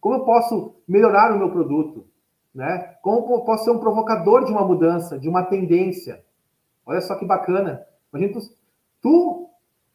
como 0.00 0.16
eu 0.16 0.24
posso 0.24 0.76
melhorar 0.86 1.32
o 1.32 1.38
meu 1.38 1.50
produto? 1.50 2.06
Né? 2.54 2.96
Como 3.02 3.44
posso 3.44 3.64
ser 3.64 3.70
um 3.70 3.78
provocador 3.78 4.44
de 4.44 4.52
uma 4.52 4.66
mudança, 4.66 5.18
de 5.18 5.28
uma 5.28 5.44
tendência? 5.44 6.24
Olha 6.84 7.00
só 7.00 7.14
que 7.16 7.26
bacana. 7.26 7.84
Imagina 8.12 8.32
tu, 8.32 8.40
tu 9.00 9.50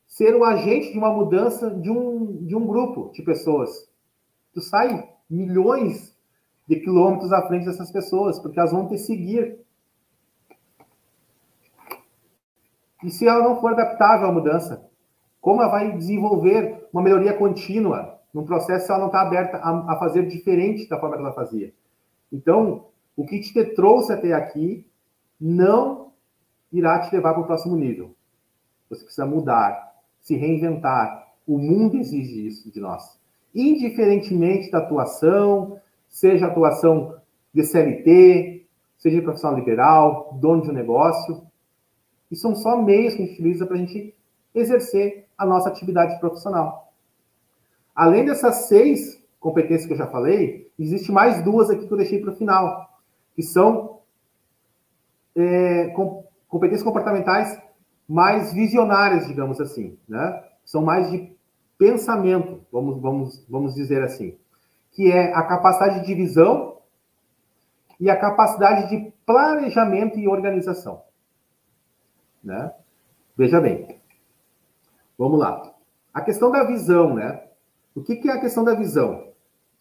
ser 0.08 0.36
o 0.36 0.44
agente 0.44 0.92
de 0.92 0.98
uma 0.98 1.12
mudança 1.12 1.72
de 1.72 1.90
um, 1.90 2.46
de 2.46 2.56
um 2.56 2.66
grupo 2.66 3.12
de 3.14 3.24
pessoas. 3.24 3.90
Tu 4.54 4.62
sai 4.62 5.10
milhões 5.30 6.16
de 6.68 6.76
quilômetros 6.78 7.34
à 7.34 7.42
frente 7.48 7.66
dessas 7.66 7.92
pessoas, 7.92 8.40
porque 8.40 8.60
elas 8.60 8.72
vão 8.72 8.88
te 8.88 8.98
seguir. 8.98 9.60
E 13.04 13.10
se 13.10 13.28
ela 13.28 13.44
não 13.44 13.60
for 13.60 13.74
adaptável 13.74 14.28
à 14.28 14.32
mudança, 14.32 14.88
como 15.42 15.62
ela 15.62 15.72
vai 15.72 15.98
desenvolver 15.98 16.88
uma 16.94 17.02
melhoria 17.02 17.34
contínua 17.34 18.20
num 18.34 18.46
processo 18.46 18.86
se 18.86 18.92
ela 18.92 19.02
não 19.02 19.08
está 19.08 19.22
aberta 19.22 19.58
a, 19.58 19.94
a 19.94 20.00
fazer 20.00 20.28
diferente 20.28 20.88
da 20.88 21.00
forma 21.00 21.18
que 21.18 21.22
ela 21.22 21.34
fazia? 21.34 21.74
Então, 22.34 22.88
o 23.16 23.26
que 23.26 23.40
te 23.40 23.64
trouxe 23.76 24.12
até 24.12 24.34
aqui 24.34 24.84
não 25.40 26.12
irá 26.72 27.00
te 27.00 27.16
levar 27.16 27.34
para 27.34 27.44
o 27.44 27.46
próximo 27.46 27.76
nível. 27.76 28.16
Você 28.90 29.04
precisa 29.04 29.26
mudar, 29.26 29.94
se 30.20 30.36
reinventar. 30.36 31.32
O 31.46 31.60
mundo 31.60 31.96
exige 31.96 32.48
isso 32.48 32.72
de 32.72 32.80
nós. 32.80 33.20
Indiferentemente 33.54 34.72
da 34.72 34.80
atuação, 34.80 35.80
seja 36.10 36.48
atuação 36.48 37.16
de 37.54 37.64
CLT, 37.64 38.66
seja 38.98 39.22
profissional 39.22 39.60
liberal, 39.60 40.38
dono 40.42 40.64
de 40.64 40.72
um 40.72 40.74
negócio. 40.74 41.46
E 42.32 42.36
são 42.36 42.56
só 42.56 42.82
meios 42.82 43.14
que 43.14 43.22
a 43.22 43.26
gente 43.26 43.34
utiliza 43.36 43.68
para 43.68 43.76
a 43.76 43.80
gente 43.80 44.16
exercer 44.56 45.28
a 45.38 45.46
nossa 45.46 45.70
atividade 45.70 46.20
profissional. 46.20 46.92
Além 47.94 48.26
dessas 48.26 48.68
seis 48.68 49.24
competências 49.40 49.86
que 49.86 49.94
eu 49.94 49.98
já 49.98 50.08
falei, 50.08 50.63
existe 50.78 51.12
mais 51.12 51.44
duas 51.44 51.70
aqui 51.70 51.88
que 51.88 51.94
eu 51.94 51.98
deixei 51.98 52.20
para 52.20 52.32
o 52.32 52.36
final, 52.36 52.90
que 53.36 53.44
são 53.44 54.00
é, 55.36 55.88
com, 55.90 56.26
competências 56.48 56.84
comportamentais 56.84 57.62
mais 58.08 58.54
visionárias, 58.54 59.28
digamos 59.28 59.60
assim, 59.60 59.98
né? 60.08 60.44
São 60.66 60.82
mais 60.82 61.10
de 61.10 61.36
pensamento, 61.78 62.66
vamos, 62.72 63.02
vamos, 63.02 63.46
vamos 63.50 63.76
dizer 63.76 64.04
assim. 64.04 64.38
que 64.94 65.12
é 65.12 65.34
a 65.34 65.44
capacidade 65.44 66.06
de 66.06 66.14
visão 66.14 66.78
e 68.00 68.10
a 68.10 68.16
capacidade 68.16 68.90
de 68.90 69.12
planejamento 69.26 70.20
e 70.20 70.28
organização. 70.28 71.02
Né? 72.44 72.72
Veja 73.36 73.60
bem. 73.60 74.00
Vamos 75.18 75.40
lá. 75.40 75.74
A 76.14 76.22
questão 76.22 76.52
da 76.52 76.64
visão, 76.64 77.16
né? 77.16 77.44
O 77.96 78.04
que, 78.04 78.16
que 78.16 78.30
é 78.30 78.34
a 78.34 78.40
questão 78.40 78.64
da 78.64 78.76
visão? 78.76 79.33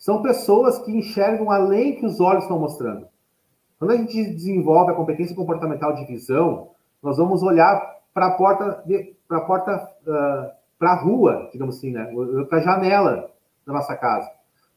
São 0.03 0.21
pessoas 0.21 0.81
que 0.81 0.91
enxergam 0.91 1.49
além 1.49 1.95
que 1.95 2.05
os 2.05 2.19
olhos 2.19 2.43
estão 2.43 2.59
mostrando. 2.59 3.07
Quando 3.79 3.93
a 3.93 3.97
gente 3.97 4.33
desenvolve 4.33 4.91
a 4.91 4.97
competência 4.97 5.37
comportamental 5.37 5.95
de 5.95 6.05
visão, 6.05 6.71
nós 7.01 7.19
vamos 7.19 7.41
olhar 7.41 7.81
para 8.13 8.27
a 8.27 8.31
porta, 8.33 8.85
para 9.29 9.39
a 9.39 9.41
porta, 9.43 9.77
uh, 9.77 10.51
para 10.77 10.91
a 10.91 11.01
rua, 11.01 11.49
digamos 11.53 11.77
assim, 11.77 11.93
né? 11.93 12.13
Para 12.49 12.59
a 12.59 12.63
janela 12.63 13.31
da 13.65 13.73
nossa 13.73 13.97
casa. 13.97 14.29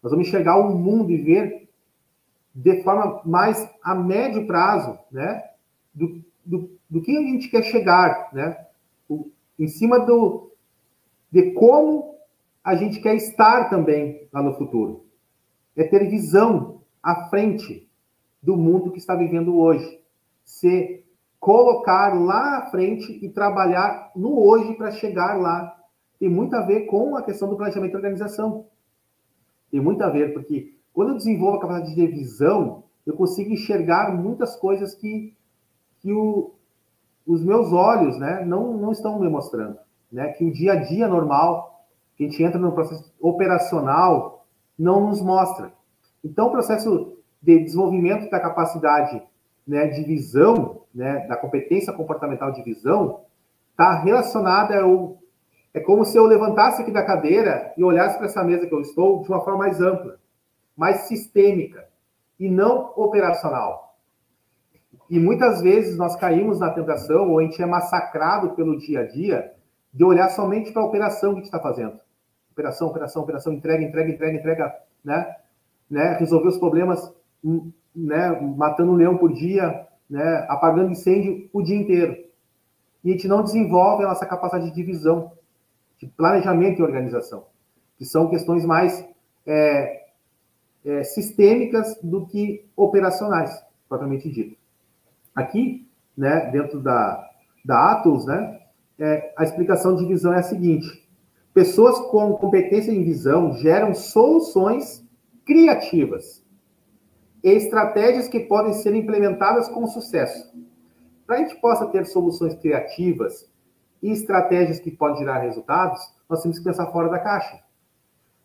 Nós 0.04 0.12
vamos 0.12 0.28
enxergar 0.28 0.58
o 0.58 0.78
mundo 0.78 1.10
e 1.10 1.18
ver 1.18 1.70
de 2.54 2.84
forma 2.84 3.20
mais 3.26 3.68
a 3.82 3.96
médio 3.96 4.46
prazo, 4.46 4.96
né? 5.12 5.44
Do, 5.92 6.24
do, 6.46 6.70
do 6.88 7.02
que 7.02 7.18
a 7.18 7.22
gente 7.22 7.50
quer 7.50 7.64
chegar, 7.64 8.30
né? 8.32 8.64
O, 9.10 9.32
em 9.58 9.68
cima 9.68 10.02
do 10.02 10.52
de 11.32 11.50
como 11.54 12.14
a 12.64 12.76
gente 12.76 13.02
quer 13.02 13.16
estar 13.16 13.72
também 13.72 14.28
lá 14.32 14.44
no 14.44 14.54
futuro. 14.54 15.04
É 15.76 15.84
ter 15.84 16.10
visão 16.10 16.82
à 17.02 17.30
frente 17.30 17.90
do 18.42 18.56
mundo 18.56 18.92
que 18.92 19.00
está 19.00 19.16
vivendo 19.16 19.58
hoje. 19.58 20.00
Se 20.44 21.04
colocar 21.46 22.20
lá 22.20 22.58
à 22.58 22.72
frente 22.72 23.24
e 23.24 23.30
trabalhar 23.30 24.12
no 24.16 24.40
hoje 24.40 24.74
para 24.74 24.90
chegar 24.90 25.40
lá. 25.40 25.78
Tem 26.20 26.28
muito 26.28 26.56
a 26.56 26.62
ver 26.62 26.88
com 26.88 27.16
a 27.16 27.22
questão 27.22 27.48
do 27.48 27.56
planejamento 27.56 27.94
e 27.94 27.96
organização. 27.96 28.66
Tem 29.70 29.80
muito 29.80 30.04
a 30.04 30.10
ver, 30.10 30.34
porque 30.34 30.74
quando 30.92 31.10
eu 31.10 31.18
desenvolvo 31.18 31.58
a 31.58 31.62
capacidade 31.62 31.94
de 31.94 32.08
visão, 32.08 32.84
eu 33.06 33.16
consigo 33.16 33.52
enxergar 33.52 34.12
muitas 34.12 34.56
coisas 34.56 34.96
que, 34.96 35.36
que 36.00 36.12
o, 36.12 36.56
os 37.28 37.44
meus 37.44 37.72
olhos 37.72 38.18
né, 38.18 38.44
não, 38.44 38.76
não 38.76 38.92
estão 38.92 39.20
me 39.20 39.30
mostrando. 39.30 39.78
Né? 40.12 40.30
Que 40.30 40.46
o 40.46 40.52
dia 40.52 40.74
a 40.74 40.76
dia 40.78 41.08
normal, 41.08 41.86
que 42.18 42.26
a 42.26 42.28
gente 42.28 42.42
entra 42.42 42.58
no 42.58 42.72
processo 42.72 43.14
operacional, 43.22 44.35
não 44.78 45.08
nos 45.08 45.22
mostra. 45.22 45.72
Então, 46.24 46.48
o 46.48 46.52
processo 46.52 47.18
de 47.42 47.60
desenvolvimento 47.64 48.30
da 48.30 48.40
capacidade 48.40 49.22
né, 49.68 49.88
de 49.88 50.04
visão, 50.04 50.82
né, 50.94 51.26
da 51.28 51.36
competência 51.36 51.94
comportamental 51.94 52.52
de 52.52 52.64
visão, 52.64 53.22
está 53.72 54.02
relacionada 54.02 54.82
ao. 54.82 55.18
É 55.74 55.80
como 55.80 56.06
se 56.06 56.18
eu 56.18 56.26
levantasse 56.26 56.82
aqui 56.82 56.92
da 56.92 57.04
cadeira 57.04 57.74
e 57.78 57.84
olhasse 57.84 58.18
para 58.18 58.28
essa 58.28 58.44
mesa 58.44 58.66
que 58.66 58.74
eu 58.74 58.80
estou 58.80 59.22
de 59.22 59.30
uma 59.30 59.42
forma 59.42 59.60
mais 59.60 59.82
ampla, 59.82 60.18
mais 60.76 61.08
sistêmica 61.08 61.86
e 62.40 62.50
não 62.50 62.94
operacional. 62.96 63.98
E 65.10 65.20
muitas 65.20 65.62
vezes 65.62 65.98
nós 65.98 66.16
caímos 66.16 66.60
na 66.60 66.72
tentação, 66.72 67.30
ou 67.30 67.40
a 67.40 67.44
gente 67.44 67.62
é 67.62 67.66
massacrado 67.66 68.52
pelo 68.52 68.78
dia 68.78 69.02
a 69.02 69.08
dia, 69.08 69.54
de 69.94 70.04
olhar 70.04 70.30
somente 70.30 70.72
para 70.72 70.82
a 70.82 70.86
operação 70.86 71.32
que 71.32 71.40
a 71.40 71.44
gente 71.44 71.54
está 71.54 71.60
fazendo. 71.60 72.00
Operação, 72.56 72.88
operação, 72.88 73.22
operação, 73.22 73.54
entrega, 73.54 73.84
entrega, 73.84 74.10
entrega, 74.10 74.38
entrega, 74.38 74.76
né? 75.04 75.36
né? 75.90 76.18
Resolver 76.18 76.48
os 76.48 76.58
problemas 76.58 77.14
né, 77.96 78.40
matando 78.58 78.92
um 78.92 78.96
leão 78.96 79.18
por 79.18 79.32
dia, 79.32 79.88
né, 80.10 80.46
apagando 80.50 80.92
incêndio 80.92 81.50
o 81.54 81.62
dia 81.62 81.78
inteiro. 81.78 82.26
E 83.04 83.10
a 83.10 83.12
gente 83.12 83.28
não 83.28 83.44
desenvolve 83.44 84.04
a 84.04 84.08
nossa 84.08 84.26
capacidade 84.26 84.74
de 84.74 84.84
visão, 84.84 85.32
de 85.98 86.08
planejamento 86.08 86.80
e 86.80 86.84
organização, 86.84 87.46
que 87.98 88.06
são 88.06 88.30
questões 88.30 88.66
mais 88.66 89.08
é, 89.46 90.06
é, 90.84 91.04
sistêmicas 91.04 91.98
do 92.02 92.26
que 92.26 92.66
operacionais, 92.76 93.64
propriamente 93.88 94.30
dito. 94.30 94.58
Aqui, 95.34 95.88
né, 96.18 96.50
dentro 96.52 96.80
da, 96.82 97.30
da 97.64 97.92
Atos, 97.92 98.26
né, 98.26 98.60
é, 98.98 99.34
a 99.38 99.44
explicação 99.44 99.96
de 99.96 100.06
visão 100.06 100.34
é 100.34 100.40
a 100.40 100.44
seguinte: 100.44 101.05
pessoas 101.56 101.98
com 102.12 102.34
competência 102.34 102.92
em 102.92 103.02
visão 103.02 103.54
geram 103.54 103.94
soluções 103.94 105.02
criativas 105.46 106.46
e 107.42 107.50
estratégias 107.50 108.28
que 108.28 108.42
podem 108.42 108.74
ser 108.74 108.94
implementadas 108.94 109.70
com 109.70 109.88
sucesso. 109.88 110.54
Para 111.26 111.38
a 111.38 111.40
gente 111.40 111.56
possa 111.62 111.88
ter 111.88 112.06
soluções 112.06 112.56
criativas 112.56 113.50
e 114.04 114.12
estratégias 114.12 114.82
que 114.82 114.92
podem 114.92 115.20
gerar 115.20 115.40
resultados, 115.40 116.02
nós 116.30 116.42
temos 116.42 116.58
que 116.58 116.66
pensar 116.66 116.88
fora 116.88 117.08
da 117.08 117.20
caixa. 117.20 117.64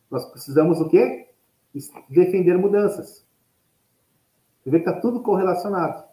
Nós 0.08 0.24
precisamos 0.26 0.80
o 0.80 0.88
quê? 0.88 1.30
Defender 2.08 2.56
mudanças. 2.56 3.26
Você 4.62 4.70
vê 4.70 4.78
que 4.78 4.88
está 4.88 5.00
tudo 5.00 5.20
correlacionado. 5.20 6.04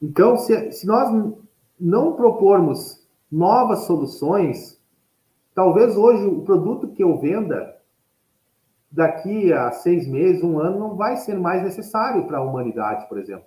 Então, 0.00 0.36
se, 0.36 0.72
se 0.72 0.86
nós 0.86 1.08
não 1.80 2.12
propormos 2.16 3.08
novas 3.30 3.84
soluções, 3.84 4.81
talvez 5.54 5.96
hoje 5.96 6.24
o 6.26 6.42
produto 6.42 6.88
que 6.88 7.02
eu 7.02 7.18
venda 7.18 7.76
daqui 8.90 9.52
a 9.52 9.70
seis 9.70 10.06
meses, 10.06 10.42
um 10.42 10.58
ano, 10.58 10.78
não 10.78 10.96
vai 10.96 11.16
ser 11.16 11.38
mais 11.38 11.62
necessário 11.62 12.26
para 12.26 12.38
a 12.38 12.42
humanidade, 12.42 13.08
por 13.08 13.18
exemplo. 13.18 13.46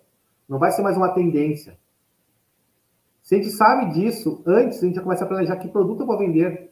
Não 0.49 0.57
vai 0.57 0.71
ser 0.71 0.81
mais 0.81 0.97
uma 0.97 1.13
tendência. 1.13 1.77
Se 3.21 3.35
a 3.35 3.37
gente 3.37 3.51
sabe 3.51 3.93
disso, 3.93 4.43
antes 4.45 4.81
a 4.81 4.85
gente 4.85 4.95
já 4.95 5.01
começa 5.01 5.23
a 5.23 5.27
planejar 5.27 5.57
que 5.57 5.67
produto 5.67 6.01
eu 6.01 6.05
vou 6.05 6.17
vender. 6.17 6.71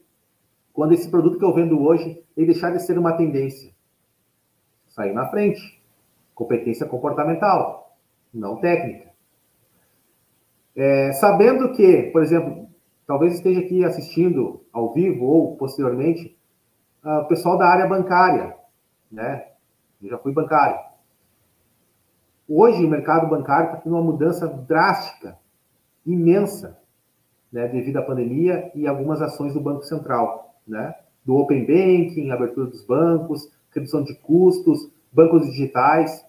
Quando 0.71 0.93
esse 0.93 1.09
produto 1.09 1.37
que 1.37 1.45
eu 1.45 1.53
vendo 1.53 1.81
hoje, 1.81 2.23
ele 2.35 2.47
deixar 2.47 2.71
de 2.71 2.79
ser 2.79 2.97
uma 2.97 3.13
tendência. 3.13 3.71
Sair 4.87 5.13
na 5.13 5.27
frente. 5.29 5.81
Competência 6.33 6.87
comportamental, 6.87 7.95
não 8.33 8.57
técnica. 8.57 9.11
É, 10.75 11.11
sabendo 11.13 11.71
que, 11.73 12.09
por 12.11 12.23
exemplo, 12.23 12.62
talvez 13.05 13.35
esteja 13.35 13.59
aqui 13.59 13.83
assistindo 13.83 14.63
ao 14.71 14.93
vivo 14.93 15.25
ou 15.25 15.55
posteriormente, 15.57 16.37
uh, 17.03 17.19
o 17.19 17.27
pessoal 17.27 17.57
da 17.57 17.67
área 17.67 17.87
bancária 17.87 18.55
né? 19.13 19.45
Eu 20.01 20.09
já 20.09 20.17
fui 20.17 20.33
bancário. 20.33 20.77
Hoje 22.49 22.83
o 22.83 22.89
mercado 22.89 23.29
bancário 23.29 23.67
está 23.67 23.77
tendo 23.77 23.95
uma 23.95 24.01
mudança 24.01 24.47
drástica, 24.47 25.37
imensa, 26.05 26.77
né, 27.51 27.67
devido 27.67 27.97
à 27.97 28.01
pandemia 28.01 28.71
e 28.75 28.87
algumas 28.87 29.21
ações 29.21 29.53
do 29.53 29.61
Banco 29.61 29.83
Central, 29.83 30.55
né? 30.67 30.95
Do 31.23 31.35
Open 31.35 31.61
Banking, 31.61 32.31
abertura 32.31 32.67
dos 32.67 32.83
bancos, 32.83 33.49
redução 33.71 34.03
de 34.03 34.15
custos, 34.15 34.91
bancos 35.11 35.45
digitais. 35.45 36.25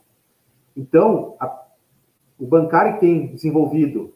Então, 0.76 1.34
a, 1.40 1.64
o 2.38 2.46
bancário 2.46 3.00
tem 3.00 3.28
desenvolvido 3.28 4.14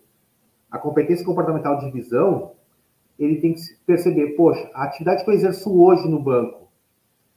a 0.71 0.79
competência 0.79 1.25
comportamental 1.25 1.79
de 1.79 1.91
visão, 1.91 2.53
ele 3.19 3.41
tem 3.41 3.55
que 3.55 3.61
perceber, 3.87 4.37
poxa, 4.37 4.71
a 4.75 4.85
atividade 4.85 5.25
que 5.25 5.31
eu 5.31 5.35
exerço 5.35 5.81
hoje 5.81 6.09
no 6.09 6.23
banco, 6.23 6.69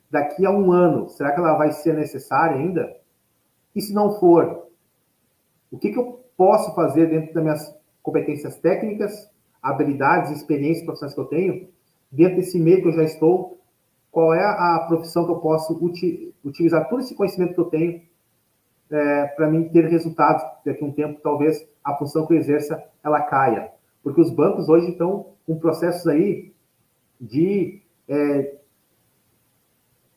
daqui 0.09 0.45
a 0.45 0.51
um 0.51 0.71
ano, 0.71 1.09
será 1.09 1.31
que 1.31 1.39
ela 1.39 1.57
vai 1.57 1.71
ser 1.71 1.95
necessária 1.95 2.57
ainda? 2.57 2.95
E 3.75 3.81
se 3.81 3.93
não 3.93 4.19
for, 4.19 4.67
o 5.71 5.77
que, 5.77 5.91
que 5.91 5.97
eu 5.97 6.23
posso 6.35 6.75
fazer 6.75 7.07
dentro 7.07 7.33
das 7.33 7.43
minhas 7.43 7.75
competências 8.03 8.57
técnicas, 8.57 9.29
habilidades, 9.61 10.31
experiências 10.31 10.83
profissionais 10.83 11.13
que 11.13 11.21
eu 11.21 11.25
tenho, 11.25 11.69
dentro 12.11 12.35
desse 12.35 12.59
meio 12.59 12.81
que 12.81 12.89
eu 12.89 12.93
já 12.93 13.03
estou, 13.03 13.59
qual 14.11 14.33
é 14.33 14.43
a 14.43 14.85
profissão 14.87 15.25
que 15.25 15.31
eu 15.31 15.39
posso 15.39 15.73
uti 15.83 16.33
utilizar 16.43 16.89
todo 16.89 16.99
esse 16.99 17.15
conhecimento 17.15 17.53
que 17.53 17.61
eu 17.61 17.65
tenho 17.65 18.01
é, 18.91 19.27
para 19.27 19.49
mim 19.49 19.69
ter 19.69 19.85
resultados 19.87 20.43
daqui 20.65 20.83
a 20.83 20.87
um 20.87 20.91
tempo, 20.91 21.19
talvez 21.21 21.67
a 21.83 21.95
função 21.95 22.27
que 22.27 22.33
eu 22.33 22.37
exerça 22.37 22.83
ela 23.03 23.21
caia. 23.21 23.71
Porque 24.03 24.21
os 24.21 24.31
bancos 24.31 24.67
hoje 24.67 24.91
estão 24.91 25.27
com 25.45 25.57
processos 25.57 26.07
aí 26.07 26.51
de 27.19 27.81
é, 28.07 28.55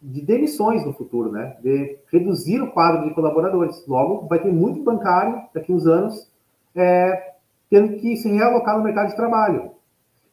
de 0.04 0.20
demissões 0.20 0.84
no 0.84 0.92
futuro, 0.92 1.32
né? 1.32 1.56
De 1.62 1.98
reduzir 2.12 2.60
o 2.60 2.70
quadro 2.72 3.08
de 3.08 3.14
colaboradores. 3.14 3.86
Logo, 3.86 4.26
vai 4.26 4.38
ter 4.38 4.52
muito 4.52 4.82
bancário 4.82 5.42
daqui 5.54 5.72
a 5.72 5.74
uns 5.74 5.86
anos 5.86 6.30
é, 6.74 7.34
tendo 7.70 7.96
que 7.96 8.14
se 8.16 8.30
realocar 8.30 8.76
no 8.76 8.84
mercado 8.84 9.08
de 9.08 9.16
trabalho. 9.16 9.72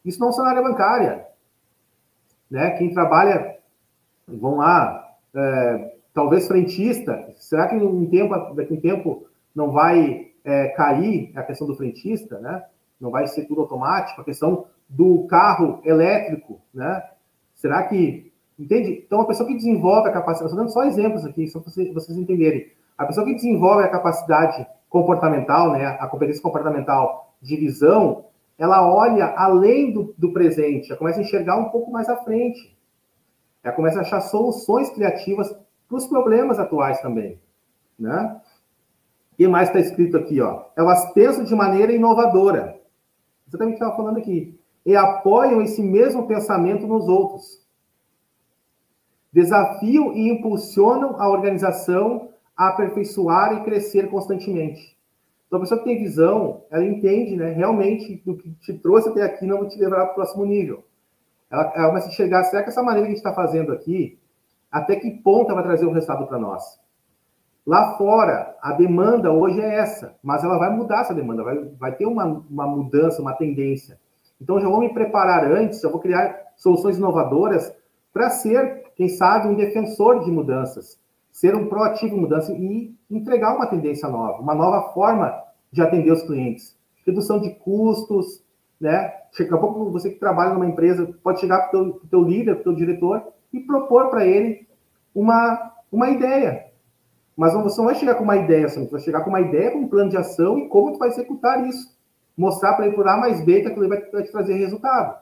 Isso 0.04 0.20
não 0.20 0.30
só 0.30 0.42
na 0.42 0.50
área 0.50 0.62
bancária. 0.62 1.26
Né? 2.50 2.70
Quem 2.72 2.92
trabalha, 2.92 3.56
vão 4.28 4.56
lá, 4.56 5.16
é, 5.34 5.91
talvez 6.12 6.46
frentista, 6.46 7.32
será 7.36 7.68
que 7.68 7.76
um 7.76 8.06
tempo, 8.08 8.54
daqui 8.54 8.74
a 8.74 8.76
um 8.76 8.80
tempo 8.80 9.26
não 9.54 9.70
vai 9.70 10.30
é, 10.44 10.68
cair 10.68 11.32
a 11.34 11.42
questão 11.42 11.66
do 11.66 11.76
frentista, 11.76 12.38
né? 12.38 12.64
Não 13.00 13.10
vai 13.10 13.26
ser 13.26 13.46
tudo 13.46 13.62
automático, 13.62 14.20
a 14.20 14.24
questão 14.24 14.66
do 14.88 15.26
carro 15.26 15.80
elétrico, 15.84 16.60
né? 16.72 17.02
Será 17.54 17.82
que 17.84 18.32
Entende? 18.58 19.02
Então, 19.04 19.20
a 19.20 19.26
pessoa 19.26 19.46
que 19.48 19.56
desenvolve 19.56 20.08
a 20.08 20.12
capacidade, 20.12 20.50
estou 20.50 20.64
dando 20.64 20.72
só 20.72 20.84
exemplos 20.84 21.24
aqui, 21.24 21.48
só 21.48 21.58
para 21.58 21.70
vocês, 21.70 21.92
vocês 21.92 22.16
entenderem. 22.16 22.70
A 22.96 23.06
pessoa 23.06 23.26
que 23.26 23.34
desenvolve 23.34 23.82
a 23.82 23.88
capacidade 23.88 24.64
comportamental, 24.88 25.72
né, 25.72 25.86
a 25.98 26.06
competência 26.06 26.42
comportamental 26.42 27.34
de 27.40 27.56
visão, 27.56 28.26
ela 28.56 28.86
olha 28.88 29.34
além 29.36 29.92
do, 29.92 30.14
do 30.16 30.32
presente, 30.32 30.90
ela 30.90 30.98
começa 30.98 31.18
a 31.18 31.22
enxergar 31.22 31.56
um 31.56 31.70
pouco 31.70 31.90
mais 31.90 32.08
à 32.08 32.16
frente. 32.18 32.76
Ela 33.64 33.74
começa 33.74 33.98
a 33.98 34.02
achar 34.02 34.20
soluções 34.20 34.90
criativas 34.90 35.52
para 35.92 35.98
os 35.98 36.06
problemas 36.06 36.58
atuais 36.58 37.02
também, 37.02 37.38
né? 37.98 38.40
O 39.32 39.36
que 39.36 39.46
mais 39.46 39.68
está 39.68 39.78
escrito 39.78 40.16
aqui, 40.16 40.40
ó? 40.40 40.64
Elas 40.74 41.12
pensam 41.12 41.44
de 41.44 41.54
maneira 41.54 41.92
inovadora. 41.92 42.80
Exatamente 43.46 43.74
o 43.74 43.76
que 43.76 43.84
eu 43.84 43.88
estava 43.88 43.96
falando 43.96 44.18
aqui. 44.18 44.58
E 44.86 44.96
apoiam 44.96 45.60
esse 45.60 45.82
mesmo 45.82 46.26
pensamento 46.26 46.86
nos 46.86 47.08
outros. 47.08 47.62
Desafiam 49.30 50.14
e 50.14 50.30
impulsionam 50.30 51.20
a 51.20 51.28
organização 51.28 52.30
a 52.56 52.68
aperfeiçoar 52.68 53.54
e 53.54 53.64
crescer 53.64 54.08
constantemente. 54.08 54.96
Então, 55.46 55.58
a 55.58 55.60
pessoa 55.60 55.78
que 55.78 55.84
tem 55.84 56.02
visão, 56.02 56.64
ela 56.70 56.84
entende, 56.84 57.36
né, 57.36 57.50
realmente, 57.50 58.22
do 58.24 58.36
que 58.36 58.50
te 58.52 58.72
trouxe 58.72 59.10
até 59.10 59.22
aqui 59.22 59.44
não 59.44 59.60
vai 59.60 59.68
te 59.68 59.78
levar 59.78 60.04
para 60.04 60.12
o 60.12 60.14
próximo 60.14 60.46
nível. 60.46 60.84
Ela, 61.50 61.72
ela 61.74 61.88
começa 61.88 62.06
a 62.06 62.10
enxergar, 62.10 62.44
será 62.44 62.62
que 62.62 62.70
essa 62.70 62.82
maneira 62.82 63.06
que 63.06 63.12
a 63.12 63.14
gente 63.14 63.24
está 63.24 63.34
fazendo 63.34 63.72
aqui, 63.72 64.18
até 64.72 64.96
que 64.96 65.10
ponto 65.10 65.54
vai 65.54 65.62
trazer 65.62 65.86
um 65.86 65.92
resultado 65.92 66.26
para 66.26 66.38
nós? 66.38 66.80
Lá 67.64 67.96
fora, 67.96 68.56
a 68.60 68.72
demanda 68.72 69.30
hoje 69.30 69.60
é 69.60 69.78
essa, 69.78 70.16
mas 70.22 70.42
ela 70.42 70.58
vai 70.58 70.74
mudar 70.74 71.02
essa 71.02 71.14
demanda, 71.14 71.44
vai, 71.44 71.58
vai 71.78 71.92
ter 71.94 72.06
uma, 72.06 72.24
uma 72.24 72.66
mudança, 72.66 73.22
uma 73.22 73.34
tendência. 73.34 74.00
Então, 74.40 74.58
já 74.58 74.68
vou 74.68 74.80
me 74.80 74.92
preparar 74.92 75.44
antes, 75.44 75.80
já 75.80 75.88
vou 75.88 76.00
criar 76.00 76.34
soluções 76.56 76.98
inovadoras 76.98 77.72
para 78.12 78.30
ser, 78.30 78.82
quem 78.96 79.08
sabe, 79.08 79.46
um 79.46 79.54
defensor 79.54 80.24
de 80.24 80.30
mudanças, 80.32 80.98
ser 81.30 81.54
um 81.54 81.68
proativo 81.68 82.16
em 82.16 82.20
mudança 82.20 82.52
e 82.52 82.92
entregar 83.08 83.54
uma 83.54 83.66
tendência 83.66 84.08
nova, 84.08 84.42
uma 84.42 84.54
nova 84.54 84.92
forma 84.92 85.32
de 85.70 85.80
atender 85.80 86.10
os 86.10 86.22
clientes. 86.22 86.76
Redução 87.06 87.40
de 87.40 87.50
custos, 87.50 88.42
né? 88.80 89.12
Daqui 89.38 89.54
a 89.54 89.56
pouco 89.56 89.90
você 89.90 90.10
que 90.10 90.18
trabalha 90.18 90.52
numa 90.52 90.66
empresa 90.66 91.14
pode 91.22 91.40
chegar 91.40 91.68
para 91.68 91.80
o 91.80 91.92
teu, 92.10 92.22
líder, 92.22 92.56
para 92.56 92.60
o 92.60 92.64
teu 92.64 92.74
diretor 92.74 93.32
e 93.52 93.60
propor 93.60 94.08
para 94.10 94.26
ele 94.26 94.66
uma, 95.14 95.72
uma 95.90 96.10
ideia. 96.10 96.66
Mas 97.36 97.54
você 97.54 97.78
não 97.78 97.86
vai 97.86 97.94
chegar 97.94 98.14
com 98.14 98.24
uma 98.24 98.36
ideia, 98.36 98.68
você 98.68 98.84
vai 98.86 99.00
chegar 99.00 99.22
com 99.22 99.30
uma 99.30 99.40
ideia, 99.40 99.70
com 99.70 99.78
um 99.78 99.88
plano 99.88 100.10
de 100.10 100.16
ação 100.16 100.58
e 100.58 100.68
como 100.68 100.92
tu 100.92 100.98
vai 100.98 101.08
executar 101.08 101.66
isso. 101.66 101.96
Mostrar 102.36 102.74
para 102.74 102.86
ele 102.86 102.94
por 102.94 103.06
A 103.06 103.16
mais 103.16 103.44
B 103.44 103.60
que 103.60 103.68
aquilo 103.68 103.88
vai, 103.88 104.00
te 104.00 104.32
trazer 104.32 104.54
resultado 104.54 105.20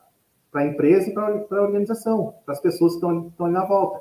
para 0.51 0.63
a 0.63 0.67
empresa 0.67 1.09
e 1.09 1.15
para 1.15 1.29
a 1.29 1.63
organização, 1.63 2.35
para 2.45 2.55
as 2.55 2.61
pessoas 2.61 2.93
que 2.93 2.99
estão, 2.99 3.29
estão 3.29 3.47
ali 3.47 3.55
na 3.55 3.65
volta. 3.65 4.01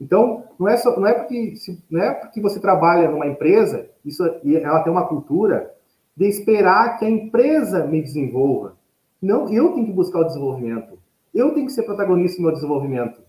Então, 0.00 0.44
não 0.58 0.68
é, 0.68 0.76
só, 0.76 0.98
não, 0.98 1.06
é 1.06 1.14
porque, 1.14 1.54
não 1.90 2.02
é 2.02 2.12
porque 2.12 2.40
você 2.40 2.58
trabalha 2.58 3.08
numa 3.08 3.26
empresa, 3.26 3.88
isso, 4.04 4.24
e 4.42 4.56
ela 4.56 4.82
tem 4.82 4.92
uma 4.92 5.06
cultura 5.06 5.72
de 6.16 6.26
esperar 6.26 6.98
que 6.98 7.04
a 7.04 7.10
empresa 7.10 7.86
me 7.86 8.02
desenvolva. 8.02 8.76
Não, 9.20 9.48
eu 9.52 9.72
tenho 9.72 9.86
que 9.86 9.92
buscar 9.92 10.20
o 10.20 10.24
desenvolvimento. 10.24 10.98
Eu 11.32 11.54
tenho 11.54 11.66
que 11.66 11.72
ser 11.72 11.84
protagonista 11.84 12.38
do 12.38 12.42
meu 12.42 12.52
desenvolvimento. 12.52 13.21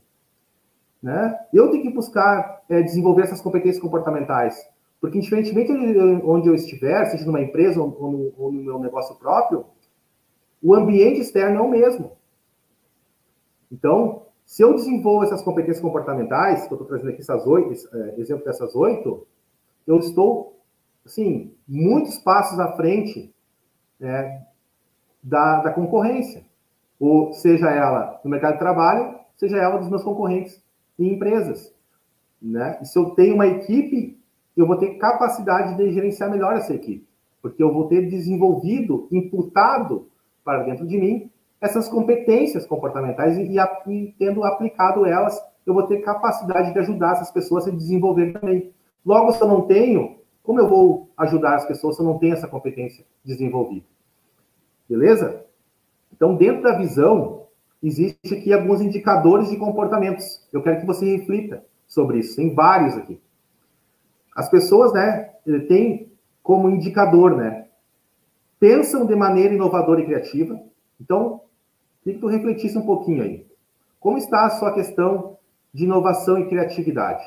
Né? 1.03 1.37
Eu 1.51 1.69
tenho 1.69 1.83
que 1.83 1.93
buscar 1.93 2.63
é, 2.69 2.81
desenvolver 2.81 3.23
essas 3.23 3.41
competências 3.41 3.81
comportamentais. 3.81 4.55
Porque, 5.01 5.17
indiferentemente 5.17 5.73
de 5.73 5.99
onde 6.23 6.47
eu 6.47 6.55
estiver, 6.55 7.05
seja 7.07 7.25
numa 7.25 7.41
empresa 7.41 7.81
ou 7.81 7.89
no, 7.89 8.33
ou 8.37 8.51
no 8.53 8.63
meu 8.63 8.79
negócio 8.79 9.13
próprio, 9.17 9.65
o 10.61 10.73
ambiente 10.73 11.19
externo 11.19 11.57
é 11.57 11.61
o 11.61 11.69
mesmo. 11.69 12.13
Então, 13.69 14.27
se 14.45 14.63
eu 14.63 14.73
desenvolvo 14.73 15.25
essas 15.25 15.41
competências 15.41 15.81
comportamentais, 15.81 16.65
que 16.67 16.73
eu 16.73 16.77
estou 16.77 16.87
trazendo 16.87 17.09
aqui 17.09 17.19
essas 17.19 17.45
oito, 17.45 17.73
é, 17.93 18.21
exemplo 18.21 18.45
dessas 18.45 18.73
oito, 18.73 19.27
eu 19.85 19.97
estou, 19.97 20.57
assim, 21.05 21.53
muitos 21.67 22.17
passos 22.17 22.57
à 22.61 22.71
frente 22.77 23.35
é, 23.99 24.39
da, 25.21 25.63
da 25.63 25.73
concorrência. 25.73 26.45
Ou 26.97 27.33
seja 27.33 27.69
ela 27.69 28.21
no 28.23 28.31
mercado 28.31 28.53
de 28.53 28.59
trabalho, 28.59 29.19
seja 29.35 29.57
ela 29.57 29.79
dos 29.79 29.89
meus 29.89 30.03
concorrentes 30.03 30.62
em 30.97 31.13
empresas. 31.13 31.73
Né? 32.41 32.79
E 32.81 32.85
se 32.85 32.97
eu 32.97 33.11
tenho 33.11 33.35
uma 33.35 33.47
equipe, 33.47 34.19
eu 34.55 34.67
vou 34.67 34.77
ter 34.77 34.97
capacidade 34.97 35.77
de 35.77 35.91
gerenciar 35.91 36.29
melhor 36.29 36.55
essa 36.55 36.73
equipe. 36.73 37.07
Porque 37.41 37.61
eu 37.61 37.73
vou 37.73 37.87
ter 37.87 38.09
desenvolvido, 38.09 39.07
imputado 39.11 40.07
para 40.43 40.63
dentro 40.63 40.85
de 40.85 40.97
mim 40.97 41.29
essas 41.59 41.87
competências 41.87 42.65
comportamentais 42.65 43.37
e, 43.37 43.57
e, 43.87 44.15
tendo 44.19 44.43
aplicado 44.43 45.05
elas, 45.05 45.41
eu 45.65 45.73
vou 45.73 45.87
ter 45.87 46.01
capacidade 46.01 46.73
de 46.73 46.79
ajudar 46.79 47.13
essas 47.13 47.31
pessoas 47.31 47.65
a 47.65 47.71
se 47.71 47.77
desenvolver 47.77 48.33
também. 48.33 48.73
Logo, 49.05 49.31
se 49.31 49.41
eu 49.41 49.47
não 49.47 49.61
tenho, 49.61 50.17
como 50.43 50.59
eu 50.59 50.67
vou 50.67 51.09
ajudar 51.17 51.55
as 51.55 51.65
pessoas 51.65 51.95
se 51.95 52.01
eu 52.01 52.05
não 52.05 52.19
tenho 52.19 52.33
essa 52.33 52.49
competência 52.49 53.05
desenvolvida? 53.23 53.85
Beleza? 54.89 55.45
Então, 56.11 56.35
dentro 56.35 56.63
da 56.63 56.77
visão, 56.77 57.42
existe 57.83 58.33
aqui 58.33 58.53
alguns 58.53 58.81
indicadores 58.81 59.49
de 59.49 59.57
comportamentos. 59.57 60.41
Eu 60.51 60.63
quero 60.63 60.79
que 60.79 60.85
você 60.85 61.17
reflita 61.17 61.63
sobre 61.87 62.19
isso. 62.19 62.35
Tem 62.35 62.53
vários 62.53 62.95
aqui. 62.95 63.19
As 64.35 64.49
pessoas, 64.49 64.93
né, 64.93 65.31
têm 65.67 66.11
como 66.41 66.69
indicador, 66.69 67.35
né, 67.35 67.67
pensam 68.59 69.05
de 69.05 69.15
maneira 69.15 69.53
inovadora 69.53 70.01
e 70.01 70.05
criativa. 70.05 70.59
Então, 70.99 71.41
Queria 72.03 72.19
que 72.19 72.21
tu 72.21 72.27
refletisse 72.27 72.77
um 72.77 72.85
pouquinho 72.85 73.23
aí. 73.23 73.47
Como 73.99 74.17
está 74.17 74.45
a 74.45 74.49
sua 74.49 74.73
questão 74.73 75.37
de 75.73 75.85
inovação 75.85 76.37
e 76.37 76.49
criatividade? 76.49 77.23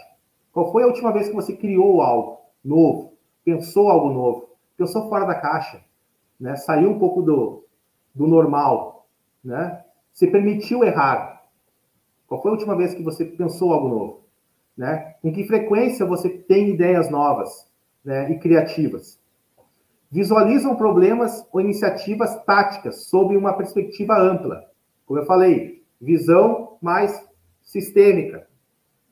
Qual 0.53 0.71
foi 0.71 0.83
a 0.83 0.87
última 0.87 1.13
vez 1.13 1.29
que 1.29 1.35
você 1.35 1.57
criou 1.57 2.03
algo 2.03 2.43
novo? 2.63 3.15
Pensou 3.43 3.89
algo 3.89 4.13
novo? 4.13 4.51
Pensou 4.77 5.09
fora 5.09 5.25
da 5.25 5.35
caixa? 5.35 5.83
Né? 6.39 6.57
Saiu 6.57 6.91
um 6.91 6.99
pouco 6.99 7.23
do, 7.23 7.65
do 8.15 8.27
normal? 8.27 9.09
Né? 9.43 9.83
Se 10.17 10.27
permitiu 10.27 10.83
errar? 10.83 11.45
Qual 12.27 12.43
foi 12.43 12.51
a 12.51 12.55
última 12.55 12.75
vez 12.75 12.93
que 12.93 13.05
você 13.05 13.25
pensou 13.25 13.73
algo 13.73 13.89
novo? 13.89 14.25
Né? 14.77 15.15
Com 15.23 15.33
que 15.33 15.47
frequência 15.47 16.05
você 16.05 16.29
tem 16.29 16.71
ideias 16.71 17.09
novas 17.09 17.71
né? 18.05 18.33
e 18.33 18.39
criativas? 18.41 19.21
visualizam 20.11 20.77
problemas 20.77 21.47
ou 21.53 21.61
iniciativas 21.61 22.43
táticas 22.45 23.05
sob 23.05 23.37
uma 23.37 23.53
perspectiva 23.53 24.19
ampla. 24.19 24.65
Como 25.05 25.21
eu 25.21 25.27
falei, 25.27 25.85
visão 26.01 26.79
mais 26.81 27.23
sistêmica, 27.63 28.47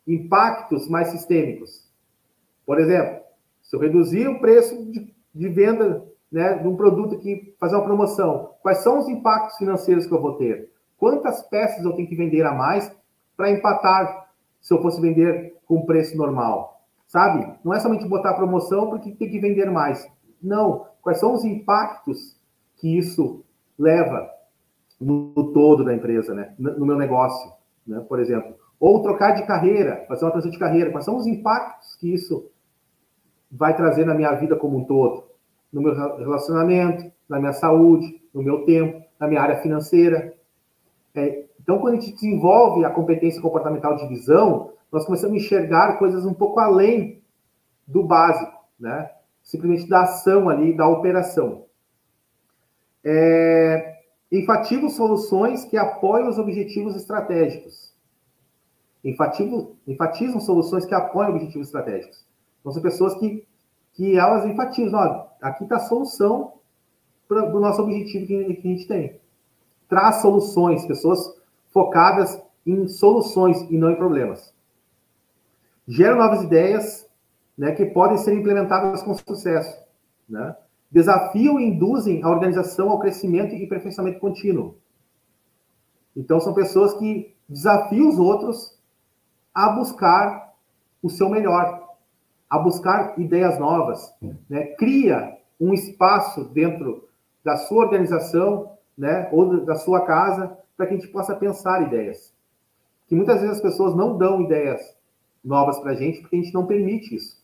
impactos 0.07 0.89
mais 0.89 1.09
sistêmicos. 1.09 1.91
Por 2.65 2.81
exemplo, 2.81 3.21
se 3.63 3.77
eu 3.77 3.81
reduzir 3.81 4.29
o 4.29 4.41
preço 4.41 4.91
de, 4.91 5.15
de 5.35 5.49
venda 5.49 6.05
né, 6.31 6.55
de 6.59 6.67
um 6.67 6.77
produto 6.77 7.19
que 7.19 7.55
fazer 7.59 7.77
uma 7.77 7.85
promoção, 7.85 8.55
quais 8.63 8.79
são 8.79 8.99
os 8.99 9.09
impactos 9.09 9.59
financeiros 9.59 10.07
que 10.07 10.13
eu 10.13 10.21
vou 10.21 10.37
ter? 10.37 10.71
Quantas 11.05 11.43
peças 11.43 11.85
eu 11.85 11.93
tenho 11.93 12.09
que 12.09 12.17
vender 12.17 12.47
a 12.47 12.55
mais 12.55 12.91
para 13.37 13.51
empatar 13.51 14.31
se 14.59 14.73
eu 14.73 14.81
fosse 14.81 15.03
vender 15.03 15.55
com 15.67 15.85
preço 15.85 16.17
normal? 16.17 16.81
Sabe? 17.07 17.47
Não 17.63 17.75
é 17.75 17.79
somente 17.79 18.09
botar 18.09 18.33
promoção 18.33 18.89
porque 18.89 19.11
tem 19.11 19.29
que 19.29 19.39
vender 19.39 19.71
mais. 19.71 20.11
Não. 20.43 20.87
Quais 21.03 21.21
são 21.21 21.35
os 21.35 21.45
impactos 21.45 22.41
que 22.77 22.97
isso 22.97 23.45
leva 23.79 24.27
no, 24.99 25.53
todo 25.53 25.85
da 25.85 25.93
empresa, 25.93 26.33
né? 26.33 26.55
no 26.59 26.87
meu 26.87 26.97
negócio, 26.97 27.53
né? 27.87 28.03
por 28.09 28.19
exemplo? 28.19 28.55
Ou 28.81 29.03
trocar 29.03 29.33
de 29.33 29.47
carreira, 29.47 30.07
fazer 30.09 30.25
uma 30.25 30.31
transição 30.31 30.53
de 30.53 30.59
carreira. 30.59 30.91
Quais 30.91 31.05
são 31.05 31.19
os 31.19 31.27
impactos 31.27 31.97
que 31.97 32.15
isso 32.15 32.51
vai 33.53 33.77
trazer 33.77 34.07
na 34.07 34.15
minha 34.15 34.33
vida 34.37 34.57
como 34.57 34.79
um 34.79 34.85
todo? 34.87 35.25
No 35.71 35.83
meu 35.83 35.95
relacionamento, 35.95 37.13
na 37.29 37.39
minha 37.39 37.53
saúde, 37.53 38.23
no 38.33 38.43
meu 38.43 38.65
tempo, 38.65 39.05
na 39.21 39.29
minha 39.29 39.43
área 39.43 39.59
financeira. 39.59 40.33
É, 41.15 41.45
então, 41.61 41.79
quando 41.79 41.97
a 41.97 42.01
gente 42.01 42.13
desenvolve 42.13 42.85
a 42.85 42.91
competência 42.91 43.41
comportamental 43.41 43.97
de 43.97 44.07
visão, 44.09 44.73
nós 44.91 45.05
começamos 45.07 45.35
a 45.35 45.39
enxergar 45.39 45.99
coisas 45.99 46.27
um 46.27 46.35
pouco 46.35 46.61
além 46.61 47.23
do 47.87 48.03
básico, 48.03 48.53
né? 48.79 49.11
simplesmente 49.43 49.89
da 49.89 50.03
ação 50.03 50.49
ali, 50.49 50.77
da 50.77 50.89
operação. 50.89 51.67
É, 53.05 53.99
enfatizam 54.33 54.89
soluções 54.89 55.65
que 55.65 55.77
apoiam 55.77 56.29
os 56.29 56.39
objetivos 56.39 56.97
estratégicos. 56.97 57.93
Enfatizam, 59.05 59.77
enfatizam 59.87 60.41
soluções 60.41 60.87
que 60.87 60.95
apoiam 60.95 61.31
objetivos 61.31 61.69
estratégicos. 61.69 62.25
Então, 62.61 62.73
são 62.73 62.83
pessoas 62.83 63.15
que, 63.17 63.47
que 63.93 64.17
elas 64.19 64.47
enfatizam, 64.47 64.99
ó, 64.99 65.27
aqui 65.43 65.65
está 65.65 65.77
a 65.77 65.81
solução 65.81 66.55
para 67.29 67.45
o 67.45 67.61
nosso 67.61 67.83
objetivo 67.83 68.27
que, 68.27 68.55
que 68.55 68.69
a 68.69 68.71
gente 68.71 68.89
tem. 68.89 69.21
Traz 69.89 70.17
soluções, 70.17 70.87
pessoas 70.87 71.35
focadas 71.73 72.41
em 72.67 72.89
soluções 72.89 73.61
e 73.71 73.77
não 73.77 73.91
em 73.91 73.97
problemas. 73.97 74.55
Gera 75.87 76.15
novas 76.15 76.43
ideias 76.43 77.07
né, 77.57 77.73
que 77.73 77.87
podem 77.87 78.17
ser 78.17 78.35
implementadas 78.35 79.03
com 79.03 79.15
sucesso. 79.15 79.77
Né? 80.29 80.57
Desafiam 80.91 81.59
e 81.61 81.65
induzem 81.65 82.23
a 82.23 82.31
organização 82.31 82.91
ao 82.91 82.99
crescimento 82.99 83.55
e 83.55 83.65
aperfeiçoamento 83.65 84.21
contínuo. 84.21 84.77
Então, 86.17 86.41
são 86.41 86.55
pessoas 86.55 86.95
que 86.95 87.35
desafiam 87.49 88.09
os 88.09 88.19
outros 88.19 88.79
a 89.53 89.69
buscar 89.71 90.55
o 91.03 91.11
seu 91.11 91.29
melhor, 91.29 91.97
a 92.49 92.59
buscar 92.59 93.19
ideias 93.19 93.59
novas. 93.59 94.15
Né? 94.49 94.67
Cria 94.79 95.37
um 95.61 95.75
espaço 95.75 96.45
dentro 96.47 97.09
da 97.45 97.57
sua 97.57 97.85
organização 97.85 98.74
né, 98.97 99.29
ou 99.33 99.65
da 99.65 99.75
sua 99.77 100.05
casa 100.05 100.57
para 100.77 100.87
que 100.87 100.95
a 100.95 100.97
gente 100.97 101.09
possa 101.09 101.35
pensar 101.35 101.83
ideias. 101.83 102.33
que 103.07 103.15
muitas 103.15 103.41
vezes 103.41 103.57
as 103.57 103.63
pessoas 103.63 103.95
não 103.95 104.17
dão 104.17 104.43
ideias 104.43 104.81
novas 105.45 105.79
para 105.79 105.93
a 105.93 105.95
gente 105.95 106.21
porque 106.21 106.37
a 106.37 106.39
gente 106.41 106.55
não 106.55 106.67
permite 106.67 107.15
isso. 107.15 107.39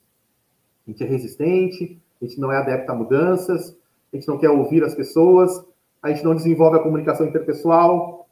A 0.86 0.90
gente 0.90 1.04
é 1.04 1.06
resistente, 1.06 2.00
a 2.20 2.24
gente 2.24 2.40
não 2.40 2.50
é 2.50 2.56
adepto 2.56 2.90
a 2.90 2.94
mudanças, 2.94 3.76
a 4.12 4.16
gente 4.16 4.26
não 4.26 4.38
quer 4.38 4.50
ouvir 4.50 4.82
as 4.82 4.94
pessoas, 4.94 5.64
a 6.02 6.08
gente 6.08 6.24
não 6.24 6.34
desenvolve 6.34 6.78
a 6.78 6.82
comunicação 6.82 7.26
interpessoal, 7.26 8.26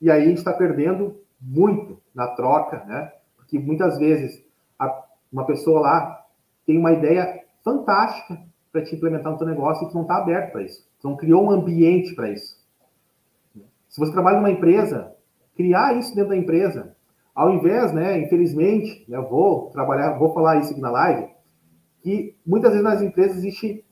e 0.00 0.10
aí 0.10 0.22
a 0.22 0.26
gente 0.26 0.38
está 0.38 0.52
perdendo 0.52 1.16
muito 1.40 2.00
na 2.14 2.28
troca, 2.28 2.84
né? 2.84 3.12
Porque 3.36 3.58
muitas 3.58 3.98
vezes 3.98 4.42
a, 4.78 5.04
uma 5.32 5.44
pessoa 5.44 5.80
lá 5.80 6.26
tem 6.66 6.78
uma 6.78 6.92
ideia 6.92 7.42
fantástica 7.62 8.38
para 8.72 8.82
te 8.82 8.94
implementar 8.94 9.32
no 9.32 9.38
teu 9.38 9.46
negócio 9.46 9.86
e 9.86 9.90
tu 9.90 9.94
não 9.94 10.02
está 10.02 10.16
aberto 10.16 10.52
para 10.52 10.62
isso. 10.62 10.86
Não 11.04 11.16
criou 11.16 11.44
um 11.44 11.50
ambiente 11.50 12.14
para 12.14 12.30
isso. 12.30 12.58
Se 13.90 14.00
você 14.00 14.10
trabalha 14.10 14.38
numa 14.38 14.50
empresa, 14.50 15.14
criar 15.54 15.96
isso 15.98 16.14
dentro 16.14 16.30
da 16.30 16.36
empresa, 16.36 16.96
ao 17.34 17.52
invés, 17.52 17.92
né, 17.92 18.18
infelizmente, 18.18 19.04
eu 19.08 19.28
vou 19.28 19.70
trabalhar, 19.70 20.18
vou 20.18 20.32
falar 20.32 20.58
isso 20.58 20.72
aqui 20.72 20.80
na 20.80 20.90
live, 20.90 21.28
que 22.02 22.34
muitas 22.46 22.70
vezes 22.70 22.84
nas 22.84 23.02
empresas 23.02 23.36
existe 23.36 23.84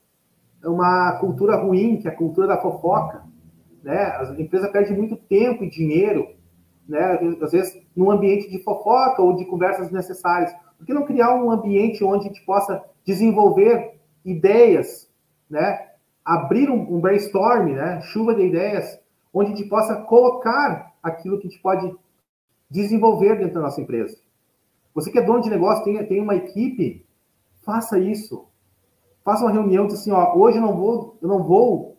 uma 0.64 1.18
cultura 1.18 1.56
ruim, 1.56 1.98
que 1.98 2.08
é 2.08 2.10
a 2.10 2.16
cultura 2.16 2.46
da 2.46 2.60
fofoca, 2.60 3.22
né? 3.82 3.98
A 3.98 4.34
empresa 4.40 4.68
perde 4.68 4.92
muito 4.92 5.16
tempo 5.16 5.64
e 5.64 5.70
dinheiro, 5.70 6.28
né? 6.88 7.18
Às 7.42 7.52
vezes 7.52 7.82
num 7.94 8.10
ambiente 8.10 8.48
de 8.48 8.62
fofoca 8.62 9.20
ou 9.20 9.34
de 9.34 9.44
conversas 9.44 9.90
necessárias. 9.90 10.54
Por 10.78 10.86
que 10.86 10.94
não 10.94 11.04
criar 11.04 11.34
um 11.34 11.50
ambiente 11.50 12.04
onde 12.04 12.26
a 12.26 12.28
gente 12.28 12.44
possa 12.44 12.82
desenvolver 13.04 14.00
ideias, 14.24 15.10
né? 15.50 15.91
Abrir 16.24 16.70
um, 16.70 16.96
um 16.96 17.00
brainstorm, 17.00 17.72
né? 17.72 18.00
Chuva 18.02 18.34
de 18.34 18.42
ideias, 18.42 19.00
onde 19.32 19.52
a 19.52 19.56
gente 19.56 19.68
possa 19.68 19.96
colocar 20.02 20.92
aquilo 21.02 21.38
que 21.38 21.46
a 21.46 21.50
gente 21.50 21.62
pode 21.62 21.94
desenvolver 22.70 23.36
dentro 23.36 23.54
da 23.54 23.62
nossa 23.62 23.80
empresa. 23.80 24.16
Você 24.94 25.10
que 25.10 25.18
é 25.18 25.22
dono 25.22 25.40
de 25.40 25.50
negócio, 25.50 25.84
tem, 25.84 26.04
tem 26.06 26.20
uma 26.20 26.34
equipe, 26.34 27.06
faça 27.62 27.98
isso. 27.98 28.46
Faça 29.24 29.44
uma 29.44 29.52
reunião, 29.52 29.86
diz 29.86 30.00
assim, 30.00 30.10
ó, 30.10 30.36
hoje 30.36 30.58
eu 30.58 30.62
não 30.62 30.76
vou, 30.76 31.18
eu 31.22 31.28
não 31.28 31.42
vou 31.42 31.98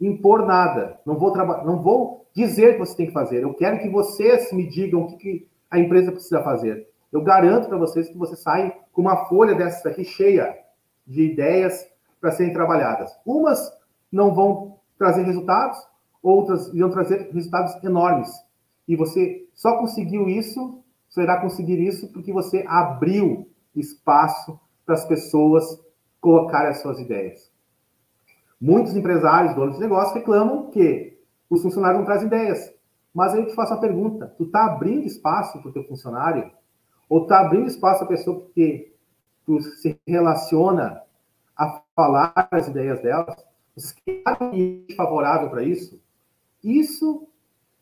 impor 0.00 0.46
nada, 0.46 1.00
não 1.04 1.18
vou 1.18 1.32
trabalhar, 1.32 1.64
não 1.64 1.80
vou 1.80 2.26
dizer 2.34 2.70
o 2.70 2.72
que 2.74 2.78
você 2.80 2.96
tem 2.96 3.06
que 3.06 3.12
fazer. 3.12 3.42
Eu 3.42 3.54
quero 3.54 3.78
que 3.78 3.88
vocês 3.88 4.52
me 4.52 4.68
digam 4.68 5.02
o 5.02 5.06
que, 5.08 5.16
que 5.16 5.48
a 5.70 5.78
empresa 5.78 6.12
precisa 6.12 6.42
fazer. 6.42 6.88
Eu 7.12 7.22
garanto 7.22 7.68
para 7.68 7.78
vocês 7.78 8.08
que 8.08 8.16
você 8.16 8.36
sai 8.36 8.76
com 8.92 9.00
uma 9.00 9.24
folha 9.26 9.54
dessas 9.54 9.84
aqui 9.86 10.04
cheia 10.04 10.56
de 11.06 11.22
ideias 11.22 11.86
para 12.26 12.32
serem 12.32 12.52
trabalhadas. 12.52 13.16
Umas 13.24 13.72
não 14.10 14.34
vão 14.34 14.80
trazer 14.98 15.22
resultados, 15.22 15.78
outras 16.20 16.74
irão 16.74 16.90
trazer 16.90 17.30
resultados 17.32 17.72
enormes. 17.84 18.28
E 18.88 18.96
você 18.96 19.46
só 19.54 19.78
conseguiu 19.78 20.28
isso, 20.28 20.82
só 21.08 21.22
irá 21.22 21.40
conseguir 21.40 21.78
isso 21.78 22.12
porque 22.12 22.32
você 22.32 22.64
abriu 22.66 23.48
espaço 23.76 24.58
para 24.84 24.96
as 24.96 25.04
pessoas 25.04 25.80
colocarem 26.20 26.70
as 26.70 26.82
suas 26.82 26.98
ideias. 26.98 27.48
Muitos 28.60 28.96
empresários, 28.96 29.54
donos 29.54 29.76
de 29.76 29.80
negócio, 29.82 30.14
reclamam 30.14 30.68
que 30.70 31.16
os 31.48 31.62
funcionários 31.62 32.00
não 32.00 32.06
trazem 32.06 32.26
ideias. 32.26 32.74
Mas 33.14 33.34
aí 33.34 33.40
eu 33.40 33.46
te 33.46 33.54
faço 33.54 33.72
a 33.72 33.78
pergunta: 33.78 34.34
tu 34.36 34.44
está 34.44 34.64
abrindo 34.64 35.06
espaço 35.06 35.60
para 35.60 35.68
o 35.68 35.72
teu 35.72 35.84
funcionário? 35.84 36.50
Ou 37.08 37.22
está 37.22 37.38
abrindo 37.38 37.68
espaço 37.68 38.04
para 38.04 38.14
a 38.14 38.18
pessoa 38.18 38.50
que 38.52 38.92
tu 39.44 39.60
se 39.60 39.96
relaciona 40.04 41.05
a 41.56 41.80
falar 41.94 42.34
as 42.50 42.68
ideias 42.68 43.00
delas? 43.00 43.36
Você 43.74 43.94
criar 44.04 44.38
um 44.40 44.46
ambiente 44.46 44.94
favorável 44.94 45.50
para 45.50 45.62
isso? 45.62 46.00
Isso 46.62 47.28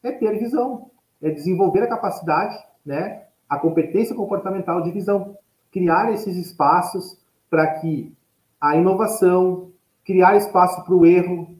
é 0.02 0.12
ter 0.12 0.38
visão, 0.38 0.90
é 1.22 1.30
desenvolver 1.30 1.82
a 1.82 1.88
capacidade, 1.88 2.56
né, 2.84 3.24
a 3.48 3.58
competência 3.58 4.14
comportamental 4.14 4.82
de 4.82 4.90
visão, 4.90 5.36
criar 5.70 6.12
esses 6.12 6.36
espaços 6.36 7.18
para 7.48 7.80
que 7.80 8.12
a 8.60 8.76
inovação, 8.76 9.72
criar 10.04 10.36
espaço 10.36 10.84
para 10.84 10.94
o 10.94 11.04
erro, 11.04 11.56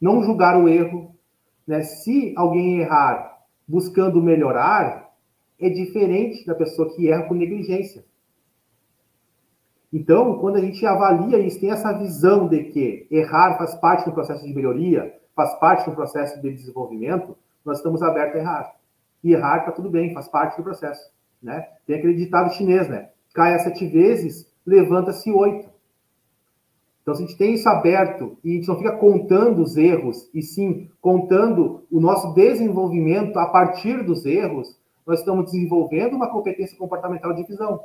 não 0.00 0.22
julgar 0.22 0.56
o 0.56 0.68
erro, 0.68 1.14
né? 1.66 1.82
Se 1.82 2.32
alguém 2.36 2.80
errar 2.80 3.38
buscando 3.66 4.22
melhorar, 4.22 5.12
é 5.60 5.68
diferente 5.68 6.46
da 6.46 6.54
pessoa 6.54 6.94
que 6.94 7.10
erra 7.10 7.24
por 7.24 7.36
negligência. 7.36 8.04
Então, 9.92 10.38
quando 10.38 10.56
a 10.56 10.60
gente 10.60 10.84
avalia 10.84 11.38
isso, 11.38 11.60
tem 11.60 11.70
essa 11.70 11.92
visão 11.92 12.46
de 12.46 12.64
que 12.64 13.06
errar 13.10 13.56
faz 13.56 13.74
parte 13.76 14.04
do 14.04 14.12
processo 14.12 14.46
de 14.46 14.54
melhoria, 14.54 15.14
faz 15.34 15.54
parte 15.58 15.88
do 15.88 15.96
processo 15.96 16.40
de 16.42 16.52
desenvolvimento, 16.52 17.36
nós 17.64 17.78
estamos 17.78 18.02
abertos 18.02 18.36
a 18.36 18.38
errar. 18.38 18.74
E 19.24 19.32
errar 19.32 19.58
está 19.58 19.72
tudo 19.72 19.88
bem, 19.88 20.12
faz 20.12 20.28
parte 20.28 20.56
do 20.56 20.62
processo. 20.62 21.10
Né? 21.42 21.66
Tem 21.86 21.96
aquele 21.96 22.14
ditado 22.14 22.52
chinês, 22.52 22.88
né? 22.88 23.10
Caia 23.32 23.58
sete 23.60 23.86
vezes, 23.86 24.50
levanta-se 24.66 25.30
oito. 25.30 25.68
Então, 27.02 27.14
se 27.14 27.22
a 27.22 27.26
gente 27.26 27.38
tem 27.38 27.54
isso 27.54 27.68
aberto 27.68 28.36
e 28.44 28.50
a 28.50 28.54
gente 28.56 28.68
não 28.68 28.76
fica 28.76 28.92
contando 28.92 29.62
os 29.62 29.78
erros, 29.78 30.28
e 30.34 30.42
sim 30.42 30.90
contando 31.00 31.82
o 31.90 32.00
nosso 32.00 32.34
desenvolvimento 32.34 33.38
a 33.38 33.46
partir 33.46 34.04
dos 34.04 34.26
erros, 34.26 34.78
nós 35.06 35.20
estamos 35.20 35.46
desenvolvendo 35.46 36.14
uma 36.14 36.30
competência 36.30 36.76
comportamental 36.76 37.32
de 37.34 37.44
visão. 37.44 37.82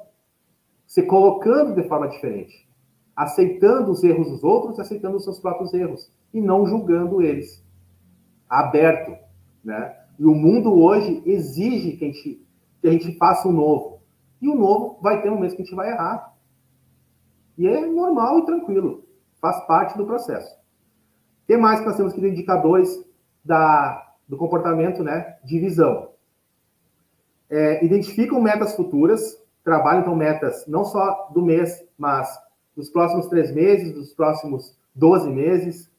Se 0.94 1.02
colocando 1.02 1.74
de 1.74 1.88
forma 1.88 2.08
diferente. 2.08 2.70
Aceitando 3.16 3.90
os 3.90 4.04
erros 4.04 4.30
dos 4.30 4.44
outros, 4.44 4.80
aceitando 4.80 5.18
os 5.18 5.24
seus 5.24 5.40
próprios 5.40 5.74
erros. 5.74 6.12
E 6.32 6.40
não 6.40 6.68
julgando 6.68 7.20
eles. 7.20 7.66
Aberto. 8.48 9.18
Né? 9.64 9.98
E 10.20 10.24
o 10.24 10.36
mundo 10.36 10.72
hoje 10.72 11.24
exige 11.26 11.98
que 11.98 12.06
a 12.06 12.08
gente, 12.10 12.48
que 12.80 12.88
a 12.88 12.92
gente 12.92 13.18
faça 13.18 13.48
o 13.48 13.52
um 13.52 13.56
novo. 13.56 14.02
E 14.40 14.48
o 14.48 14.54
novo 14.54 15.00
vai 15.02 15.20
ter 15.24 15.32
um 15.32 15.40
mês 15.40 15.56
que 15.56 15.64
a 15.64 15.66
gente 15.66 15.74
vai 15.74 15.90
errar. 15.90 16.32
E 17.58 17.68
é 17.68 17.88
normal 17.88 18.38
e 18.38 18.46
tranquilo 18.46 19.04
faz 19.42 19.66
parte 19.66 19.98
do 19.98 20.06
processo. 20.06 20.56
Que 21.48 21.58
mais 21.58 21.80
que 21.80 21.88
nós 21.88 21.98
temos 21.98 22.14
que 22.14 22.22
ter 22.22 22.30
indicadores 22.30 23.04
da, 23.44 24.14
do 24.30 24.38
comportamento 24.38 25.04
né, 25.04 25.40
de 25.44 25.60
visão? 25.60 26.12
É, 27.50 27.84
identificam 27.84 28.40
metas 28.40 28.76
futuras, 28.76 29.43
trabalham 29.64 30.02
então 30.02 30.16
metas 30.16 30.66
não 30.68 30.84
só 30.84 31.30
do 31.34 31.42
mês, 31.42 31.84
mas 31.98 32.28
dos 32.76 32.90
próximos 32.90 33.28
três 33.28 33.54
meses, 33.54 33.94
dos 33.94 34.14
próximos 34.14 34.78
12 34.96 35.30
meses, 35.30 35.92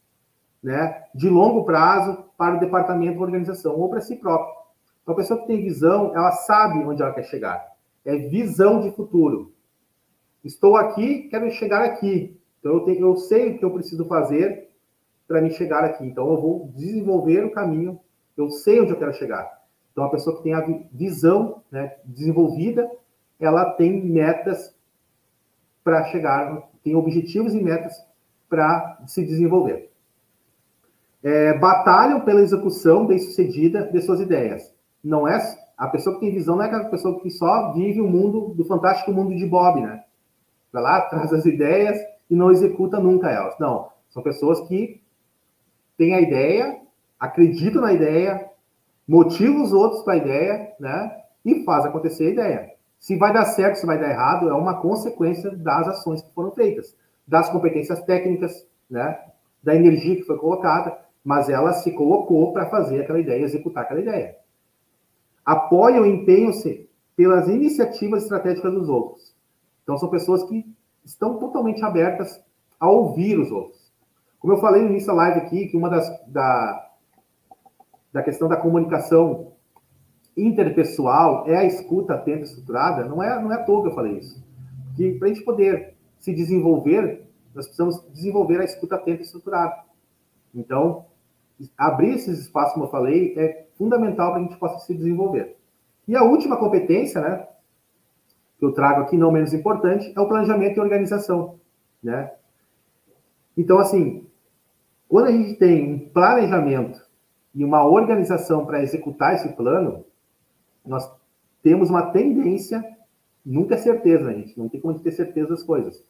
né, 0.63 1.05
de 1.15 1.29
longo 1.29 1.65
prazo 1.65 2.25
para 2.39 2.57
o 2.57 2.61
departamento 2.61 3.19
ou 3.19 3.25
organização, 3.25 3.79
ou 3.79 3.89
para 3.89 4.01
si 4.01 4.17
próprio. 4.17 4.55
Então, 5.03 5.13
a 5.13 5.17
pessoa 5.17 5.41
que 5.41 5.47
tem 5.47 5.63
visão, 5.63 6.13
ela 6.15 6.33
sabe 6.33 6.79
onde 6.79 7.03
ela 7.03 7.13
quer 7.13 7.25
chegar. 7.25 7.75
É 8.05 8.17
visão 8.17 8.81
de 8.81 8.91
futuro. 8.93 9.53
Estou 10.43 10.77
aqui, 10.77 11.29
quero 11.29 11.51
chegar 11.51 11.83
aqui. 11.83 12.39
Então, 12.59 12.73
eu, 12.73 12.81
tenho, 12.81 13.01
eu 13.01 13.17
sei 13.17 13.51
o 13.51 13.59
que 13.59 13.65
eu 13.65 13.71
preciso 13.71 14.07
fazer 14.07 14.71
para 15.29 15.43
me 15.43 15.51
chegar 15.51 15.85
aqui. 15.85 16.05
Então, 16.05 16.29
eu 16.31 16.41
vou 16.41 16.73
desenvolver 16.75 17.45
o 17.45 17.51
caminho, 17.51 18.01
eu 18.37 18.49
sei 18.49 18.81
onde 18.81 18.93
eu 18.93 18.99
quero 18.99 19.13
chegar. 19.13 19.63
Então, 19.93 20.05
a 20.05 20.11
pessoa 20.11 20.37
que 20.37 20.43
tem 20.43 20.55
a 20.55 20.67
visão 20.91 21.63
né, 21.71 21.97
desenvolvida, 22.05 22.91
ela 23.45 23.71
tem 23.73 24.05
metas 24.05 24.75
para 25.83 26.05
chegar, 26.05 26.63
tem 26.83 26.95
objetivos 26.95 27.55
e 27.55 27.63
metas 27.63 27.95
para 28.49 29.03
se 29.07 29.25
desenvolver. 29.25 29.91
É, 31.23 31.59
batalham 31.59 32.21
pela 32.21 32.41
execução 32.41 33.07
bem-sucedida 33.07 33.91
de 33.91 34.01
suas 34.03 34.21
ideias. 34.21 34.73
Não 35.03 35.27
é 35.27 35.39
a 35.77 35.89
pessoa 35.89 36.15
que 36.15 36.21
tem 36.21 36.33
visão 36.33 36.57
não 36.57 36.65
é 36.65 36.67
aquela 36.67 36.85
pessoa 36.85 37.21
que 37.21 37.31
só 37.31 37.73
vive 37.73 38.01
o 38.01 38.09
mundo 38.09 38.55
do 38.55 38.65
fantástico 38.65 39.13
mundo 39.13 39.35
de 39.35 39.47
Bob, 39.47 39.81
né? 39.81 40.05
Vai 40.73 40.83
lá, 40.83 41.01
traz 41.11 41.33
as 41.33 41.45
ideias 41.45 41.99
e 42.31 42.35
não 42.35 42.51
executa 42.51 43.01
nunca 43.01 43.31
elas. 43.31 43.59
Não, 43.59 43.89
são 44.11 44.23
pessoas 44.23 44.61
que 44.69 45.03
têm 45.97 46.15
a 46.15 46.21
ideia, 46.21 46.81
acreditam 47.19 47.83
na 47.83 47.93
ideia, 47.93 48.49
motivam 49.07 49.63
os 49.63 49.73
outros 49.73 50.03
para 50.03 50.15
a 50.15 50.19
ideia, 50.19 50.73
né? 50.79 51.23
E 51.45 51.65
faz 51.65 51.85
acontecer 51.85 52.29
a 52.29 52.31
ideia. 52.31 52.74
Se 53.05 53.19
vai 53.19 53.35
dar 53.35 53.45
certo, 53.45 53.77
se 53.77 53.85
vai 53.85 54.01
dar 54.01 54.09
errado, 54.09 54.49
é 54.49 54.55
uma 54.55 54.81
consequência 54.81 55.51
das 55.51 55.87
ações 55.89 56.23
que 56.23 56.33
foram 56.33 56.53
feitas, 56.53 56.97
das 57.29 57.51
competências 57.51 58.01
técnicas, 58.05 58.67
né? 58.89 59.21
Da 59.63 59.77
energia 59.77 60.17
que 60.17 60.23
foi 60.23 60.39
colocada, 60.39 60.97
mas 61.23 61.51
ela 61.51 61.75
se 61.75 61.93
colocou 61.93 62.55
para 62.55 62.65
fazer 62.71 63.03
aquela 63.03 63.21
ideia, 63.21 63.43
executar 63.43 63.83
aquela 63.83 64.01
ideia. 64.01 64.37
Apoiam 65.45 66.07
e 66.07 66.15
empenham-se 66.15 66.89
pelas 67.15 67.47
iniciativas 67.47 68.23
estratégicas 68.23 68.73
dos 68.73 68.89
outros. 68.89 69.35
Então, 69.83 69.99
são 69.99 70.09
pessoas 70.09 70.43
que 70.45 70.65
estão 71.05 71.39
totalmente 71.39 71.85
abertas 71.85 72.43
a 72.81 72.89
ouvir 72.89 73.39
os 73.39 73.51
outros. 73.53 73.93
Como 74.41 74.55
eu 74.55 74.61
falei 74.63 74.81
no 74.81 74.89
início 74.89 75.09
da 75.09 75.13
live 75.13 75.41
aqui, 75.41 75.67
que 75.67 75.77
uma 75.77 75.91
das 75.91 76.09
da, 76.27 76.91
da 78.11 78.23
questão 78.23 78.49
da 78.49 78.57
comunicação 78.57 79.53
interpessoal 80.37 81.45
é 81.47 81.57
a 81.57 81.65
escuta 81.65 82.15
atenta 82.15 82.45
estruturada, 82.45 83.05
não 83.05 83.23
é, 83.23 83.41
não 83.41 83.53
é 83.53 83.57
à 83.57 83.63
toa 83.63 83.83
que 83.83 83.89
eu 83.89 83.95
falei 83.95 84.19
isso. 84.19 84.43
Que 84.97 85.13
para 85.13 85.29
a 85.29 85.33
gente 85.33 85.45
poder 85.45 85.95
se 86.19 86.35
desenvolver, 86.35 87.27
nós 87.55 87.67
precisamos 87.67 88.03
desenvolver 88.13 88.61
a 88.61 88.65
escuta 88.65 88.97
atenta 88.97 89.23
estruturada. 89.23 89.85
Então, 90.55 91.07
abrir 91.77 92.15
esses 92.15 92.41
espaços, 92.41 92.75
como 92.75 92.87
eu 92.87 92.91
falei, 92.91 93.35
é 93.37 93.67
fundamental 93.77 94.33
para 94.33 94.41
a 94.41 94.43
gente 94.43 94.57
possa 94.57 94.85
se 94.85 94.95
desenvolver. 94.95 95.57
E 96.07 96.17
a 96.17 96.23
última 96.23 96.57
competência, 96.57 97.21
né, 97.21 97.47
que 98.59 98.65
eu 98.65 98.73
trago 98.73 99.03
aqui, 99.03 99.17
não 99.17 99.33
menos 99.33 99.53
importante, 99.53 100.13
é 100.15 100.21
o 100.21 100.29
planejamento 100.29 100.77
e 100.77 100.81
organização, 100.81 101.59
né? 102.03 102.33
Então, 103.57 103.79
assim, 103.79 104.27
quando 105.09 105.27
a 105.27 105.33
gente 105.33 105.55
tem 105.55 105.95
um 105.95 105.99
planejamento 106.09 107.01
e 107.55 107.65
uma 107.65 107.85
organização 107.85 108.67
para 108.67 108.83
executar 108.83 109.35
esse 109.35 109.49
plano, 109.51 110.05
nós 110.85 111.11
temos 111.63 111.91
uma 111.91 112.11
tendência, 112.11 112.85
nunca 113.45 113.75
é 113.75 113.79
certeza, 113.79 114.33
gente? 114.33 114.59
Não 114.59 114.69
tem 114.69 114.81
como 114.81 114.99
ter 114.99 115.13
certeza 115.13 115.51
das 115.51 115.63
coisas. 115.63 116.05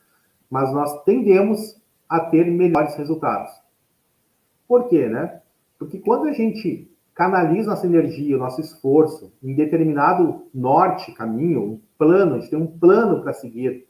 Mas 0.50 0.72
nós 0.72 1.02
tendemos 1.04 1.80
a 2.08 2.20
ter 2.20 2.50
melhores 2.50 2.94
resultados. 2.96 3.50
Por 4.66 4.88
quê, 4.88 5.08
né? 5.08 5.40
Porque 5.78 5.98
quando 5.98 6.26
a 6.26 6.32
gente 6.32 6.90
canaliza 7.14 7.70
nossa 7.70 7.86
energia, 7.86 8.36
nosso 8.36 8.60
esforço 8.60 9.32
em 9.42 9.54
determinado 9.54 10.46
norte, 10.52 11.12
caminho, 11.12 11.62
um 11.62 11.80
plano, 11.96 12.34
a 12.34 12.38
gente 12.40 12.50
tem 12.50 12.58
um 12.58 12.66
plano 12.66 13.22
para 13.22 13.32
seguir, 13.32 13.86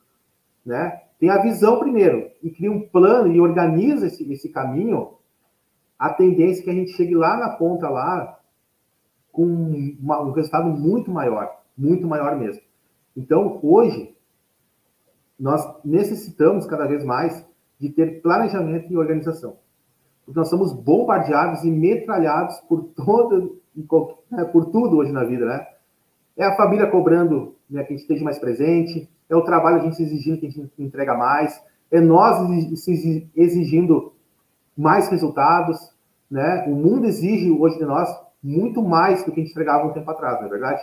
né? 0.64 1.00
Tem 1.18 1.30
a 1.30 1.40
visão 1.40 1.78
primeiro, 1.78 2.30
e 2.42 2.50
cria 2.50 2.70
um 2.70 2.80
plano 2.80 3.32
e 3.32 3.40
organiza 3.40 4.06
esse, 4.06 4.30
esse 4.30 4.48
caminho, 4.50 5.14
a 5.98 6.10
tendência 6.10 6.60
é 6.60 6.64
que 6.64 6.70
a 6.70 6.74
gente 6.74 6.92
chegue 6.92 7.14
lá 7.14 7.36
na 7.36 7.50
ponta, 7.50 7.88
lá, 7.88 8.38
com 9.34 9.44
uma, 10.00 10.22
um 10.22 10.30
resultado 10.30 10.68
muito 10.68 11.10
maior, 11.10 11.60
muito 11.76 12.06
maior 12.06 12.38
mesmo. 12.38 12.62
Então, 13.16 13.58
hoje, 13.62 14.14
nós 15.38 15.60
necessitamos 15.84 16.66
cada 16.66 16.86
vez 16.86 17.04
mais 17.04 17.44
de 17.78 17.90
ter 17.90 18.22
planejamento 18.22 18.92
e 18.92 18.96
organização. 18.96 19.56
Porque 20.24 20.38
nós 20.38 20.48
somos 20.48 20.72
bombardeados 20.72 21.64
e 21.64 21.70
metralhados 21.70 22.60
por 22.68 22.90
né, 24.30 24.44
por 24.44 24.66
tudo 24.66 24.98
hoje 24.98 25.10
na 25.10 25.24
vida, 25.24 25.44
né? 25.44 25.66
É 26.36 26.44
a 26.44 26.56
família 26.56 26.86
cobrando 26.86 27.56
né, 27.68 27.82
que 27.82 27.92
a 27.92 27.96
gente 27.96 28.02
esteja 28.02 28.24
mais 28.24 28.38
presente, 28.38 29.08
é 29.28 29.34
o 29.34 29.42
trabalho 29.42 29.78
a 29.78 29.80
gente 29.80 30.00
exigindo 30.00 30.38
que 30.38 30.46
a 30.46 30.50
gente 30.50 30.70
entrega 30.78 31.14
mais, 31.14 31.60
é 31.90 32.00
nós 32.00 32.38
exigindo 33.34 34.12
mais 34.76 35.08
resultados, 35.08 35.92
né? 36.30 36.64
O 36.68 36.74
mundo 36.76 37.06
exige 37.06 37.50
hoje 37.50 37.78
de 37.78 37.84
nós 37.84 38.08
muito 38.44 38.82
mais 38.82 39.24
do 39.24 39.32
que 39.32 39.40
a 39.40 39.42
gente 39.42 39.52
entregava 39.52 39.86
um 39.86 39.92
tempo 39.92 40.10
atrás, 40.10 40.38
não 40.38 40.46
é 40.46 40.50
verdade? 40.50 40.82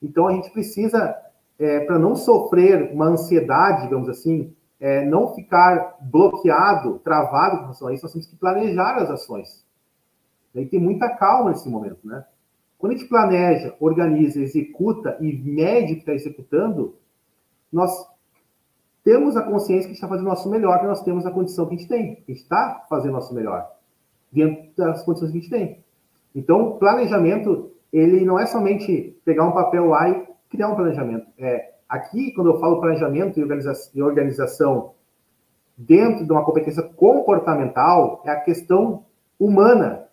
Então 0.00 0.28
a 0.28 0.32
gente 0.32 0.50
precisa, 0.50 1.16
é, 1.58 1.80
para 1.80 1.98
não 1.98 2.14
sofrer 2.14 2.92
uma 2.92 3.06
ansiedade, 3.06 3.82
digamos 3.82 4.08
assim, 4.08 4.54
é, 4.78 5.04
não 5.04 5.34
ficar 5.34 5.96
bloqueado, 6.00 7.00
travado 7.00 7.56
com 7.56 7.62
relação 7.62 7.88
a 7.88 7.94
isso, 7.94 8.04
nós 8.04 8.12
temos 8.12 8.26
que 8.28 8.36
planejar 8.36 8.96
as 8.96 9.10
ações. 9.10 9.64
E 10.54 10.64
ter 10.66 10.78
muita 10.78 11.08
calma 11.08 11.50
nesse 11.50 11.68
momento, 11.68 11.98
né? 12.04 12.24
Quando 12.78 12.92
a 12.92 12.96
gente 12.96 13.08
planeja, 13.08 13.74
organiza, 13.80 14.40
executa 14.40 15.16
e 15.20 15.32
mede 15.32 15.94
o 15.94 15.96
que 15.96 16.02
está 16.02 16.12
executando, 16.12 16.94
nós 17.72 17.90
temos 19.02 19.36
a 19.36 19.42
consciência 19.42 19.82
que 19.82 19.86
a 19.86 19.94
gente 19.94 19.96
está 19.96 20.08
fazendo 20.08 20.26
o 20.26 20.28
nosso 20.28 20.48
melhor, 20.48 20.78
que 20.78 20.86
nós 20.86 21.02
temos 21.02 21.26
a 21.26 21.30
condição 21.30 21.66
que 21.66 21.74
a 21.74 21.78
gente 21.78 21.88
tem. 21.88 22.12
A 22.28 22.30
gente 22.30 22.42
está 22.42 22.86
fazendo 22.88 23.10
o 23.10 23.14
nosso 23.14 23.34
melhor, 23.34 23.68
dentro 24.30 24.70
das 24.76 25.02
condições 25.02 25.32
que 25.32 25.38
a 25.38 25.40
gente 25.40 25.50
tem. 25.50 25.83
Então, 26.34 26.78
planejamento, 26.78 27.70
ele 27.92 28.24
não 28.24 28.38
é 28.38 28.46
somente 28.46 29.16
pegar 29.24 29.44
um 29.44 29.52
papel 29.52 29.86
lá 29.86 30.08
e 30.08 30.26
criar 30.50 30.68
um 30.68 30.74
planejamento. 30.74 31.26
É, 31.38 31.74
aqui, 31.88 32.32
quando 32.32 32.50
eu 32.50 32.58
falo 32.58 32.80
planejamento 32.80 33.38
e 33.38 34.02
organização 34.02 34.92
dentro 35.76 36.24
de 36.24 36.32
uma 36.32 36.44
competência 36.44 36.82
comportamental, 36.82 38.22
é 38.24 38.30
a 38.30 38.40
questão 38.40 39.04
humana. 39.38 40.06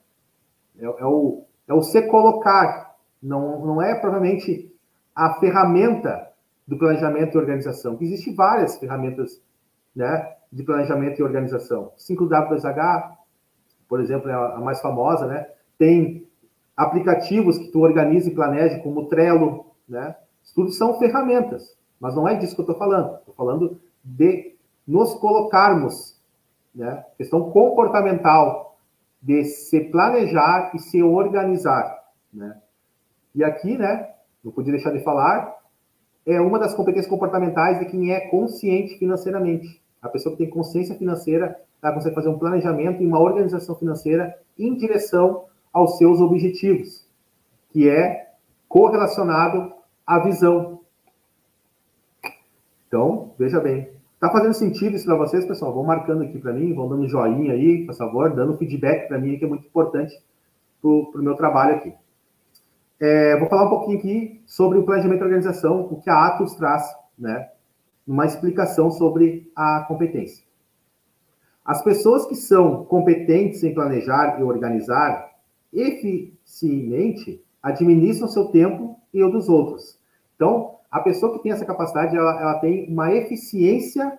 É, 0.79 0.85
é, 0.85 1.05
o, 1.05 1.43
é 1.67 1.73
o 1.73 1.81
se 1.81 2.01
colocar. 2.03 2.95
Não, 3.21 3.65
não 3.65 3.81
é 3.81 3.95
provavelmente 3.95 4.73
a 5.15 5.35
ferramenta 5.35 6.29
do 6.67 6.77
planejamento 6.77 7.35
e 7.35 7.37
organização. 7.37 7.97
Existem 7.99 8.33
várias 8.33 8.77
ferramentas 8.77 9.41
né, 9.95 10.35
de 10.51 10.63
planejamento 10.63 11.19
e 11.19 11.23
organização. 11.23 11.91
5W2H, 11.97 13.11
por 13.87 13.99
exemplo, 13.99 14.29
é 14.29 14.33
a 14.33 14.59
mais 14.59 14.81
famosa, 14.81 15.27
né? 15.27 15.47
Tem 15.81 16.27
aplicativos 16.77 17.57
que 17.57 17.71
tu 17.71 17.79
organiza 17.79 18.29
e 18.29 18.35
planeja, 18.35 18.77
como 18.83 18.99
o 18.99 19.05
Trello, 19.07 19.65
né? 19.89 20.15
Isso 20.43 20.53
tudo 20.53 20.71
são 20.71 20.99
ferramentas, 20.99 21.75
mas 21.99 22.15
não 22.15 22.27
é 22.27 22.35
disso 22.35 22.53
que 22.53 22.61
eu 22.61 22.65
estou 22.65 22.77
falando. 22.77 23.15
Estou 23.15 23.33
falando 23.33 23.81
de 24.05 24.55
nos 24.87 25.15
colocarmos, 25.15 26.21
né? 26.75 27.03
Questão 27.17 27.49
comportamental, 27.49 28.77
de 29.19 29.43
se 29.43 29.79
planejar 29.85 30.69
e 30.75 30.77
se 30.77 31.01
organizar, 31.01 31.97
né? 32.31 32.61
E 33.33 33.43
aqui, 33.43 33.75
né? 33.75 34.07
Não 34.43 34.51
podia 34.51 34.73
deixar 34.73 34.91
de 34.91 35.03
falar 35.03 35.59
é 36.27 36.39
uma 36.39 36.59
das 36.59 36.75
competências 36.75 37.09
comportamentais 37.09 37.79
de 37.79 37.85
quem 37.85 38.11
é 38.11 38.19
consciente 38.29 38.99
financeiramente. 38.99 39.81
A 39.99 40.09
pessoa 40.09 40.35
que 40.35 40.43
tem 40.43 40.53
consciência 40.53 40.93
financeira, 40.93 41.59
ela 41.81 41.91
consegue 41.91 42.13
fazer 42.13 42.29
um 42.29 42.37
planejamento 42.37 43.01
e 43.01 43.07
uma 43.07 43.19
organização 43.19 43.73
financeira 43.73 44.37
em 44.59 44.75
direção 44.75 45.45
aos 45.73 45.97
seus 45.97 46.19
objetivos, 46.19 47.07
que 47.71 47.89
é 47.89 48.31
correlacionado 48.67 49.73
à 50.05 50.19
visão. 50.19 50.81
Então, 52.87 53.31
veja 53.37 53.59
bem. 53.59 53.89
Tá 54.19 54.29
fazendo 54.29 54.53
sentido 54.53 54.95
isso 54.95 55.05
para 55.05 55.15
vocês, 55.15 55.45
pessoal? 55.45 55.73
Vão 55.73 55.83
marcando 55.83 56.21
aqui 56.21 56.37
para 56.37 56.53
mim, 56.53 56.75
vão 56.75 56.87
dando 56.87 57.07
joinha 57.07 57.53
aí, 57.53 57.85
por 57.85 57.95
favor, 57.95 58.35
dando 58.35 58.57
feedback 58.57 59.07
para 59.07 59.17
mim, 59.17 59.37
que 59.37 59.45
é 59.45 59.47
muito 59.47 59.65
importante 59.65 60.13
para 60.81 60.89
o 60.89 61.23
meu 61.23 61.35
trabalho 61.35 61.75
aqui. 61.75 61.93
É, 62.99 63.35
vou 63.39 63.49
falar 63.49 63.65
um 63.65 63.69
pouquinho 63.69 63.97
aqui 63.97 64.41
sobre 64.45 64.77
o 64.77 64.83
planejamento 64.83 65.21
e 65.21 65.23
organização, 65.23 65.87
o 65.89 65.99
que 65.99 66.09
a 66.09 66.27
Atos 66.27 66.53
traz, 66.53 66.83
né? 67.17 67.49
Uma 68.05 68.27
explicação 68.27 68.91
sobre 68.91 69.51
a 69.55 69.85
competência. 69.87 70.45
As 71.65 71.81
pessoas 71.83 72.27
que 72.27 72.35
são 72.35 72.85
competentes 72.85 73.63
em 73.63 73.73
planejar 73.73 74.39
e 74.39 74.43
organizar 74.43 75.30
eficientemente 75.73 77.43
administram 77.61 78.27
seu 78.27 78.47
tempo 78.47 78.99
e 79.13 79.23
o 79.23 79.29
dos 79.29 79.47
outros. 79.49 79.99
Então, 80.35 80.79
a 80.89 80.99
pessoa 80.99 81.33
que 81.33 81.43
tem 81.43 81.51
essa 81.51 81.65
capacidade, 81.65 82.15
ela, 82.15 82.41
ela 82.41 82.59
tem 82.59 82.87
uma 82.89 83.13
eficiência 83.13 84.17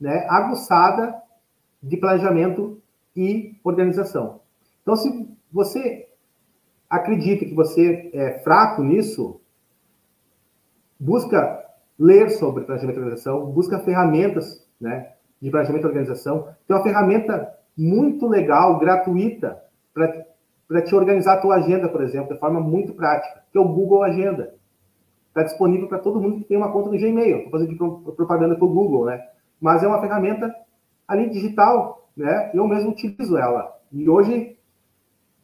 né, 0.00 0.26
aguçada 0.28 1.14
de 1.82 1.96
planejamento 1.96 2.80
e 3.16 3.56
organização. 3.64 4.40
Então, 4.82 4.96
se 4.96 5.28
você 5.50 6.08
acredita 6.88 7.44
que 7.44 7.54
você 7.54 8.10
é 8.12 8.38
fraco 8.40 8.82
nisso, 8.82 9.40
busca 10.98 11.64
ler 11.98 12.30
sobre 12.30 12.64
planejamento 12.64 12.96
e 12.96 13.00
organização, 13.00 13.46
busca 13.50 13.78
ferramentas 13.80 14.66
né, 14.80 15.12
de 15.40 15.50
planejamento 15.50 15.84
e 15.84 15.86
organização. 15.86 16.48
Tem 16.66 16.76
uma 16.76 16.82
ferramenta 16.82 17.54
muito 17.76 18.26
legal, 18.26 18.78
gratuita, 18.78 19.62
para 19.92 20.26
te 20.84 20.94
organizar 20.94 21.34
a 21.34 21.40
tua 21.40 21.56
agenda, 21.56 21.88
por 21.88 22.02
exemplo, 22.02 22.34
de 22.34 22.40
forma 22.40 22.60
muito 22.60 22.92
prática, 22.92 23.42
que 23.50 23.58
é 23.58 23.60
o 23.60 23.68
Google 23.68 24.02
Agenda. 24.02 24.54
Está 25.28 25.42
disponível 25.42 25.88
para 25.88 25.98
todo 25.98 26.20
mundo 26.20 26.38
que 26.38 26.44
tem 26.44 26.56
uma 26.56 26.72
conta 26.72 26.90
no 26.90 26.98
Gmail. 26.98 27.38
Estou 27.38 27.50
fazendo 27.50 28.14
propaganda 28.16 28.54
para 28.54 28.64
o 28.64 28.72
Google, 28.72 29.06
né? 29.06 29.22
Mas 29.60 29.82
é 29.82 29.86
uma 29.86 30.00
ferramenta 30.00 30.54
ali 31.06 31.30
digital, 31.30 32.08
né? 32.16 32.50
Eu 32.52 32.66
mesmo 32.66 32.90
utilizo 32.90 33.36
ela. 33.36 33.72
E 33.92 34.08
hoje 34.08 34.58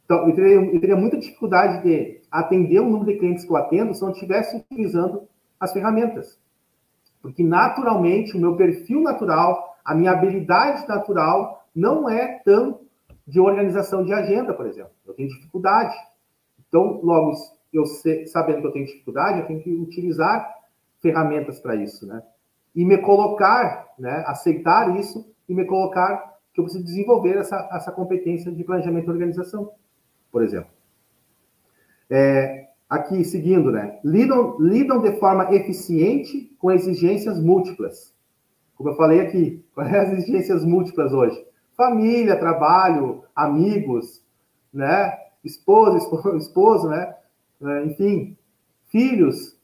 então, 0.05 0.29
eu 0.29 0.35
teria, 0.35 0.57
eu 0.57 0.81
teria 0.81 0.97
muita 0.97 1.17
dificuldade 1.17 1.83
de 1.83 2.21
atender 2.31 2.81
o 2.81 2.85
número 2.89 3.07
de 3.07 3.19
clientes 3.19 3.45
que 3.45 3.51
eu 3.51 3.57
atendo 3.57 3.95
se 3.95 4.03
eu 4.03 4.07
não 4.07 4.13
estivesse 4.13 4.57
utilizando 4.57 5.27
as 5.59 5.73
ferramentas. 5.73 6.39
Porque, 7.23 7.43
naturalmente, 7.43 8.37
o 8.37 8.41
meu 8.41 8.55
perfil 8.55 9.01
natural, 9.01 9.77
a 9.83 9.95
minha 9.95 10.11
habilidade 10.11 10.87
natural, 10.87 11.65
não 11.75 12.09
é 12.09 12.41
tão 12.45 12.81
de 13.27 13.41
organização 13.41 14.05
de 14.05 14.13
agenda, 14.13 14.53
por 14.53 14.67
exemplo. 14.67 14.93
Eu 15.07 15.15
tenho 15.15 15.29
dificuldade. 15.29 15.95
Então, 16.69 17.01
logo, 17.03 17.33
eu 17.73 17.85
sabendo 18.27 18.61
que 18.61 18.67
eu 18.67 18.73
tenho 18.73 18.87
dificuldade, 18.87 19.41
eu 19.41 19.47
tenho 19.47 19.63
que 19.63 19.71
utilizar 19.71 20.49
ferramentas 21.01 21.61
para 21.61 21.77
isso, 21.77 22.07
né? 22.07 22.23
E 22.75 22.85
me 22.85 22.99
colocar, 22.99 23.89
né? 23.99 24.25
Aceitar 24.27 24.97
isso 24.99 25.33
e 25.49 25.55
me 25.55 25.65
colocar 25.65 26.35
que 26.53 26.61
eu 26.61 26.65
preciso 26.65 26.85
desenvolver 26.85 27.37
essa, 27.37 27.69
essa 27.73 27.93
competência 27.93 28.51
de 28.53 28.63
planejamento 28.65 29.09
e 29.09 29.11
organização 29.11 29.71
por 30.35 30.43
exemplo. 30.43 30.69
É, 32.11 32.67
aqui, 32.91 33.23
seguindo, 33.25 33.71
né? 33.71 34.01
Lidam, 34.03 34.57
lidam 34.59 35.01
de 35.01 35.13
forma 35.21 35.55
eficiente 35.55 36.53
com 36.59 36.73
exigências 36.73 37.41
múltiplas. 37.41 38.13
Como 38.75 38.91
eu 38.91 38.97
falei 38.97 39.21
aqui, 39.21 39.65
quais 39.73 39.95
as 39.95 40.19
exigências 40.19 40.65
múltiplas 40.65 41.13
hoje? 41.13 41.41
Família, 41.77 42.39
trabalho, 42.39 43.25
amigos, 43.35 44.23
né? 44.73 45.19
Esposa, 45.43 45.99
esposo, 45.99 46.37
esposo 46.39 46.89
né? 46.89 47.15
É, 47.63 47.85
enfim, 47.85 48.37
filhos. 48.87 49.59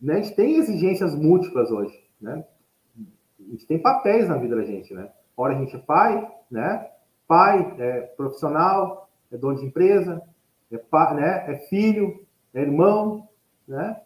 Né? 0.00 0.14
A 0.14 0.20
gente 0.22 0.34
tem 0.34 0.56
exigências 0.56 1.14
múltiplas 1.14 1.70
hoje, 1.70 1.98
né? 2.20 2.44
A 3.40 3.50
gente 3.50 3.66
tem 3.66 3.78
papéis 3.78 4.28
na 4.28 4.36
vida 4.36 4.56
da 4.56 4.64
gente, 4.64 4.92
né? 4.92 5.10
Ora 5.36 5.54
a 5.54 5.58
gente 5.58 5.74
é 5.74 5.78
pai, 5.78 6.28
né? 6.50 6.90
Pai, 7.26 7.74
é, 7.78 8.00
profissional, 8.16 9.08
é 9.30 9.36
dono 9.36 9.58
de 9.58 9.66
empresa, 9.66 10.22
é, 10.70 11.14
né, 11.14 11.44
é 11.52 11.56
filho, 11.68 12.26
é 12.54 12.60
irmão, 12.60 13.28
né? 13.66 14.00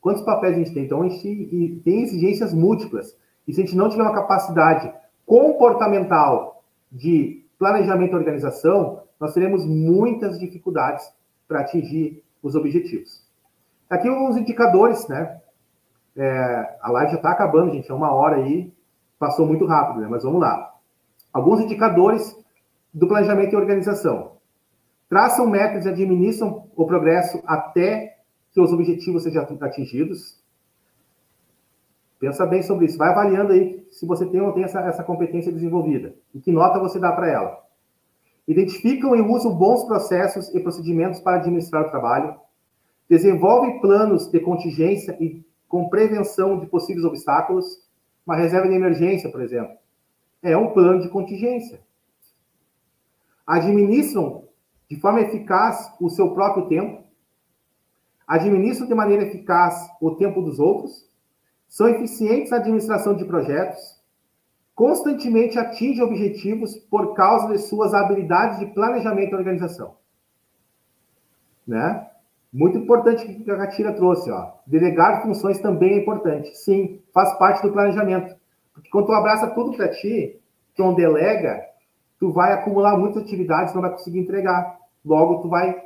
Quantos 0.00 0.22
papéis 0.22 0.56
a 0.56 0.58
gente 0.58 0.74
tem? 0.74 0.84
Então, 0.84 1.02
a 1.02 1.08
gente 1.08 1.80
tem 1.84 2.02
exigências 2.02 2.52
múltiplas. 2.52 3.16
E 3.46 3.52
se 3.52 3.60
a 3.60 3.64
gente 3.64 3.76
não 3.76 3.88
tiver 3.88 4.02
uma 4.02 4.14
capacidade 4.14 4.92
comportamental 5.26 6.62
de 6.90 7.44
planejamento 7.58 8.12
e 8.12 8.16
organização, 8.16 9.02
nós 9.18 9.32
teremos 9.34 9.64
muitas 9.64 10.38
dificuldades 10.38 11.10
para 11.46 11.60
atingir 11.60 12.22
os 12.42 12.54
objetivos. 12.54 13.22
Aqui 13.88 14.08
alguns 14.08 14.36
indicadores, 14.36 15.06
né? 15.06 15.40
É, 16.16 16.78
a 16.80 16.90
live 16.90 17.12
já 17.12 17.16
está 17.18 17.30
acabando, 17.30 17.72
gente, 17.72 17.90
é 17.90 17.94
uma 17.94 18.12
hora 18.12 18.36
aí, 18.36 18.72
passou 19.18 19.46
muito 19.46 19.64
rápido, 19.64 20.00
né? 20.00 20.08
Mas 20.10 20.24
vamos 20.24 20.40
lá. 20.40 20.74
Alguns 21.32 21.60
indicadores 21.60 22.36
do 22.92 23.06
planejamento 23.06 23.52
e 23.52 23.56
organização. 23.56 24.32
Traçam 25.08 25.46
metas 25.46 25.86
e 25.86 25.88
administram 25.88 26.68
o 26.74 26.86
progresso 26.86 27.42
até 27.46 28.18
que 28.50 28.60
os 28.60 28.72
objetivos 28.72 29.22
sejam 29.22 29.46
atingidos. 29.60 30.41
Pensa 32.22 32.46
bem 32.46 32.62
sobre 32.62 32.86
isso. 32.86 32.96
Vai 32.96 33.08
avaliando 33.08 33.52
aí 33.52 33.84
se 33.90 34.06
você 34.06 34.24
tem 34.24 34.40
ou 34.40 34.46
não 34.46 34.54
tem 34.54 34.62
essa, 34.62 34.78
essa 34.82 35.02
competência 35.02 35.50
desenvolvida. 35.50 36.14
E 36.32 36.38
que 36.38 36.52
nota 36.52 36.78
você 36.78 37.00
dá 37.00 37.10
para 37.10 37.28
ela. 37.28 37.60
Identificam 38.46 39.16
e 39.16 39.20
usam 39.20 39.52
bons 39.52 39.82
processos 39.82 40.54
e 40.54 40.60
procedimentos 40.60 41.18
para 41.18 41.38
administrar 41.38 41.84
o 41.84 41.90
trabalho. 41.90 42.36
Desenvolvem 43.08 43.80
planos 43.80 44.30
de 44.30 44.38
contingência 44.38 45.16
e 45.20 45.44
com 45.66 45.88
prevenção 45.88 46.60
de 46.60 46.66
possíveis 46.66 47.04
obstáculos. 47.04 47.82
Uma 48.24 48.36
reserva 48.36 48.68
de 48.68 48.74
emergência, 48.76 49.28
por 49.28 49.40
exemplo. 49.40 49.76
É 50.40 50.56
um 50.56 50.70
plano 50.70 51.00
de 51.00 51.08
contingência. 51.08 51.80
Administram 53.44 54.44
de 54.88 54.94
forma 54.94 55.22
eficaz 55.22 55.92
o 56.00 56.08
seu 56.08 56.32
próprio 56.34 56.68
tempo. 56.68 57.02
Administram 58.28 58.86
de 58.86 58.94
maneira 58.94 59.24
eficaz 59.24 59.90
o 60.00 60.12
tempo 60.12 60.40
dos 60.40 60.60
outros 60.60 61.10
são 61.72 61.88
eficientes 61.88 62.50
na 62.50 62.58
administração 62.58 63.16
de 63.16 63.24
projetos, 63.24 63.98
constantemente 64.74 65.58
atingem 65.58 66.04
objetivos 66.04 66.76
por 66.76 67.14
causa 67.14 67.48
de 67.48 67.60
suas 67.60 67.94
habilidades 67.94 68.58
de 68.58 68.66
planejamento 68.66 69.32
e 69.32 69.34
organização. 69.34 69.96
Né? 71.66 72.06
Muito 72.52 72.76
importante 72.76 73.24
que 73.24 73.50
a 73.50 73.56
Catira 73.56 73.94
trouxe, 73.94 74.30
ó. 74.30 74.52
Delegar 74.66 75.22
funções 75.22 75.60
também 75.60 75.94
é 75.94 76.02
importante. 76.02 76.54
Sim, 76.58 77.00
faz 77.10 77.32
parte 77.38 77.62
do 77.62 77.72
planejamento. 77.72 78.36
Porque 78.74 78.90
quando 78.90 79.06
tu 79.06 79.12
abraça 79.12 79.46
tudo 79.46 79.74
para 79.74 79.88
ti, 79.88 80.38
tu 80.76 80.82
não 80.82 80.94
delega, 80.94 81.58
tu 82.20 82.30
vai 82.30 82.52
acumular 82.52 82.98
muitas 82.98 83.22
atividades, 83.22 83.72
não 83.72 83.80
vai 83.80 83.92
conseguir 83.92 84.18
entregar. 84.18 84.76
Logo, 85.02 85.40
tu 85.40 85.48
vai 85.48 85.82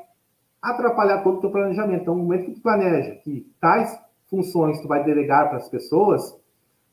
atrapalhar 0.61 1.23
todo 1.23 1.37
o 1.37 1.41
teu 1.41 1.51
planejamento. 1.51 2.03
Então, 2.03 2.17
no 2.17 2.25
momento 2.25 2.47
que 2.47 2.55
tu 2.55 2.61
planeja 2.61 3.15
que 3.23 3.49
tais 3.61 3.97
funções 4.29 4.81
tu 4.81 4.89
vai 4.89 5.05
delegar 5.05 5.49
para 5.49 5.59
as 5.59 5.69
pessoas, 5.69 6.37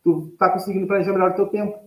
tu 0.03 0.29
está 0.33 0.49
conseguindo 0.49 0.87
planejar 0.87 1.13
melhor 1.13 1.31
o 1.31 1.35
teu 1.35 1.47
tempo. 1.47 1.77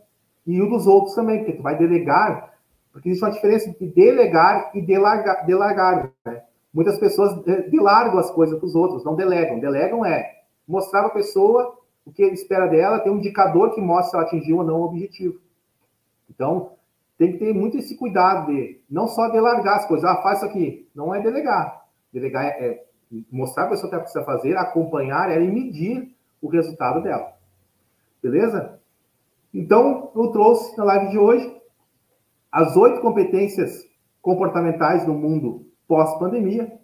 E 0.47 0.61
o 0.61 0.68
dos 0.68 0.86
outros 0.86 1.14
também, 1.14 1.38
porque 1.38 1.55
tu 1.55 1.62
vai 1.62 1.76
delegar, 1.76 2.55
porque 2.92 3.09
existe 3.09 3.24
uma 3.24 3.32
diferença 3.32 3.68
entre 3.68 3.86
delegar 3.88 4.70
e 4.74 4.80
delargar 4.80 6.12
né? 6.24 6.42
Muitas 6.72 6.99
pessoas 6.99 7.42
delargam 7.70 8.18
as 8.18 8.30
coisas 8.30 8.59
para 8.59 8.66
os 8.66 8.74
outros, 8.74 9.03
não 9.03 9.16
delegam. 9.16 9.59
Delegam 9.59 10.05
é 10.05 10.42
mostrar 10.68 11.01
para 11.01 11.09
a 11.09 11.14
pessoa 11.14 11.78
o 12.05 12.12
que 12.12 12.22
ele 12.22 12.34
espera 12.34 12.66
dela, 12.66 13.01
tem 13.01 13.11
um 13.11 13.16
indicador 13.16 13.74
que 13.74 13.80
mostra 13.80 14.11
se 14.11 14.16
ela 14.16 14.24
atingiu 14.26 14.59
ou 14.59 14.64
não 14.64 14.80
o 14.80 14.84
objetivo. 14.84 15.40
Então, 16.28 16.72
tem 17.16 17.32
que 17.32 17.38
ter 17.38 17.55
muito 17.55 17.78
esse 17.78 17.97
cuidado 17.97 18.53
de 18.53 18.80
não 18.90 19.09
só 19.09 19.28
delargar 19.28 19.76
as 19.76 19.86
coisas, 19.86 20.09
ah, 20.09 20.22
faz 20.22 20.38
isso 20.38 20.47
aqui. 20.47 20.88
Não 20.94 21.14
é 21.14 21.20
delegar. 21.20 21.86
Delegar 22.12 22.44
é, 22.44 22.49
é 22.49 22.86
mostrar 23.31 23.65
a 23.65 23.69
pessoa 23.69 23.87
o 23.87 23.89
que 23.89 23.95
ela 23.95 24.03
precisa 24.03 24.25
fazer, 24.25 24.57
acompanhar 24.57 25.31
ela 25.31 25.45
e 25.45 25.51
medir 25.51 26.15
o 26.41 26.49
resultado 26.49 27.03
dela. 27.03 27.33
Beleza? 28.23 28.81
Então, 29.53 30.11
eu 30.15 30.29
trouxe 30.33 30.77
na 30.77 30.85
live 30.85 31.11
de 31.11 31.19
hoje 31.19 31.57
as 32.51 32.77
oito 32.77 33.01
competências 33.01 33.87
comportamentais 34.21 35.07
no 35.07 35.15
mundo 35.15 35.67
pós-pandemia. 35.87 36.79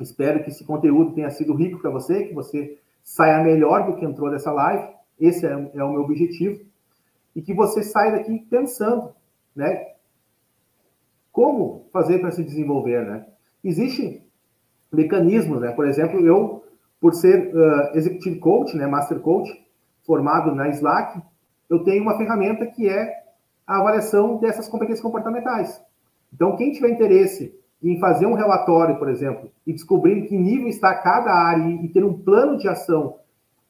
Espero 0.00 0.42
que 0.42 0.50
esse 0.50 0.64
conteúdo 0.64 1.14
tenha 1.14 1.30
sido 1.30 1.54
rico 1.54 1.78
para 1.78 1.90
você, 1.90 2.24
que 2.24 2.34
você 2.34 2.78
saia 3.02 3.42
melhor 3.42 3.86
do 3.86 3.96
que 3.96 4.04
entrou 4.04 4.30
dessa 4.30 4.50
live. 4.50 4.92
Esse 5.18 5.46
é, 5.46 5.50
é 5.50 5.84
o 5.84 5.92
meu 5.92 6.02
objetivo. 6.02 6.64
E 7.34 7.40
que 7.40 7.54
você 7.54 7.82
saia 7.82 8.12
daqui 8.12 8.40
pensando, 8.50 9.14
né? 9.54 9.92
Como 11.30 11.86
fazer 11.92 12.18
para 12.18 12.32
se 12.32 12.42
desenvolver, 12.42 13.06
né? 13.06 13.26
Existe 13.62 14.26
mecanismos, 14.92 15.60
né? 15.60 15.72
Por 15.72 15.86
exemplo, 15.86 16.20
eu, 16.20 16.64
por 17.00 17.14
ser 17.14 17.52
uh, 17.54 17.96
executive 17.96 18.38
coach, 18.38 18.76
né, 18.76 18.86
master 18.86 19.18
coach, 19.20 19.50
formado 20.06 20.54
na 20.54 20.68
Slack, 20.68 21.20
eu 21.70 21.82
tenho 21.82 22.02
uma 22.02 22.16
ferramenta 22.16 22.66
que 22.66 22.88
é 22.88 23.22
a 23.66 23.78
avaliação 23.78 24.38
dessas 24.38 24.68
competências 24.68 25.00
comportamentais. 25.00 25.80
Então, 26.32 26.56
quem 26.56 26.72
tiver 26.72 26.90
interesse 26.90 27.54
em 27.82 27.98
fazer 27.98 28.26
um 28.26 28.34
relatório, 28.34 28.98
por 28.98 29.08
exemplo, 29.08 29.50
e 29.66 29.72
descobrir 29.72 30.26
que 30.26 30.36
nível 30.36 30.68
está 30.68 30.94
cada 30.94 31.32
área 31.32 31.66
e, 31.66 31.88
ter 31.88 32.04
um 32.04 32.16
plano 32.16 32.56
de 32.56 32.68
ação 32.68 33.16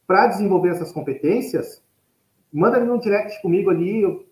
para 0.07 0.27
desenvolver 0.27 0.71
essas 0.71 0.93
competências, 0.93 1.83
manda 2.53 2.77
ali 2.77 2.87
no 2.87 3.01
direct 3.01 3.41
comigo 3.41 3.71
ali, 3.71 4.03
eu, 4.03 4.27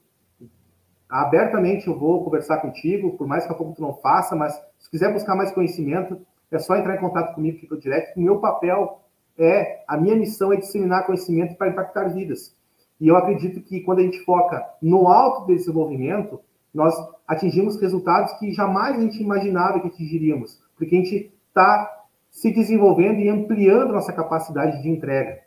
abertamente 1.09 1.86
eu 1.86 1.99
vou 1.99 2.22
conversar 2.22 2.59
contigo, 2.59 3.16
por 3.16 3.26
mais 3.26 3.47
que 3.47 3.53
a 3.53 3.55
pouco 3.55 3.74
tu 3.74 3.80
não 3.80 3.95
faça, 3.95 4.36
mas 4.36 4.53
se 4.78 4.91
quiser 4.91 5.12
buscar 5.12 5.34
mais 5.34 5.51
conhecimento, 5.51 6.20
é 6.51 6.59
só 6.59 6.76
entrar 6.76 6.96
em 6.96 7.01
contato 7.01 7.34
comigo 7.34 7.57
aqui 7.57 7.66
pelo 7.66 7.80
direct. 7.80 8.18
O 8.18 8.22
meu 8.22 8.38
papel 8.38 9.01
é, 9.38 9.82
a 9.88 9.96
minha 9.96 10.14
missão 10.14 10.53
é 10.53 10.57
disseminar 10.57 11.07
conhecimento 11.07 11.57
para 11.57 11.68
impactar 11.68 12.09
vidas. 12.09 12.55
E 13.01 13.09
eu 13.09 13.16
acredito 13.16 13.62
que 13.62 13.80
quando 13.80 14.01
a 14.01 14.03
gente 14.03 14.22
foca 14.24 14.62
no 14.82 15.09
autodesenvolvimento, 15.09 16.40
nós 16.74 16.94
atingimos 17.26 17.80
resultados 17.80 18.32
que 18.34 18.53
jamais 18.53 18.96
a 18.96 19.01
gente 19.01 19.22
imaginava 19.22 19.80
que 19.80 19.88
atingiríamos, 19.88 20.61
porque 20.76 20.94
a 20.94 20.98
gente 20.98 21.32
está 21.48 21.90
se 22.30 22.53
desenvolvendo 22.53 23.18
e 23.18 23.28
ampliando 23.28 23.92
nossa 23.92 24.12
capacidade 24.12 24.82
de 24.82 24.90
entrega. 24.90 25.40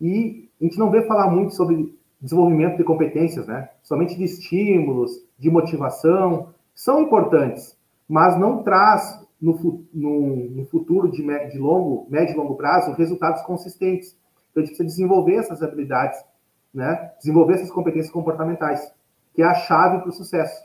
E 0.00 0.48
a 0.60 0.64
gente 0.64 0.78
não 0.78 0.90
vê 0.90 1.02
falar 1.02 1.30
muito 1.30 1.54
sobre 1.54 1.94
desenvolvimento 2.20 2.76
de 2.76 2.84
competências, 2.84 3.46
né? 3.46 3.68
Somente 3.82 4.16
de 4.16 4.24
estímulos, 4.24 5.12
de 5.38 5.50
motivação, 5.50 6.48
são 6.74 7.02
importantes, 7.02 7.76
mas 8.08 8.38
não 8.38 8.62
traz 8.62 9.21
no, 9.42 9.84
no, 9.92 10.50
no 10.50 10.64
futuro 10.66 11.10
de, 11.10 11.20
de, 11.50 11.58
longo, 11.58 12.06
médio 12.08 12.34
e 12.34 12.36
longo 12.36 12.54
prazo 12.54 12.92
resultados 12.92 13.42
consistentes. 13.42 14.16
Então, 14.50 14.62
a 14.62 14.66
gente 14.66 14.76
precisa 14.76 14.84
desenvolver 14.84 15.34
essas 15.34 15.60
habilidades, 15.62 16.24
né? 16.72 17.10
desenvolver 17.18 17.54
essas 17.54 17.70
competências 17.70 18.12
comportamentais, 18.12 18.94
que 19.34 19.42
é 19.42 19.44
a 19.44 19.54
chave 19.54 19.98
para 19.98 20.10
o 20.10 20.12
sucesso, 20.12 20.62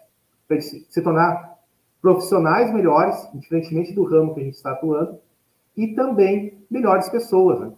para 0.48 0.62
se, 0.62 1.02
tornar 1.02 1.58
profissionais 2.00 2.72
melhores, 2.72 3.28
diferentemente 3.34 3.94
do 3.94 4.04
ramo 4.04 4.36
que 4.36 4.42
a 4.42 4.44
gente 4.44 4.54
está 4.56 4.72
atuando, 4.74 5.18
e 5.76 5.96
também 5.96 6.64
melhores 6.70 7.10
pessoas. 7.10 7.60
Né? 7.60 7.72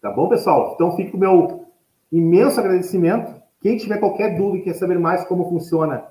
Tá 0.00 0.10
bom, 0.10 0.28
pessoal? 0.28 0.72
Então, 0.74 0.96
fica 0.96 1.14
o 1.14 1.20
meu 1.20 1.66
imenso 2.10 2.58
agradecimento. 2.58 3.34
Quem 3.60 3.76
tiver 3.76 3.98
qualquer 3.98 4.36
dúvida 4.36 4.58
e 4.58 4.62
quer 4.62 4.74
saber 4.74 4.98
mais 4.98 5.24
como 5.24 5.48
funciona 5.50 6.06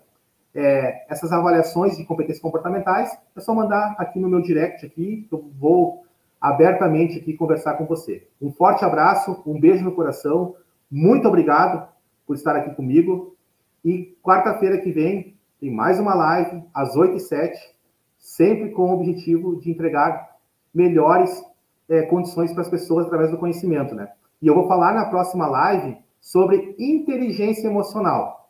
é, 0.55 1.05
essas 1.09 1.33
avaliações 1.33 1.97
de 1.97 2.05
competências 2.05 2.41
comportamentais, 2.41 3.11
é 3.35 3.39
só 3.41 3.53
mandar 3.53 3.95
aqui 3.99 4.17
no 4.17 4.29
meu 4.29 4.41
direct 4.41 4.85
aqui, 4.85 5.27
eu 5.29 5.51
vou 5.59 6.05
abertamente 6.39 7.19
aqui 7.19 7.33
conversar 7.33 7.73
com 7.73 7.85
você. 7.85 8.25
Um 8.41 8.51
forte 8.51 8.85
abraço, 8.85 9.43
um 9.45 9.59
beijo 9.59 9.83
no 9.83 9.91
coração, 9.91 10.55
muito 10.89 11.27
obrigado 11.27 11.87
por 12.25 12.35
estar 12.35 12.55
aqui 12.55 12.73
comigo. 12.73 13.35
E 13.83 14.17
quarta-feira 14.23 14.77
que 14.77 14.91
vem 14.91 15.35
tem 15.59 15.69
mais 15.69 15.99
uma 15.99 16.15
live 16.15 16.63
às 16.73 16.95
8 16.95 17.17
e 17.17 17.19
7 17.19 17.75
sempre 18.17 18.71
com 18.71 18.89
o 18.89 18.93
objetivo 18.93 19.59
de 19.59 19.69
entregar 19.69 20.37
melhores 20.73 21.43
é, 21.89 22.03
condições 22.03 22.51
para 22.53 22.61
as 22.61 22.69
pessoas 22.69 23.05
através 23.05 23.29
do 23.29 23.37
conhecimento, 23.37 23.93
né? 23.93 24.09
E 24.41 24.47
eu 24.47 24.55
vou 24.55 24.67
falar 24.67 24.93
na 24.93 25.05
próxima 25.05 25.47
live 25.47 25.97
sobre 26.19 26.75
inteligência 26.79 27.67
emocional 27.67 28.44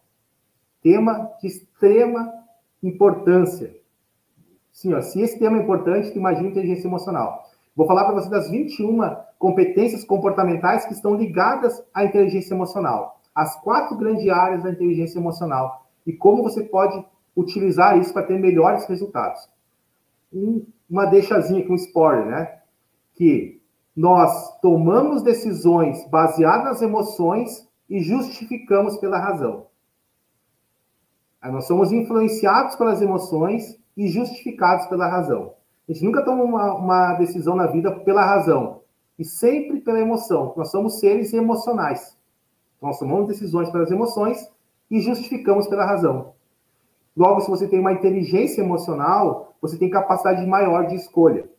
tema 0.85 1.31
de 1.41 1.47
extrema 1.47 2.31
importância. 2.83 3.75
Sim, 4.71 4.93
ó, 4.93 5.01
se 5.01 5.19
esse 5.19 5.39
tema 5.39 5.57
é 5.57 5.63
importante, 5.63 6.15
imagina 6.15 6.47
inteligência 6.47 6.87
emocional. 6.87 7.43
Vou 7.75 7.87
falar 7.87 8.05
para 8.05 8.13
você 8.13 8.29
das 8.29 8.51
21 8.51 8.99
competências 9.39 10.03
comportamentais 10.03 10.85
que 10.85 10.93
estão 10.93 11.15
ligadas 11.15 11.83
à 11.91 12.05
inteligência 12.05 12.53
emocional. 12.53 13.19
As 13.33 13.59
quatro 13.63 13.97
grandes 13.97 14.29
áreas 14.29 14.61
da 14.61 14.69
inteligência 14.69 15.17
emocional 15.17 15.87
e 16.05 16.13
como 16.13 16.43
você 16.43 16.63
pode 16.63 17.03
utilizar 17.35 17.97
isso 17.97 18.13
para 18.13 18.27
ter 18.27 18.39
melhores 18.39 18.85
resultados. 18.85 19.49
Um, 20.31 20.67
uma 20.87 21.05
deixazinha 21.05 21.61
aqui, 21.61 21.71
um 21.71 21.75
spoiler, 21.75 22.27
né? 22.27 22.59
Que 23.15 23.59
nós 23.95 24.59
tomamos 24.59 25.23
decisões 25.23 26.07
baseadas 26.11 26.65
nas 26.65 26.81
emoções 26.83 27.67
e 27.89 28.01
justificamos 28.01 28.97
pela 28.97 29.17
razão. 29.17 29.65
Nós 31.43 31.65
somos 31.65 31.91
influenciados 31.91 32.75
pelas 32.75 33.01
emoções 33.01 33.79
e 33.95 34.07
justificados 34.07 34.87
pela 34.87 35.07
razão. 35.07 35.53
A 35.87 35.93
gente 35.93 36.03
nunca 36.03 36.23
toma 36.23 36.43
uma, 36.43 36.73
uma 36.73 37.13
decisão 37.13 37.55
na 37.55 37.67
vida 37.67 37.91
pela 37.99 38.25
razão, 38.25 38.81
e 39.17 39.23
sempre 39.23 39.79
pela 39.79 39.99
emoção. 39.99 40.53
Nós 40.55 40.69
somos 40.69 40.99
seres 40.99 41.33
emocionais. 41.33 42.17
Nós 42.81 42.99
tomamos 42.99 43.27
decisões 43.27 43.69
pelas 43.69 43.89
emoções 43.89 44.51
e 44.91 44.99
justificamos 44.99 45.67
pela 45.67 45.85
razão. 45.85 46.33
Logo, 47.15 47.39
se 47.39 47.49
você 47.49 47.67
tem 47.67 47.79
uma 47.79 47.93
inteligência 47.93 48.61
emocional, 48.61 49.55
você 49.61 49.77
tem 49.77 49.89
capacidade 49.89 50.45
maior 50.45 50.85
de 50.87 50.95
escolha 50.95 51.49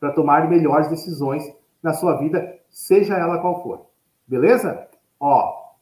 para 0.00 0.12
tomar 0.12 0.48
melhores 0.48 0.88
decisões 0.88 1.44
na 1.82 1.92
sua 1.92 2.16
vida, 2.16 2.58
seja 2.68 3.16
ela 3.16 3.38
qual 3.38 3.62
for. 3.62 3.86
Beleza? 4.26 4.88
Ó, 5.18 5.72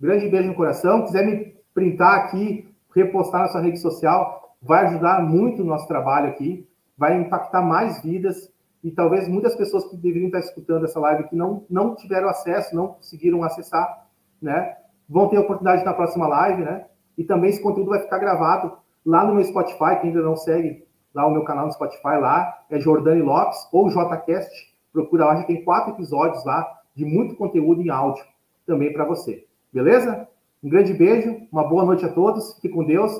grande 0.00 0.28
beijo 0.28 0.48
no 0.48 0.54
coração. 0.54 1.04
Quiser 1.04 1.26
me 1.26 1.55
printar 1.76 2.20
aqui, 2.20 2.66
repostar 2.94 3.42
na 3.42 3.48
sua 3.48 3.60
rede 3.60 3.78
social, 3.78 4.56
vai 4.62 4.86
ajudar 4.86 5.22
muito 5.22 5.60
o 5.60 5.64
nosso 5.66 5.86
trabalho 5.86 6.30
aqui, 6.30 6.66
vai 6.96 7.20
impactar 7.20 7.60
mais 7.60 8.02
vidas 8.02 8.50
e 8.82 8.90
talvez 8.90 9.28
muitas 9.28 9.54
pessoas 9.54 9.84
que 9.84 9.96
deveriam 9.96 10.28
estar 10.28 10.38
escutando 10.38 10.86
essa 10.86 10.98
live 10.98 11.28
que 11.28 11.36
não, 11.36 11.64
não 11.68 11.94
tiveram 11.94 12.30
acesso, 12.30 12.74
não 12.74 12.88
conseguiram 12.88 13.42
acessar, 13.42 14.06
né? 14.40 14.74
Vão 15.06 15.28
ter 15.28 15.38
oportunidade 15.38 15.84
na 15.84 15.92
próxima 15.92 16.26
live, 16.26 16.62
né? 16.62 16.86
E 17.18 17.24
também 17.24 17.50
esse 17.50 17.62
conteúdo 17.62 17.90
vai 17.90 18.00
ficar 18.00 18.18
gravado 18.18 18.78
lá 19.04 19.26
no 19.26 19.34
meu 19.34 19.44
Spotify, 19.44 20.00
quem 20.00 20.08
ainda 20.10 20.22
não 20.22 20.34
segue 20.34 20.82
lá 21.14 21.26
o 21.26 21.30
meu 21.30 21.44
canal 21.44 21.66
no 21.66 21.72
Spotify 21.72 22.16
lá, 22.18 22.58
é 22.70 22.80
Jordani 22.80 23.20
Lopes 23.20 23.68
ou 23.70 23.90
JCast, 23.90 24.74
procura 24.92 25.26
lá, 25.26 25.36
já 25.36 25.44
tem 25.44 25.62
quatro 25.62 25.92
episódios 25.92 26.42
lá 26.46 26.66
de 26.94 27.04
muito 27.04 27.36
conteúdo 27.36 27.82
em 27.82 27.90
áudio 27.90 28.24
também 28.66 28.92
para 28.92 29.04
você. 29.04 29.46
Beleza? 29.70 30.26
Um 30.62 30.68
grande 30.68 30.92
beijo, 30.94 31.46
uma 31.52 31.68
boa 31.68 31.84
noite 31.84 32.04
a 32.04 32.12
todos, 32.12 32.54
fiquem 32.54 32.70
com 32.70 32.84
Deus 32.84 33.12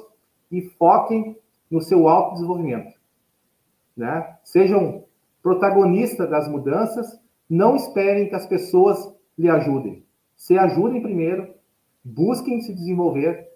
e 0.50 0.62
foquem 0.62 1.36
no 1.70 1.80
seu 1.80 2.08
autodesenvolvimento. 2.08 2.96
Né? 3.96 4.36
Sejam 4.44 5.04
protagonistas 5.42 6.28
das 6.28 6.48
mudanças, 6.48 7.06
não 7.48 7.76
esperem 7.76 8.28
que 8.28 8.34
as 8.34 8.46
pessoas 8.46 8.98
lhe 9.38 9.48
ajudem. 9.48 10.04
Se 10.36 10.58
ajudem 10.58 11.02
primeiro, 11.02 11.54
busquem 12.04 12.60
se 12.60 12.74
desenvolver 12.74 13.48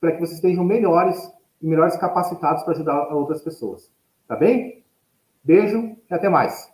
para 0.00 0.12
que 0.12 0.18
vocês 0.18 0.36
estejam 0.36 0.64
melhores 0.64 1.16
e 1.60 1.66
melhores 1.66 1.96
capacitados 1.96 2.62
para 2.62 2.74
ajudar 2.74 3.14
outras 3.14 3.42
pessoas. 3.42 3.90
Tá 4.26 4.36
bem? 4.36 4.84
Beijo 5.44 5.96
e 6.10 6.14
até 6.14 6.28
mais. 6.28 6.71